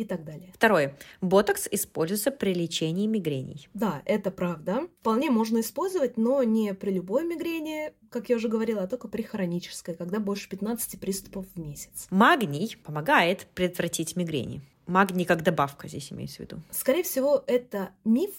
и 0.00 0.04
так 0.04 0.24
далее. 0.24 0.50
Второе. 0.54 0.96
Ботокс 1.20 1.68
используется 1.70 2.30
при 2.30 2.54
лечении 2.54 3.06
мигрений. 3.06 3.68
Да, 3.74 4.00
это 4.06 4.30
правда. 4.30 4.88
Вполне 5.00 5.30
можно 5.30 5.60
использовать, 5.60 6.16
но 6.16 6.42
не 6.42 6.72
при 6.72 6.90
любой 6.90 7.26
мигрени, 7.26 7.92
как 8.08 8.30
я 8.30 8.36
уже 8.36 8.48
говорила, 8.48 8.82
а 8.82 8.86
только 8.86 9.08
при 9.08 9.20
хронической, 9.20 9.94
когда 9.94 10.18
больше 10.18 10.48
15 10.48 10.98
приступов 10.98 11.44
в 11.54 11.60
месяц. 11.60 12.06
Магний 12.08 12.78
помогает 12.82 13.46
предотвратить 13.54 14.16
мигрени. 14.16 14.62
Магний 14.86 15.26
как 15.26 15.42
добавка 15.42 15.86
здесь 15.86 16.10
имеется 16.12 16.38
в 16.38 16.40
виду. 16.40 16.56
Скорее 16.70 17.02
всего, 17.02 17.44
это 17.46 17.90
миф, 18.04 18.30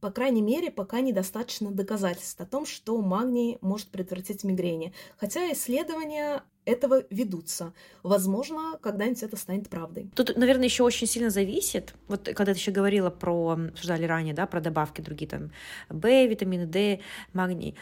по 0.00 0.12
крайней 0.12 0.42
мере, 0.42 0.70
пока 0.70 1.00
недостаточно 1.00 1.72
доказательств 1.72 2.40
о 2.40 2.46
том, 2.46 2.64
что 2.64 2.96
магний 3.00 3.58
может 3.60 3.88
предотвратить 3.88 4.44
мигрени. 4.44 4.94
Хотя 5.16 5.52
исследования 5.52 6.44
этого 6.68 7.04
ведутся. 7.10 7.72
Возможно, 8.02 8.78
когда-нибудь 8.82 9.22
это 9.22 9.36
станет 9.36 9.68
правдой. 9.68 10.10
Тут, 10.14 10.36
наверное, 10.36 10.66
еще 10.66 10.84
очень 10.84 11.06
сильно 11.06 11.30
зависит. 11.30 11.94
Вот 12.08 12.24
когда 12.24 12.52
ты 12.52 12.58
еще 12.58 12.70
говорила 12.70 13.10
про, 13.10 13.58
обсуждали 13.70 14.04
ранее, 14.04 14.34
да, 14.34 14.46
про 14.46 14.60
добавки 14.60 15.00
другие, 15.00 15.28
там, 15.28 15.50
В, 15.88 16.26
витамины 16.26 16.66
D, 16.66 17.00
магний. 17.32 17.74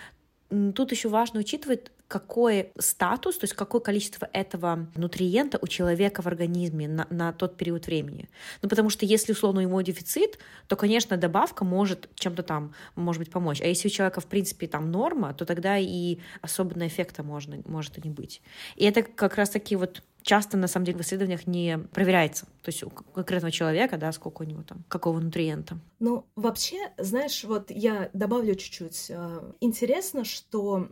Тут 0.74 0.92
еще 0.92 1.08
важно 1.08 1.40
учитывать, 1.40 1.90
какой 2.08 2.72
статус, 2.78 3.38
то 3.38 3.44
есть 3.44 3.54
какое 3.54 3.80
количество 3.80 4.28
этого 4.32 4.86
нутриента 4.94 5.58
у 5.60 5.66
человека 5.66 6.22
в 6.22 6.26
организме 6.26 6.88
на, 6.88 7.06
на 7.10 7.32
тот 7.32 7.56
период 7.56 7.86
времени. 7.86 8.28
Ну, 8.62 8.68
потому 8.68 8.90
что 8.90 9.04
если, 9.04 9.32
условно, 9.32 9.60
ему 9.60 9.80
дефицит, 9.82 10.38
то, 10.68 10.76
конечно, 10.76 11.16
добавка 11.16 11.64
может 11.64 12.08
чем-то 12.14 12.42
там, 12.42 12.74
может 12.94 13.20
быть, 13.20 13.30
помочь. 13.30 13.60
А 13.60 13.66
если 13.66 13.88
у 13.88 13.90
человека, 13.90 14.20
в 14.20 14.26
принципе, 14.26 14.68
там 14.68 14.90
норма, 14.90 15.34
то 15.34 15.44
тогда 15.44 15.78
и 15.78 16.18
особенного 16.42 16.88
эффекта 16.88 17.22
можно, 17.22 17.58
может 17.64 17.98
и 17.98 18.02
не 18.06 18.10
быть. 18.10 18.40
И 18.76 18.84
это 18.84 19.02
как 19.02 19.34
раз-таки 19.34 19.74
вот 19.74 20.02
часто, 20.22 20.56
на 20.56 20.68
самом 20.68 20.86
деле, 20.86 20.98
в 20.98 21.00
исследованиях 21.02 21.46
не 21.46 21.78
проверяется. 21.92 22.46
То 22.62 22.68
есть 22.68 22.82
у 22.82 22.90
конкретного 22.90 23.52
человека, 23.52 23.96
да, 23.96 24.12
сколько 24.12 24.42
у 24.42 24.44
него 24.44 24.62
там, 24.62 24.84
какого 24.88 25.20
нутриента. 25.20 25.78
Ну, 26.00 26.26
вообще, 26.34 26.92
знаешь, 26.98 27.44
вот 27.44 27.70
я 27.70 28.10
добавлю 28.12 28.54
чуть-чуть. 28.56 29.06
Э, 29.08 29.52
интересно, 29.60 30.24
что 30.24 30.88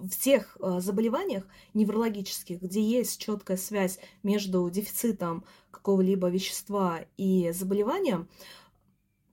в 0.00 0.10
тех 0.18 0.56
э, 0.60 0.80
заболеваниях 0.80 1.46
неврологических, 1.74 2.60
где 2.62 2.82
есть 2.82 3.20
четкая 3.20 3.56
связь 3.56 3.98
между 4.22 4.68
дефицитом 4.70 5.44
какого-либо 5.70 6.28
вещества 6.28 7.00
и 7.16 7.50
заболеванием, 7.52 8.28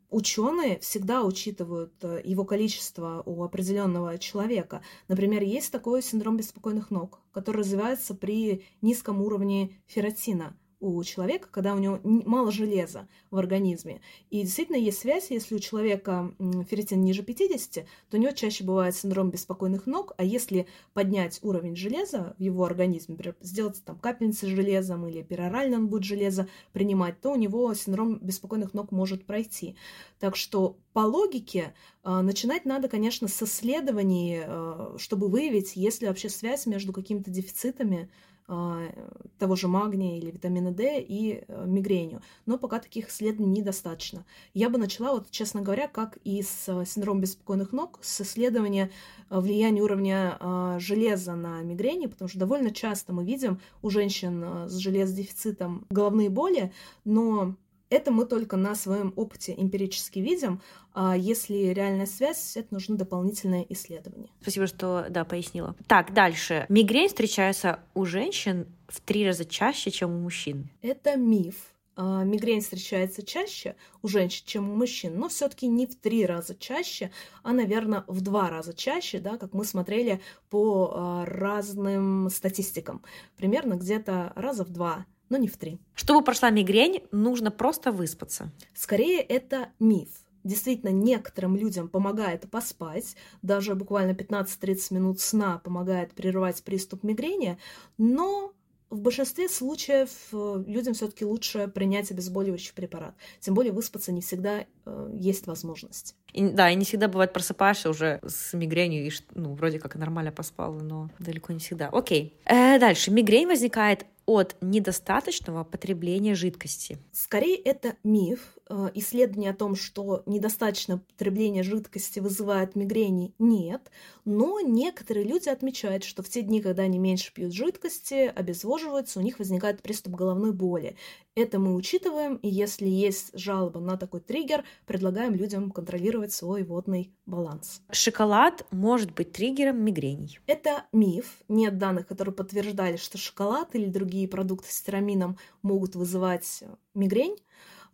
ученые 0.10 0.80
всегда 0.80 1.24
учитывают 1.24 1.94
э, 2.04 2.22
его 2.24 2.46
количество 2.46 3.22
у 3.26 3.44
определенного 3.44 4.18
человека. 4.18 4.82
Например, 5.08 5.42
есть 5.44 5.72
такой 5.72 6.02
синдром 6.02 6.38
беспокойных 6.38 6.92
ног, 6.92 7.20
который 7.32 7.58
развивается 7.58 8.16
при 8.16 8.66
низком 8.82 9.22
уровне 9.22 9.82
ферротина 9.88 10.56
у 10.80 11.04
человека, 11.04 11.48
когда 11.52 11.74
у 11.74 11.80
него 11.80 12.00
мало 12.04 12.52
железа 12.52 13.08
в 13.32 13.38
организме. 13.38 14.02
И 14.30 14.42
действительно 14.42 14.78
есть 14.78 15.00
связь, 15.00 15.32
если 15.32 15.56
у 15.56 15.60
человека 15.60 16.34
ферритин 16.70 17.04
ниже 17.04 17.24
50, 17.24 17.86
то 18.10 18.18
у 18.18 18.20
него 18.20 18.32
чаще 18.32 18.64
бывает 18.64 18.96
синдром 18.96 19.30
беспокойных 19.30 19.86
ног, 19.86 20.14
а 20.18 20.24
если 20.24 20.68
поднять 20.94 21.40
уровень 21.42 21.76
железа 21.76 22.36
в 22.38 22.42
его 22.42 22.66
организме, 22.66 23.14
например, 23.14 23.36
сделать 23.42 23.82
там 23.84 23.98
капельницы 23.98 24.46
с 24.46 24.50
железом 24.50 25.08
или 25.08 25.22
перорально 25.24 25.78
он 25.78 25.88
будет 25.88 26.04
железо 26.04 26.48
принимать, 26.74 27.20
то 27.22 27.32
у 27.32 27.36
него 27.36 27.74
синдром 27.74 28.20
беспокойных 28.20 28.74
ног 28.74 28.92
может 28.92 29.26
пройти. 29.26 29.76
Так 30.20 30.36
что 30.36 30.78
по 30.94 31.00
логике 31.00 31.74
а, 32.04 32.22
начинать 32.22 32.66
надо, 32.66 32.88
конечно, 32.88 33.28
с 33.28 33.42
исследований, 33.44 34.42
а, 34.46 34.96
чтобы 34.98 35.28
выявить, 35.28 35.76
есть 35.76 36.02
ли 36.02 36.08
вообще 36.08 36.30
связь 36.30 36.66
между 36.66 36.94
какими-то 36.94 37.32
дефицитами 37.32 38.10
того 38.48 39.56
же 39.56 39.68
магния 39.68 40.18
или 40.18 40.32
витамина 40.32 40.72
D 40.72 41.02
и 41.02 41.44
э, 41.48 41.66
мигренью. 41.66 42.22
Но 42.46 42.58
пока 42.58 42.80
таких 42.80 43.10
исследований 43.10 43.60
недостаточно. 43.60 44.26
Я 44.54 44.70
бы 44.70 44.78
начала, 44.78 45.14
вот, 45.14 45.32
честно 45.32 45.62
говоря, 45.62 45.88
как 45.88 46.18
и 46.24 46.42
с 46.42 46.66
э, 46.68 46.86
синдромом 46.86 47.22
беспокойных 47.22 47.74
ног, 47.74 48.00
с 48.02 48.22
исследования 48.22 48.92
э, 49.30 49.40
влияния 49.40 49.82
уровня 49.82 50.38
а, 50.40 50.80
железа 50.80 51.36
на 51.36 51.62
мигрени, 51.62 52.06
потому 52.06 52.30
что 52.30 52.40
довольно 52.40 52.72
часто 52.72 53.14
мы 53.14 53.26
видим 53.26 53.60
у 53.82 53.90
женщин 53.90 54.68
с 54.68 54.78
железодефицитом 54.78 55.86
головные 55.90 56.30
боли, 56.30 56.72
но 57.04 57.56
это 57.96 58.12
мы 58.12 58.26
только 58.26 58.58
на 58.58 58.76
своем 58.76 59.14
опыте 59.16 59.56
эмпирически 59.58 60.20
видим, 60.20 60.62
а 60.94 61.16
если 61.16 61.56
реальная 61.74 62.06
связь, 62.06 62.58
это 62.58 62.74
нужны 62.74 62.98
дополнительные 62.98 63.66
исследования. 63.74 64.30
Спасибо, 64.42 64.68
что, 64.68 65.06
да, 65.10 65.24
пояснила. 65.24 65.76
Так, 65.88 66.14
дальше. 66.14 66.66
Мигрень 66.70 67.08
встречается 67.08 67.80
у 67.94 68.06
женщин 68.06 68.68
в 68.88 69.00
три 69.00 69.26
раза 69.26 69.46
чаще, 69.46 69.92
чем 69.92 70.14
у 70.14 70.20
мужчин. 70.20 70.70
Это 70.82 71.16
миф. 71.16 71.56
А, 71.98 72.26
мигрень 72.26 72.60
встречается 72.60 73.26
чаще 73.26 73.76
у 74.02 74.10
женщин, 74.10 74.44
чем 74.46 74.70
у 74.70 74.76
мужчин, 74.76 75.18
но 75.18 75.30
все-таки 75.30 75.68
не 75.68 75.88
в 75.88 75.96
три 75.96 76.26
раза 76.26 76.54
чаще, 76.54 77.12
а, 77.42 77.54
наверное, 77.54 78.04
в 78.08 78.20
два 78.20 78.50
раза 78.50 78.74
чаще, 78.74 79.20
да, 79.20 79.38
как 79.38 79.54
мы 79.54 79.64
смотрели 79.64 80.20
по 80.50 80.92
а, 80.94 81.26
разным 81.26 82.30
статистикам. 82.30 83.02
Примерно 83.38 83.76
где-то 83.76 84.34
раза 84.36 84.66
в 84.66 84.70
два 84.72 85.06
но 85.30 85.38
не 85.38 85.48
в 85.48 85.58
три. 85.58 85.80
Чтобы 85.94 86.24
прошла 86.24 86.50
мигрень, 86.50 87.04
нужно 87.12 87.52
просто 87.52 87.92
выспаться. 87.92 88.52
Скорее, 88.74 89.22
это 89.22 89.70
миф. 89.80 90.10
Действительно, 90.44 90.92
некоторым 90.92 91.56
людям 91.56 91.88
помогает 91.88 92.50
поспать, 92.52 93.16
даже 93.42 93.74
буквально 93.74 94.12
15-30 94.12 94.94
минут 94.94 95.20
сна 95.20 95.60
помогает 95.64 96.14
прервать 96.14 96.64
приступ 96.64 97.04
мигрени, 97.04 97.58
но 97.98 98.54
в 98.92 99.02
большинстве 99.02 99.50
случаев 99.50 100.10
э, 100.32 100.64
людям 100.68 100.94
все-таки 100.94 101.26
лучше 101.26 101.68
принять 101.68 102.12
обезболивающий 102.12 102.74
препарат. 102.74 103.16
Тем 103.40 103.56
более 103.56 103.74
выспаться 103.74 104.12
не 104.12 104.22
всегда 104.22 104.66
э, 104.86 105.10
есть 105.20 105.48
возможность. 105.48 106.16
И, 106.34 106.48
да, 106.48 106.70
и 106.70 106.76
не 106.76 106.86
всегда 106.86 107.08
бывает 107.08 107.34
просыпаешься 107.34 107.90
уже 107.90 108.20
с 108.26 108.54
мигренью 108.54 109.08
и 109.08 109.12
ну, 109.34 109.54
вроде 109.56 109.80
как 109.80 109.96
нормально 109.96 110.32
поспал, 110.32 110.74
но 110.74 111.10
далеко 111.20 111.54
не 111.54 111.60
всегда. 111.60 111.90
Окей. 111.92 112.38
Э, 112.46 112.80
дальше. 112.80 113.12
Мигрень 113.12 113.48
возникает 113.48 114.06
от 114.26 114.56
недостаточного 114.62 115.64
потребления 115.64 116.36
жидкости. 116.36 116.98
Скорее, 117.12 117.58
это 117.58 117.96
миф. 118.04 118.58
Э, 118.68 118.90
исследование 118.96 119.52
о 119.52 119.56
том, 119.56 119.76
что 119.76 120.24
недостаточное 120.26 120.98
потребление 120.98 121.62
жидкости 121.62 122.20
вызывает 122.20 122.76
мигрени, 122.76 123.36
нет. 123.38 123.92
Но 124.24 124.60
некоторые 124.60 125.24
люди 125.24 125.50
отмечают, 125.50 126.04
что 126.04 126.24
в 126.24 126.30
те 126.30 126.42
дни, 126.42 126.62
когда 126.62 126.84
они 126.84 126.98
меньше 126.98 127.32
пьют 127.32 127.54
жидкости, 127.54 128.32
обезвоживаются, 128.36 129.20
у 129.20 129.22
них 129.22 129.38
возникает 129.38 129.84
приступ 129.84 130.16
головной 130.16 130.52
боли. 130.52 130.96
Это 131.36 131.60
мы 131.60 131.76
учитываем, 131.76 132.38
и 132.38 132.50
если 132.50 132.88
есть 132.88 133.38
жалоба 133.38 133.80
на 133.80 133.98
такой 133.98 134.22
триггер, 134.22 134.64
предлагаем 134.88 135.36
людям 135.36 135.70
контролировать 135.70 136.32
свой 136.32 136.64
водный 136.64 137.14
баланс. 137.28 137.82
Шоколад 137.92 138.66
может 138.72 139.14
быть 139.14 139.32
триггером 139.32 139.84
мигрений. 139.84 140.40
Это 140.48 140.86
миф. 140.92 141.38
Нет 141.50 141.78
данных, 141.78 142.08
которые 142.08 142.34
подтверждали, 142.34 142.98
что 142.98 143.20
шоколад 143.20 143.76
или 143.76 143.86
другие 143.86 144.28
продукты 144.28 144.72
с 144.72 144.82
тирамином 144.82 145.38
могут 145.62 145.96
вызывать 145.96 146.64
мигрень. 146.96 147.36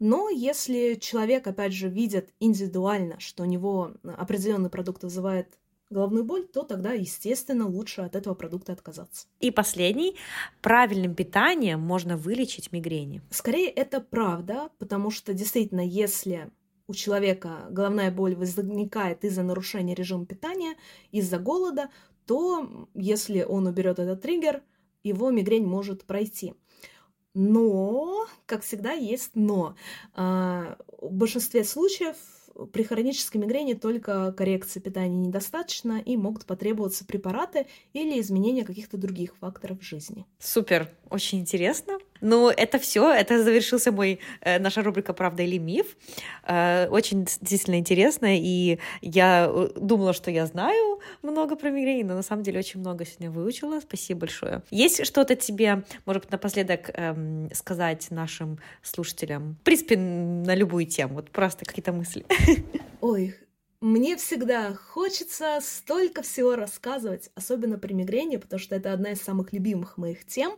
Но 0.02 0.30
если 0.30 0.96
человек, 0.96 1.46
опять 1.46 1.74
же, 1.74 1.88
видит 1.88 2.34
индивидуально, 2.40 3.20
что 3.20 3.44
у 3.44 3.46
него 3.46 3.92
определенный 4.04 4.72
продукт 4.72 5.04
вызывает 5.04 5.60
головную 5.92 6.24
боль, 6.24 6.48
то 6.48 6.64
тогда, 6.64 6.94
естественно, 6.94 7.68
лучше 7.68 8.02
от 8.02 8.16
этого 8.16 8.34
продукта 8.34 8.74
отказаться. 8.74 9.28
И 9.42 9.52
последний. 9.52 10.16
Правильным 10.64 11.14
питанием 11.14 11.80
можно 11.82 12.18
вылечить 12.18 12.72
мигрени. 12.72 13.22
Скорее, 13.30 13.70
это 13.70 14.02
правда, 14.02 14.70
потому 14.80 15.12
что 15.12 15.36
действительно, 15.36 15.82
если 15.82 16.50
у 16.88 16.96
человека 16.96 17.68
головная 17.70 18.10
боль 18.10 18.36
возникает 18.36 19.24
из-за 19.24 19.44
нарушения 19.44 19.94
режима 19.94 20.26
питания, 20.26 20.78
из-за 21.12 21.38
голода, 21.38 21.92
то 22.26 22.88
если 22.96 23.44
он 23.44 23.68
уберет 23.68 24.00
этот 24.00 24.24
триггер, 24.24 24.64
его 25.04 25.30
мигрень 25.30 25.68
может 25.68 26.06
пройти. 26.06 26.56
Но, 27.34 28.28
как 28.46 28.64
всегда, 28.64 28.92
есть 28.92 29.32
но. 29.36 29.76
А, 30.14 30.78
в 31.00 31.14
большинстве 31.14 31.64
случаев 31.64 32.16
при 32.74 32.84
хронической 32.84 33.40
мигрени 33.40 33.74
только 33.74 34.34
коррекции 34.34 34.80
питания 34.80 35.16
недостаточно 35.16 36.02
и 36.02 36.18
могут 36.18 36.46
потребоваться 36.46 37.06
препараты 37.06 37.68
или 37.94 38.20
изменения 38.20 38.66
каких-то 38.66 38.98
других 38.98 39.38
факторов 39.38 39.82
жизни. 39.82 40.26
Супер, 40.40 40.90
очень 41.10 41.40
интересно. 41.40 41.98
Ну, 42.22 42.50
это 42.50 42.80
все, 42.80 43.12
это 43.12 43.44
завершился 43.44 43.92
мой, 43.92 44.20
э, 44.42 44.60
наша 44.60 44.84
рубрика 44.84 45.14
«Правда 45.14 45.44
или 45.44 45.58
миф». 45.58 45.98
Э, 46.48 46.88
очень 46.90 47.26
действительно 47.26 47.80
интересно, 47.80 48.38
и 48.38 48.80
я 49.02 49.48
э, 49.50 49.70
думала, 49.76 50.14
что 50.14 50.32
я 50.32 50.46
знаю 50.46 51.00
много 51.24 51.56
про 51.56 51.70
мигрень, 51.70 52.06
но 52.06 52.16
на 52.16 52.24
самом 52.24 52.44
деле 52.44 52.60
очень 52.60 52.80
много 52.80 53.06
сегодня 53.06 53.32
выучила. 53.32 53.80
Спасибо 53.80 54.22
большое. 54.22 54.62
Есть 54.70 55.06
что-то 55.06 55.36
тебе, 55.36 55.84
может 56.06 56.24
быть, 56.24 56.32
напоследок 56.32 56.92
эм, 56.94 57.50
сказать 57.54 58.08
нашим 58.12 58.60
слушателям? 58.82 59.58
В 59.62 59.64
принципе, 59.64 59.98
на 59.98 60.56
любую 60.56 60.86
тему, 60.86 61.16
вот 61.16 61.32
просто 61.32 61.66
какие-то 61.66 61.92
мысли. 61.92 62.26
Ой, 63.02 63.36
мне 63.82 64.16
всегда 64.16 64.76
хочется 64.76 65.58
столько 65.62 66.22
всего 66.22 66.56
рассказывать, 66.56 67.32
особенно 67.34 67.80
при 67.80 67.94
мигрени, 67.94 68.38
потому 68.38 68.60
что 68.60 68.76
это 68.76 68.94
одна 68.94 69.14
из 69.14 69.22
самых 69.22 69.54
любимых 69.54 69.98
моих 69.98 70.24
тем. 70.26 70.54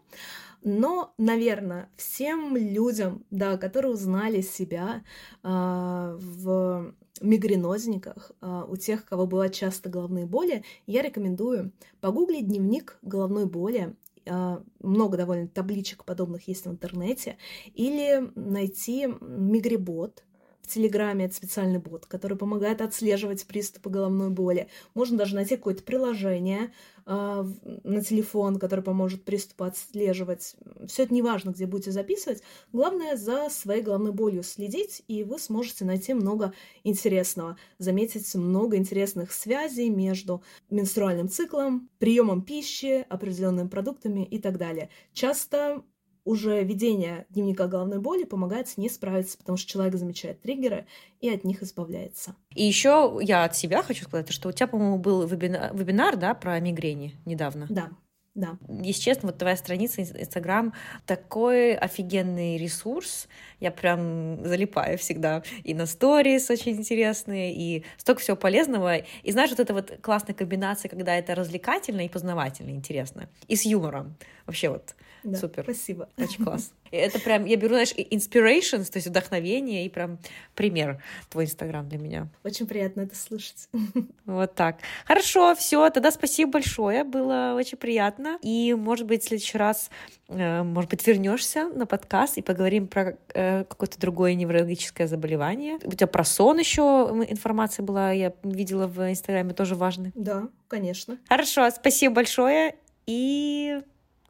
Но, 0.64 1.14
наверное, 1.18 1.90
всем 1.98 2.56
людям, 2.56 3.26
да, 3.32 3.58
которые 3.58 3.94
узнали 3.94 4.42
себя 4.42 5.04
э, 5.44 5.48
в 5.48 6.94
мигренозниках, 7.22 8.32
э, 8.42 8.64
у 8.68 8.78
тех, 8.78 9.06
кого 9.06 9.28
бывают 9.28 9.54
часто 9.54 9.90
головные 9.90 10.26
боли, 10.26 10.64
я 10.88 11.02
рекомендую 11.02 11.72
погуглить 12.00 12.48
дневник 12.48 12.98
головной 13.02 13.46
боли 13.46 13.96
э, 14.26 14.58
много 14.82 15.18
довольно 15.18 15.48
табличек 15.48 16.06
подобных 16.06 16.48
есть 16.48 16.66
в 16.66 16.72
интернете, 16.72 17.38
или 17.74 18.32
найти 18.36 19.08
мигрибот, 19.20 20.24
в 20.64 20.68
Телеграме 20.68 21.26
это 21.26 21.36
специальный 21.36 21.78
бот, 21.78 22.06
который 22.06 22.38
помогает 22.38 22.82
отслеживать 22.82 23.46
приступы 23.46 23.90
головной 23.90 24.30
боли. 24.30 24.70
Можно 24.96 25.18
даже 25.18 25.36
найти 25.36 25.58
какое-то 25.58 25.84
приложение 25.84 26.72
э, 27.06 27.46
на 27.84 28.02
телефон, 28.02 28.58
которое 28.60 28.82
поможет 28.82 29.26
приступы 29.26 29.66
отслеживать. 29.66 30.56
Все 30.88 31.04
это 31.04 31.14
не 31.14 31.22
важно, 31.22 31.50
где 31.52 31.66
будете 31.66 31.92
записывать. 31.92 32.42
Главное, 32.72 33.18
за 33.18 33.50
своей 33.50 33.82
головной 33.84 34.14
болью 34.14 34.42
следить, 34.42 35.04
и 35.10 35.26
вы 35.26 35.38
сможете 35.38 35.84
найти 35.84 36.14
много 36.14 36.54
интересного. 36.86 37.58
Заметить 37.78 38.34
много 38.34 38.78
интересных 38.78 39.34
связей 39.34 39.90
между 39.90 40.44
менструальным 40.70 41.28
циклом, 41.28 41.90
приемом 42.00 42.42
пищи, 42.42 43.06
определенными 43.10 43.68
продуктами 43.68 44.24
и 44.24 44.40
так 44.40 44.58
далее. 44.58 44.90
Часто 45.12 45.84
уже 46.26 46.64
ведение 46.64 47.26
дневника 47.30 47.68
головной 47.68 48.00
боли 48.00 48.24
помогает 48.24 48.68
с 48.68 48.78
ней 48.78 48.90
справиться, 48.90 49.38
потому 49.38 49.58
что 49.58 49.70
человек 49.70 49.96
замечает 49.96 50.42
триггеры 50.42 50.86
и 51.20 51.30
от 51.30 51.44
них 51.44 51.62
избавляется. 51.64 52.36
И 52.56 52.64
еще 52.64 53.20
я 53.22 53.44
от 53.44 53.56
себя 53.56 53.84
хочу 53.84 54.06
сказать, 54.06 54.32
что 54.32 54.50
у 54.50 54.52
тебя, 54.52 54.68
по-моему, 54.68 54.98
был 54.98 55.26
вебинар, 55.26 55.76
вебинар 55.76 56.16
да, 56.16 56.34
про 56.34 56.60
мигрени 56.60 57.16
недавно. 57.26 57.68
Да, 57.70 57.90
да. 58.36 58.58
Если 58.68 59.02
честно, 59.02 59.28
вот 59.28 59.38
твоя 59.38 59.56
страница 59.56 60.02
Инстаграм 60.02 60.74
такой 61.06 61.76
офигенный 61.76 62.58
ресурс. 62.58 63.28
Я 63.60 63.70
прям 63.70 64.44
залипаю 64.44 64.98
всегда. 64.98 65.44
И 65.64 65.76
на 65.76 65.86
сторис 65.86 66.50
очень 66.50 66.74
интересные, 66.74 67.54
и 67.54 67.84
столько 67.98 68.22
всего 68.22 68.36
полезного. 68.36 68.98
И 68.98 69.32
знаешь, 69.32 69.52
вот 69.52 69.60
эта 69.60 69.74
вот 69.74 70.00
классная 70.02 70.34
комбинация, 70.34 70.90
когда 70.90 71.16
это 71.16 71.36
развлекательно 71.36 72.02
и 72.02 72.10
познавательно, 72.10 72.72
интересно. 72.72 73.30
И 73.48 73.56
с 73.56 73.66
юмором. 73.66 74.16
Вообще 74.48 74.70
вот 74.70 74.96
да, 75.24 75.38
супер. 75.38 75.64
Спасибо. 75.64 76.10
Очень 76.18 76.44
класс. 76.44 76.74
Это 76.92 77.20
прям, 77.20 77.46
я 77.46 77.56
беру, 77.56 77.74
знаешь, 77.74 77.94
inspirations, 77.94 78.92
то 78.92 78.98
есть 78.98 79.08
вдохновение, 79.08 79.86
и 79.86 79.90
прям 79.90 80.20
пример 80.54 81.02
твой 81.30 81.46
Инстаграм 81.46 81.88
для 81.90 81.98
меня. 81.98 82.28
Очень 82.44 82.68
приятно 82.68 83.02
это 83.02 83.16
слышать. 83.16 83.68
Вот 84.26 84.54
так. 84.54 84.78
Хорошо, 85.06 85.56
все, 85.56 85.90
тогда 85.90 86.12
спасибо 86.12 86.52
большое, 86.52 87.04
было 87.04 87.56
очень 87.58 87.78
приятно. 87.78 88.23
И, 88.42 88.74
может 88.74 89.08
быть, 89.08 89.24
в 89.24 89.28
следующий 89.28 89.58
раз, 89.58 89.90
э, 90.28 90.64
может 90.64 90.90
быть, 90.90 91.06
вернешься 91.06 91.70
на 91.70 91.86
подкаст 91.86 92.38
и 92.38 92.42
поговорим 92.42 92.88
про 92.88 93.18
э, 93.34 93.64
какое-то 93.66 94.00
другое 94.00 94.34
неврологическое 94.36 95.08
заболевание. 95.08 95.78
У 95.84 95.92
тебя 95.92 96.08
про 96.08 96.24
сон 96.24 96.60
еще 96.60 96.82
информация 97.30 97.84
была, 97.84 98.12
я 98.12 98.34
видела 98.44 98.88
в 98.88 99.10
Инстаграме, 99.10 99.54
тоже 99.54 99.76
важно. 99.76 100.12
Да, 100.16 100.50
конечно. 100.68 101.18
Хорошо, 101.28 101.70
спасибо 101.70 102.16
большое, 102.16 102.76
и 103.06 103.82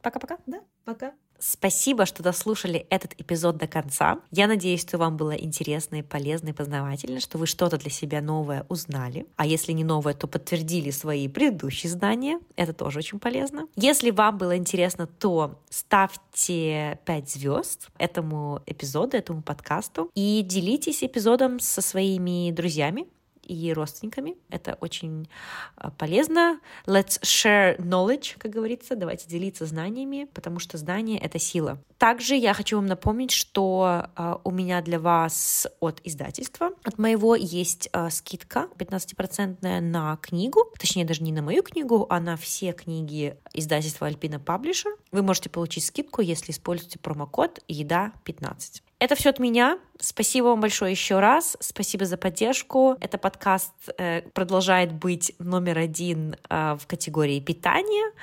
пока-пока. 0.01 0.37
Да, 0.45 0.61
пока. 0.85 1.13
Спасибо, 1.45 2.05
что 2.05 2.23
дослушали 2.23 2.87
этот 2.89 3.19
эпизод 3.19 3.57
до 3.57 3.67
конца. 3.67 4.19
Я 4.31 4.47
надеюсь, 4.47 4.79
что 4.79 4.97
вам 4.97 5.17
было 5.17 5.31
интересно 5.31 5.97
и 5.97 6.01
полезно 6.01 6.49
и 6.49 6.53
познавательно, 6.53 7.19
что 7.19 7.37
вы 7.37 7.47
что-то 7.47 7.77
для 7.77 7.89
себя 7.89 8.21
новое 8.21 8.65
узнали. 8.69 9.25
А 9.35 9.45
если 9.45 9.73
не 9.73 9.83
новое, 9.83 10.13
то 10.13 10.27
подтвердили 10.27 10.89
свои 10.89 11.27
предыдущие 11.27 11.91
знания. 11.91 12.39
Это 12.55 12.71
тоже 12.71 12.99
очень 12.99 13.19
полезно. 13.19 13.67
Если 13.75 14.09
вам 14.09 14.37
было 14.37 14.55
интересно, 14.55 15.05
то 15.05 15.59
ставьте 15.69 16.97
5 17.03 17.29
звезд 17.29 17.89
этому 17.97 18.61
эпизоду, 18.65 19.17
этому 19.17 19.41
подкасту 19.41 20.09
и 20.15 20.43
делитесь 20.43 21.03
эпизодом 21.03 21.59
со 21.59 21.81
своими 21.81 22.51
друзьями 22.51 23.05
и 23.45 23.73
родственниками. 23.73 24.35
Это 24.49 24.77
очень 24.81 25.27
а, 25.75 25.91
полезно. 25.91 26.59
Let's 26.85 27.21
share 27.21 27.77
knowledge, 27.77 28.35
как 28.37 28.51
говорится. 28.51 28.95
Давайте 28.95 29.27
делиться 29.27 29.65
знаниями, 29.65 30.27
потому 30.33 30.59
что 30.59 30.77
знание— 30.77 31.19
это 31.21 31.39
сила. 31.39 31.79
Также 31.97 32.35
я 32.35 32.53
хочу 32.53 32.75
вам 32.75 32.85
напомнить, 32.85 33.31
что 33.31 34.07
uh, 34.15 34.41
у 34.43 34.51
меня 34.51 34.81
для 34.81 34.99
вас 34.99 35.67
от 35.79 36.01
издательства, 36.03 36.71
от 36.83 36.97
моего, 36.97 37.35
есть 37.35 37.89
uh, 37.93 38.09
скидка 38.09 38.67
15% 38.77 39.79
на 39.79 40.17
книгу, 40.17 40.65
точнее 40.77 41.05
даже 41.05 41.23
не 41.23 41.31
на 41.31 41.41
мою 41.41 41.63
книгу, 41.63 42.05
а 42.09 42.19
на 42.19 42.35
все 42.35 42.73
книги 42.73 43.37
издательства 43.53 44.09
Alpina 44.09 44.43
Publisher. 44.43 44.93
Вы 45.11 45.21
можете 45.21 45.49
получить 45.49 45.85
скидку, 45.85 46.21
если 46.21 46.51
используете 46.51 46.99
промокод 46.99 47.59
«Еда15». 47.69 48.81
Это 49.03 49.15
все 49.15 49.31
от 49.31 49.39
меня. 49.39 49.79
Спасибо 49.99 50.45
вам 50.45 50.61
большое 50.61 50.91
еще 50.91 51.19
раз. 51.19 51.57
Спасибо 51.59 52.05
за 52.05 52.15
поддержку. 52.15 52.95
Это 53.01 53.17
подкаст 53.17 53.73
э, 53.97 54.21
продолжает 54.33 54.93
быть 54.93 55.35
номер 55.39 55.79
один 55.79 56.37
э, 56.49 56.77
в 56.79 56.87
категории 56.87 57.41
питания 57.41 58.13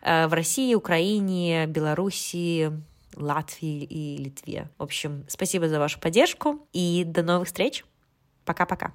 э, 0.00 0.28
в 0.28 0.32
России, 0.32 0.74
Украине, 0.74 1.66
Белоруссии, 1.66 2.72
Латвии 3.16 3.84
и 3.84 4.16
Литве. 4.16 4.70
В 4.78 4.84
общем, 4.84 5.26
спасибо 5.28 5.68
за 5.68 5.78
вашу 5.78 6.00
поддержку 6.00 6.66
и 6.72 7.04
до 7.04 7.22
новых 7.22 7.48
встреч. 7.48 7.84
Пока-пока. 8.46 8.94